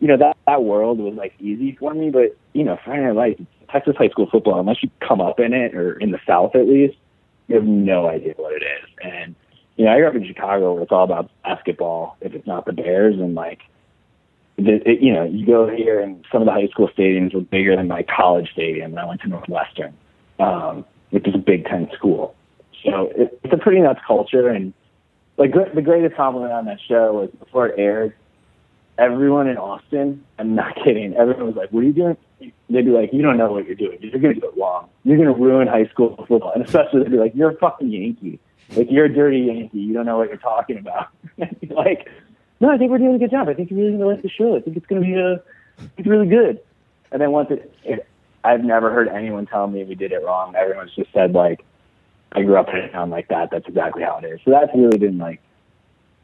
[0.00, 2.10] you know, that that world was like easy for me.
[2.10, 5.52] But you know, Friday Night Lights, Texas high school football, unless you come up in
[5.52, 6.96] it or in the South at least,
[7.46, 8.90] you have no idea what it is.
[9.02, 9.34] And
[9.76, 12.16] you know, I grew up in Chicago where it's all about basketball.
[12.20, 13.60] If it's not the Bears, and like
[14.58, 17.40] the, it, you know, you go here and some of the high school stadiums were
[17.40, 19.94] bigger than my college stadium, and I went to Northwestern,
[20.40, 22.34] um, which is a Big Ten school.
[22.84, 24.72] So it, it's a pretty nuts culture, and
[25.36, 28.14] like the greatest compliment on that show was before it aired,
[28.98, 32.90] everyone in Austin, I'm not kidding, everyone was like, "What are you doing?" They'd be
[32.90, 33.98] like, "You don't know what you're doing.
[34.00, 34.88] You're to do it wrong.
[35.04, 38.40] You're to ruin high school football." And especially they'd be like, "You're a fucking Yankee.
[38.76, 39.78] Like you're a dirty Yankee.
[39.78, 41.08] You don't know what you're talking about."
[41.70, 42.08] Like,
[42.60, 43.48] no, I think we're doing a good job.
[43.48, 44.56] I think you're really going to like the show.
[44.56, 45.42] I think it's going to be a,
[45.96, 46.60] it's really good.
[47.12, 48.06] And then once it, it,
[48.44, 50.54] I've never heard anyone tell me we did it wrong.
[50.56, 51.64] Everyone's just said like,
[52.32, 53.50] I grew up in a town like that.
[53.50, 54.40] That's exactly how it is.
[54.44, 55.40] So that's really been like,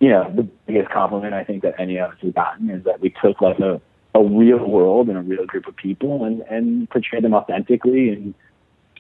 [0.01, 3.01] you know, the biggest compliment I think that any of us has gotten is that
[3.01, 3.81] we took like a,
[4.15, 8.35] a real world and a real group of people and, and portrayed them authentically and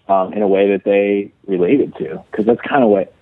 [0.08, 2.24] um, in a way that they related to.
[2.30, 3.12] Because that's kind of what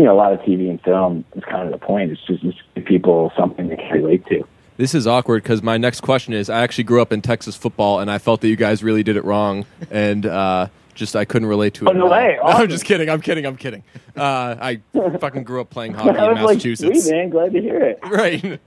[0.00, 2.10] you know, a lot of TV and film is kind of the point.
[2.10, 4.42] It's just, just give people something they can relate to.
[4.78, 8.00] This is awkward because my next question is: I actually grew up in Texas football,
[8.00, 11.48] and I felt that you guys really did it wrong, and uh, just I couldn't
[11.48, 11.90] relate to it.
[11.90, 12.38] Oh, no way.
[12.42, 13.10] No, I'm just kidding.
[13.10, 13.44] I'm kidding.
[13.44, 13.82] I'm kidding.
[14.16, 14.80] Uh, I
[15.18, 17.02] fucking grew up playing hockey in like, Massachusetts.
[17.04, 17.98] sweet man, glad to hear it.
[18.10, 18.58] right.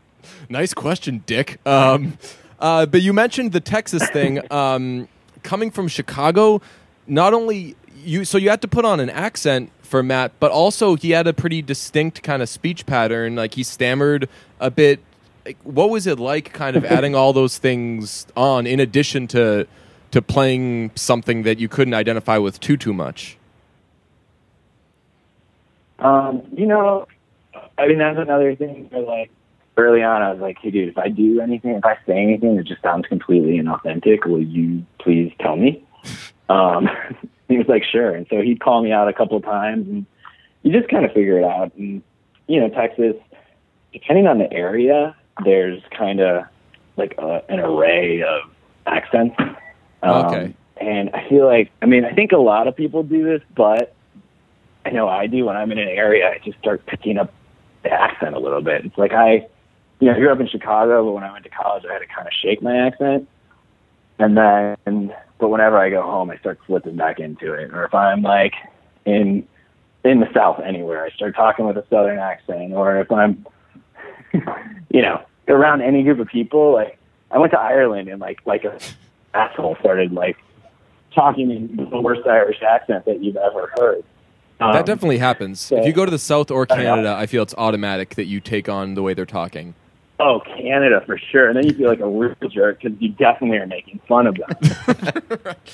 [0.49, 1.59] nice question, Dick.
[1.65, 2.15] Um,
[2.59, 4.39] uh, but you mentioned the Texas thing.
[4.53, 5.07] Um,
[5.41, 6.61] coming from Chicago,
[7.07, 10.95] not only you, so you had to put on an accent for Matt, but also
[10.95, 13.35] he had a pretty distinct kind of speech pattern.
[13.35, 14.27] Like he stammered
[14.59, 14.99] a bit.
[15.45, 19.67] Like, what was it like, kind of adding all those things on in addition to
[20.09, 23.37] to playing something that you couldn't identify with too too much?
[25.99, 27.05] Um, you know,
[27.77, 29.29] I mean, that's another thing where, like,
[29.77, 32.57] early on, I was like, hey, dude, if I do anything, if I say anything
[32.57, 35.85] that just sounds completely inauthentic, will you please tell me?
[36.49, 36.89] Um,
[37.47, 38.13] he was like, sure.
[38.13, 40.05] And so he'd call me out a couple of times and
[40.63, 41.73] you just kind of figure it out.
[41.75, 42.01] And,
[42.47, 43.15] you know, Texas,
[43.91, 46.45] depending on the area, there's kind of
[46.97, 48.41] like a, an array of
[48.85, 49.35] accents.
[50.01, 50.55] Um, Okay.
[50.77, 53.95] And I feel like, I mean, I think a lot of people do this, but
[54.85, 57.31] I know I do when I'm in an area, I just start picking up
[57.83, 58.85] the accent a little bit.
[58.85, 59.47] It's like I,
[59.99, 61.99] you know, I grew up in Chicago, but when I went to college, I had
[61.99, 63.29] to kind of shake my accent.
[64.19, 67.73] And then, but whenever I go home, I start slipping back into it.
[67.73, 68.53] Or if I'm like
[69.05, 69.47] in
[70.03, 72.73] in the South anywhere, I start talking with a Southern accent.
[72.73, 73.45] Or if I'm,
[74.89, 76.97] you know, around any group of people, like
[77.31, 78.77] I went to Ireland and like like a
[79.33, 80.37] asshole started like
[81.13, 84.03] talking in the worst Irish accent that you've ever heard.
[84.59, 85.59] Um, that definitely happens.
[85.59, 86.75] so- if you go to the South or I.
[86.75, 89.73] Canada, I feel it's automatic that you take on the way they're talking.
[90.25, 91.49] Oh, Canada for sure.
[91.49, 94.35] And then you feel like a real jerk because you definitely are making fun of
[94.35, 95.55] them.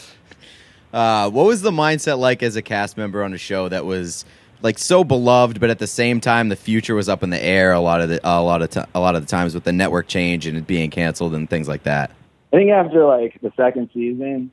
[0.91, 4.25] Uh, what was the mindset like as a cast member on a show that was
[4.63, 7.71] like so beloved, but at the same time the future was up in the air
[7.71, 9.71] a lot of the a lot of ti a lot of the times with the
[9.71, 12.09] network change and it being canceled and things like that.
[12.51, 14.49] I think after like the second season,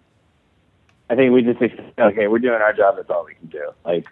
[1.08, 1.58] I think we just
[1.98, 2.96] okay, we're doing our job.
[2.96, 3.70] That's all we can do.
[3.86, 4.06] Like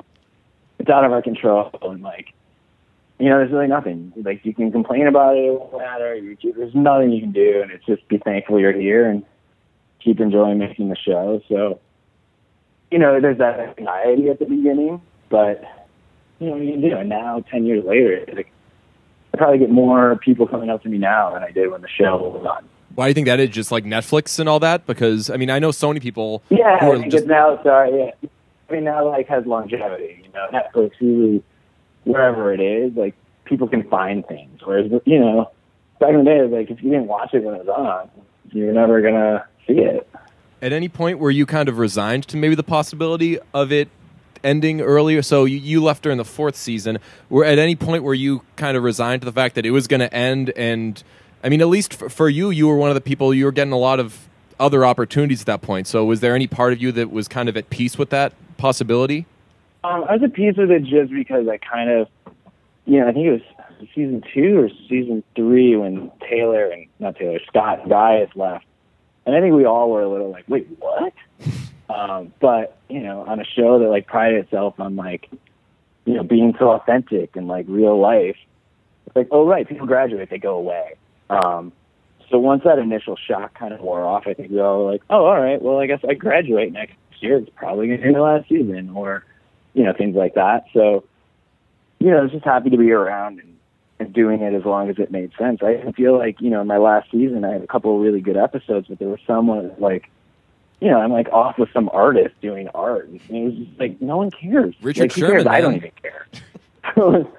[0.78, 2.32] it's out of our control, and like
[3.18, 4.12] you know, there's really nothing.
[4.16, 6.20] Like you can complain about it, it won't matter.
[6.56, 9.24] There's nothing you can do, and it's just be thankful you're here and
[10.02, 11.40] keep enjoying making the show.
[11.48, 11.80] So
[12.90, 15.62] you know, there's that anxiety at the beginning, but
[16.38, 17.40] you know, you can do it now.
[17.50, 18.52] Ten years later, like,
[19.32, 21.88] I probably get more people coming up to me now than I did when the
[21.88, 22.68] show was on.
[22.94, 23.50] Why do you think that is?
[23.50, 24.86] Just like Netflix and all that?
[24.86, 27.60] Because I mean, I know so many people Yeah, who are just now.
[27.62, 28.28] Sorry, yeah.
[28.68, 30.22] I mean, now like has longevity.
[30.24, 31.42] You know, Netflix, Hulu,
[32.04, 33.14] wherever it is, like
[33.44, 34.60] people can find things.
[34.64, 35.50] Whereas you know,
[36.00, 38.10] back in the day, like if you didn't watch it when it was on,
[38.52, 40.08] you're never gonna see it.
[40.62, 43.88] at any point where you kind of resigned to maybe the possibility of it
[44.42, 45.22] ending earlier.
[45.22, 46.98] So you, you left during the fourth season.
[47.28, 49.86] Were at any point where you kind of resigned to the fact that it was
[49.86, 50.52] going to end?
[50.56, 51.02] And
[51.42, 53.72] I mean, at least for you, you were one of the people you were getting
[53.72, 54.28] a lot of
[54.60, 55.86] other opportunities at that point.
[55.86, 58.32] So was there any part of you that was kind of at peace with that
[58.56, 59.26] possibility?
[59.84, 62.08] Um, I was at peace with it just because I kind of,
[62.86, 67.16] you know, I think it was season two or season three when Taylor and not
[67.16, 68.64] Taylor Scott Gaius left,
[69.26, 71.12] and I think we all were a little like, wait, what?
[71.86, 75.28] Um, but you know, on a show that like prided itself on like,
[76.06, 78.36] you know, being so authentic and like real life,
[79.06, 80.94] it's like, oh right, people graduate, they go away.
[81.28, 81.72] Um,
[82.30, 85.02] so once that initial shock kind of wore off, I think we all were like,
[85.10, 87.36] oh, all right, well, I guess I graduate next year.
[87.36, 89.24] It's probably going to be the last season, or
[89.74, 90.64] you know, things like that.
[90.72, 91.04] So,
[91.98, 93.56] you know, I was just happy to be around and,
[93.98, 95.60] and doing it as long as it made sense.
[95.62, 98.20] I feel like, you know, in my last season, I had a couple of really
[98.20, 100.10] good episodes, but there was some where, like,
[100.80, 103.08] you know, I'm like off with some artist doing art.
[103.08, 104.74] And it was just like, no one cares.
[104.82, 105.46] Richard like, Sherman, cares?
[105.46, 106.26] I don't even care.
[106.94, 107.32] So,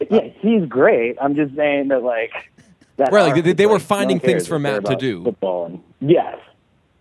[0.10, 1.16] yeah, he's great.
[1.20, 2.50] I'm just saying that, like,
[2.96, 4.32] that Right, like, they- they were like, no finding cares.
[4.32, 5.24] things for Matt to do.
[5.24, 6.38] Football and yes,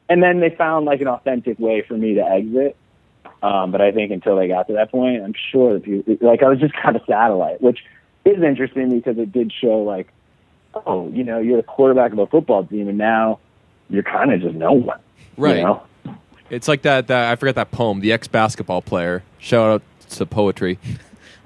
[0.09, 2.75] and then they found like an authentic way for me to exit.
[3.41, 6.43] Um, but I think until they got to that point, I'm sure that people, like
[6.43, 7.79] I was just kind of satellite, which
[8.25, 10.07] is interesting because it did show like,
[10.85, 13.39] oh, you know, you're the quarterback of a football team, and now
[13.89, 14.99] you're kind of just no one.
[15.37, 15.57] Right.
[15.57, 15.83] You know?
[16.49, 17.07] It's like that.
[17.07, 17.99] that I forgot that poem.
[17.99, 19.23] The ex basketball player.
[19.39, 19.81] Shout out
[20.11, 20.79] to poetry.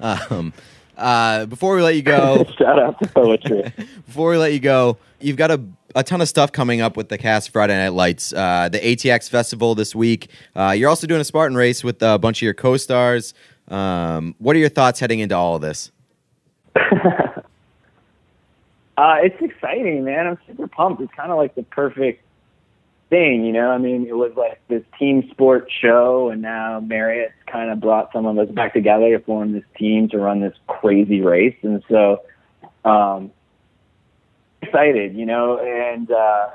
[0.02, 0.52] Um,
[0.96, 3.72] uh, before we let you go, Shout out to poetry.
[4.04, 5.60] before we let you go, you've got a,
[5.94, 8.32] a ton of stuff coming up with the cast Friday Night Lights.
[8.32, 10.28] Uh, the ATX Festival this week.
[10.54, 13.34] Uh, you're also doing a Spartan race with a bunch of your co-stars.
[13.68, 15.90] Um, what are your thoughts heading into all of this?
[18.96, 20.26] Uh, it's exciting, man.
[20.26, 21.00] I'm super pumped.
[21.00, 22.22] It's kind of like the perfect
[23.08, 23.70] thing, you know.
[23.70, 28.12] I mean, it was like this team sport show, and now Marriott's kind of brought
[28.12, 31.82] some of us back together to form this team to run this crazy race, and
[31.88, 32.22] so
[32.84, 33.32] um,
[34.72, 35.58] excited, you know.
[35.58, 36.50] And uh,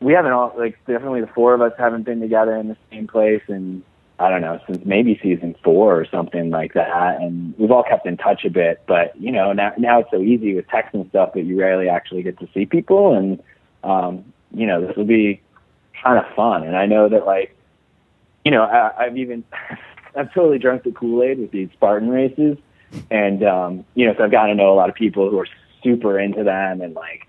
[0.00, 3.06] we haven't all like definitely the four of us haven't been together in the same
[3.06, 3.82] place, and
[4.18, 7.20] I don't know, since maybe season four or something like that.
[7.20, 10.20] And we've all kept in touch a bit, but you know, now now it's so
[10.20, 13.14] easy with text and stuff that you rarely actually get to see people.
[13.14, 13.42] And
[13.84, 15.40] um, you know, this will be
[16.02, 16.64] kind of fun.
[16.64, 17.56] And I know that like,
[18.44, 19.44] you know, I, I've even
[20.14, 22.56] I've totally drunk the Kool Aid with these Spartan races,
[23.10, 25.46] and um, you know, so I've gotten to know a lot of people who are
[25.82, 27.26] super into them, and like,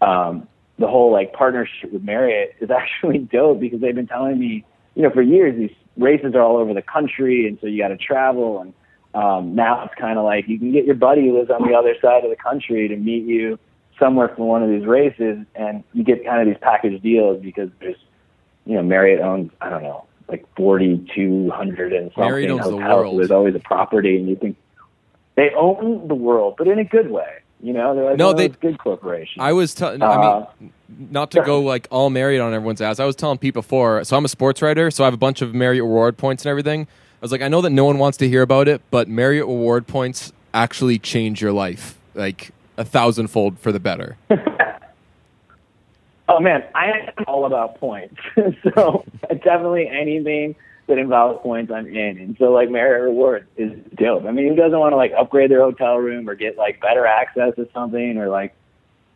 [0.00, 0.48] um,
[0.78, 4.64] the whole like partnership with Marriott is actually dope because they've been telling me,
[4.94, 7.88] you know, for years these races are all over the country, and so you got
[7.88, 8.60] to travel.
[8.60, 8.72] And
[9.14, 11.74] Um, now it's kind of like you can get your buddy who lives on the
[11.74, 13.58] other side of the country to meet you
[13.98, 17.68] somewhere for one of these races, and you get kind of these package deals because
[17.78, 17.96] there's,
[18.64, 22.64] you know, Marriott owns I don't know like forty two hundred and something Marriott owns
[22.64, 22.88] the hotels.
[22.96, 23.20] world.
[23.20, 24.56] There's always a property, and you think
[25.34, 27.41] they own the world, but in a good way.
[27.62, 29.36] You know, they're like No, one they- those good corporations.
[29.40, 30.02] I was telling.
[30.02, 30.72] I Uh, mean,
[31.10, 32.98] not to go like all Marriott on everyone's ass.
[33.00, 34.02] I was telling Pete before.
[34.04, 36.50] So I'm a sports writer, so I have a bunch of Marriott reward points and
[36.50, 36.82] everything.
[36.82, 39.46] I was like, I know that no one wants to hear about it, but Marriott
[39.46, 44.16] reward points actually change your life like a thousandfold for the better.
[46.28, 46.86] Oh man, I
[47.18, 48.14] am all about points.
[48.74, 50.54] so definitely anything
[50.92, 52.18] that involves points, I'm in.
[52.18, 54.26] And so like Marriott Rewards is dope.
[54.26, 57.06] I mean, who doesn't want to like upgrade their hotel room or get like better
[57.06, 58.54] access to something or like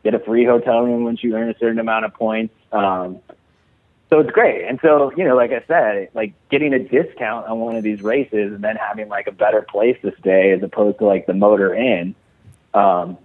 [0.02, 2.54] get a free hotel room once you earn a certain amount of points?
[2.72, 3.20] Um,
[4.08, 4.66] so it's great.
[4.66, 8.00] And so you know, like I said, like getting a discount on one of these
[8.00, 11.34] races and then having like a better place to stay as opposed to like the
[11.34, 12.14] Motor Inn.
[12.72, 13.18] Um,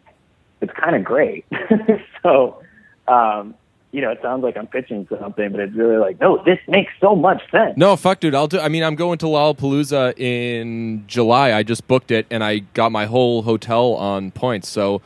[0.59, 1.45] it's kind of great.
[2.23, 2.61] so,
[3.07, 3.55] um,
[3.91, 6.93] you know, it sounds like I'm pitching something, but it's really like, no, this makes
[7.01, 7.75] so much sense.
[7.75, 8.33] No, fuck, dude.
[8.33, 8.59] I'll do.
[8.59, 11.51] I mean, I'm going to Lollapalooza in July.
[11.53, 14.69] I just booked it, and I got my whole hotel on points.
[14.69, 15.01] So,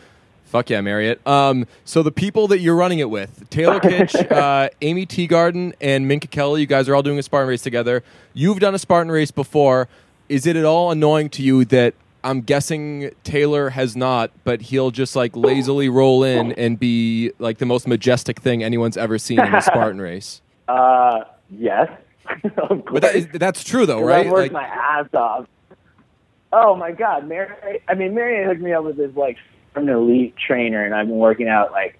[0.46, 1.26] fuck yeah, Marriott.
[1.26, 6.08] Um, so the people that you're running it with, Taylor Kitsch, uh, Aimee Teegarden, and
[6.08, 8.04] Minka Kelly, you guys are all doing a Spartan race together.
[8.34, 9.88] You've done a Spartan race before.
[10.30, 11.96] Is it at all annoying to you that
[12.26, 17.60] I'm guessing Taylor has not, but he'll just like lazily roll in and be like
[17.60, 20.42] the most majestic thing anyone's ever seen in a Spartan race?
[20.68, 21.90] Uh, yes.
[22.58, 23.26] of But that course.
[23.34, 24.26] that's true though, right?
[24.26, 25.46] I've worked Like- my ass off.
[26.52, 27.82] Oh my God, Mary!
[27.88, 29.38] I mean, Marriott hooked me up with this like
[29.76, 32.00] an elite trainer, and I've been working out like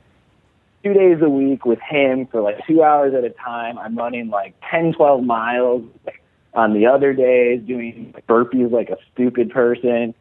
[0.84, 3.78] two days a week with him for like two hours at a time.
[3.78, 6.22] I'm running like 10, 12 miles like,
[6.56, 10.14] on the other days, doing burpees like a stupid person,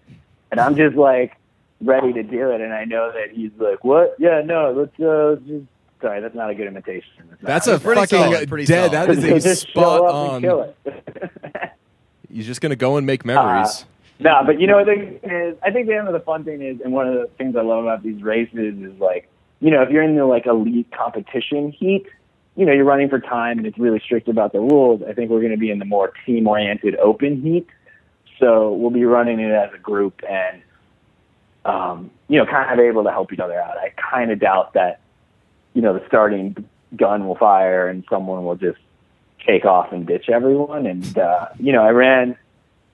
[0.51, 1.37] and I'm just like
[1.81, 2.61] ready to do it.
[2.61, 4.15] And I know that he's like, "What?
[4.19, 5.65] Yeah, no, let's uh, just."
[6.03, 7.09] Sorry, that's not a good imitation.
[7.33, 7.49] It's not.
[7.49, 8.91] That's a Pretty fucking solid, pretty dead.
[8.93, 9.09] solid.
[9.09, 10.35] That is a just spot show up on.
[10.35, 11.71] and kill it.
[12.31, 13.87] You're just gonna go and make memories.
[14.19, 15.57] No, but you know what the thing is?
[15.63, 17.63] I think the end of the fun thing is, and one of the things I
[17.63, 19.29] love about these races is like,
[19.61, 22.07] you know, if you're in the like elite competition heat,
[22.57, 25.03] you know, you're running for time and it's really strict about the rules.
[25.09, 27.67] I think we're going to be in the more team-oriented open heat,
[28.39, 30.63] so we'll be running it as a group and,
[31.65, 33.77] um, you know, kind of able to help each other out.
[33.77, 35.01] I kind of doubt that,
[35.73, 38.79] you know, the starting gun will fire and someone will just
[39.47, 40.87] take off and ditch everyone.
[40.87, 42.37] And uh, you know, I ran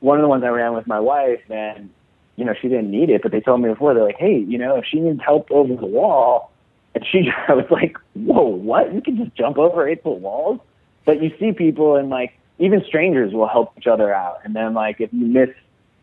[0.00, 1.90] one of the ones I ran with my wife, and
[2.36, 4.58] you know, she didn't need it, but they told me before they're like, hey, you
[4.58, 6.49] know, if she needs help over the wall,
[6.94, 8.92] and she, I was like, whoa, what?
[8.94, 10.60] You can just jump over eight foot walls?
[11.04, 14.74] But you see people, and like even strangers will help each other out, and then
[14.74, 15.50] like if you miss.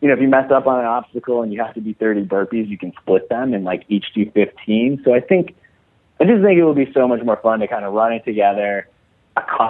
[0.00, 2.26] You know, if you mess up on an obstacle and you have to do 30
[2.26, 5.02] burpees, you can split them and like each do 15.
[5.04, 5.56] So I think
[6.20, 8.24] I just think it would be so much more fun to kind of run it
[8.24, 8.88] together,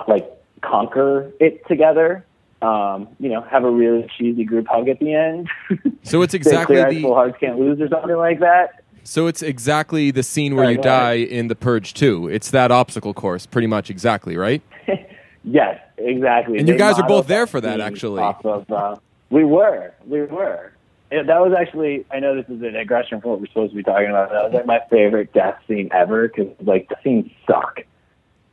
[0.07, 0.31] like
[0.63, 2.25] conquer it together.
[2.61, 5.49] Um, you know, have a really cheesy group hug at the end.
[6.03, 8.83] So it's exactly the full hearts can't lose or something like that.
[9.09, 12.29] So it's exactly the scene where you die in the Purge 2.
[12.29, 14.63] It's that obstacle course, pretty much exactly, right?
[15.45, 16.59] Yes, exactly.
[16.59, 18.23] And you guys are both there for that, actually.
[18.23, 18.97] Of, uh,
[19.31, 20.73] we were, we were.
[21.11, 22.05] Yeah, that was actually.
[22.11, 24.31] I know this is a digression from what we're supposed to be talking about.
[24.31, 27.81] That was like my favorite death scene ever because like the scenes suck.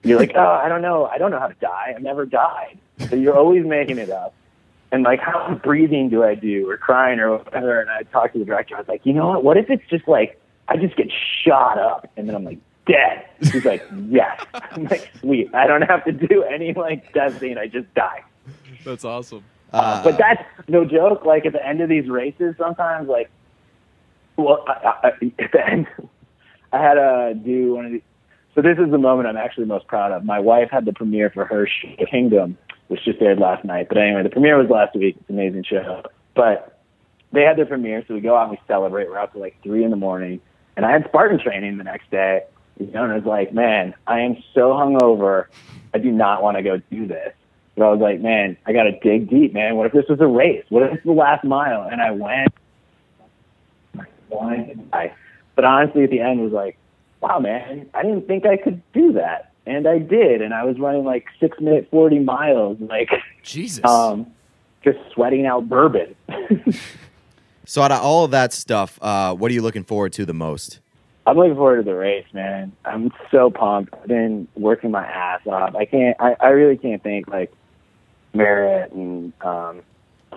[0.03, 1.94] You're like, oh, I don't know, I don't know how to die.
[1.94, 2.77] I've never died.
[3.10, 4.34] So you're always making it up.
[4.91, 7.82] And like, how much breathing do I do, or crying, or whatever?
[7.82, 8.76] And I talked to the director.
[8.76, 9.44] I was like, you know what?
[9.44, 11.11] What if it's just like I just get
[11.43, 13.25] shot up, and then I'm like dead?
[13.39, 14.43] He's like, yes.
[14.53, 15.53] I'm like, sweet.
[15.53, 17.57] I don't have to do any like death scene.
[17.57, 18.23] I just die.
[18.83, 19.43] That's awesome.
[19.73, 21.25] Uh, but that's no joke.
[21.25, 23.29] Like at the end of these races, sometimes like,
[24.37, 25.07] well, I, I,
[25.39, 25.87] at the end,
[26.71, 28.01] I had to do one of these.
[28.53, 30.23] So this is the moment I'm actually most proud of.
[30.23, 33.87] My wife had the premiere for her show, Kingdom, which just aired last night.
[33.89, 35.17] But anyway, the premiere was last week.
[35.19, 36.03] It's an amazing show.
[36.35, 36.79] But
[37.33, 39.09] they had their premiere, so we go out and we celebrate.
[39.09, 40.39] We're out till like three in the morning,
[40.76, 42.43] and I had Spartan training the next day.
[42.80, 45.45] You know, and I was like, man, I am so hungover.
[45.93, 47.34] I do not want to go do this.
[47.77, 49.76] But I was like, man, I got to dig deep, man.
[49.76, 50.65] What if this was a race?
[50.69, 51.88] What if it's the last mile?
[51.89, 52.53] And I went.
[54.91, 55.14] I?
[55.56, 56.77] But honestly, at the end, was like,
[57.22, 60.41] wow, man, I didn't think I could do that, and I did.
[60.41, 63.10] And I was running like six minute forty miles, like
[63.41, 63.84] Jesus.
[63.85, 64.27] um,
[64.84, 66.15] just sweating out bourbon.
[67.65, 70.33] so out of all of that stuff, uh, what are you looking forward to the
[70.33, 70.79] most?
[71.27, 72.71] I'm looking forward to the race, man.
[72.85, 73.93] I'm so pumped.
[73.93, 75.75] I've been working my ass off.
[75.75, 76.15] I can't.
[76.19, 77.51] I, I really can't thank like
[78.33, 79.81] Marriott and um,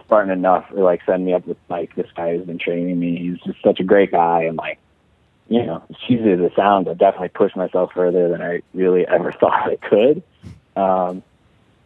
[0.01, 3.19] Spartan enough or like send me up with like this guy who's been training me.
[3.19, 4.79] He's just such a great guy and like
[5.49, 9.33] you know, cheesy as it sounds, I definitely pushed myself further than I really ever
[9.41, 10.23] thought I could.
[10.77, 11.23] Um,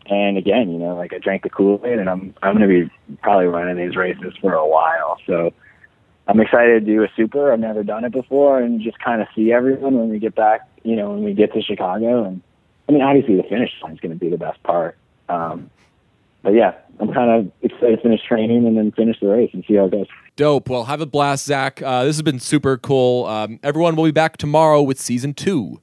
[0.06, 2.86] and again, you know, like I drank the Kool Aid, and I'm I'm going to
[2.86, 5.18] be probably running these races for a while.
[5.26, 5.52] So
[6.26, 7.52] I'm excited to do a super.
[7.52, 10.68] I've never done it before, and just kind of see everyone when we get back.
[10.82, 12.42] You know, when we get to Chicago, and
[12.88, 14.96] I mean, obviously the finish line is going to be the best part.
[15.28, 15.70] Um,
[16.42, 19.64] but yeah, I'm kind of excited to finish training and then finish the race and
[19.66, 20.06] see how it goes.
[20.34, 20.68] Dope.
[20.68, 21.80] Well, have a blast, Zach.
[21.80, 23.26] Uh, this has been super cool.
[23.26, 25.80] Um, everyone will be back tomorrow with season two.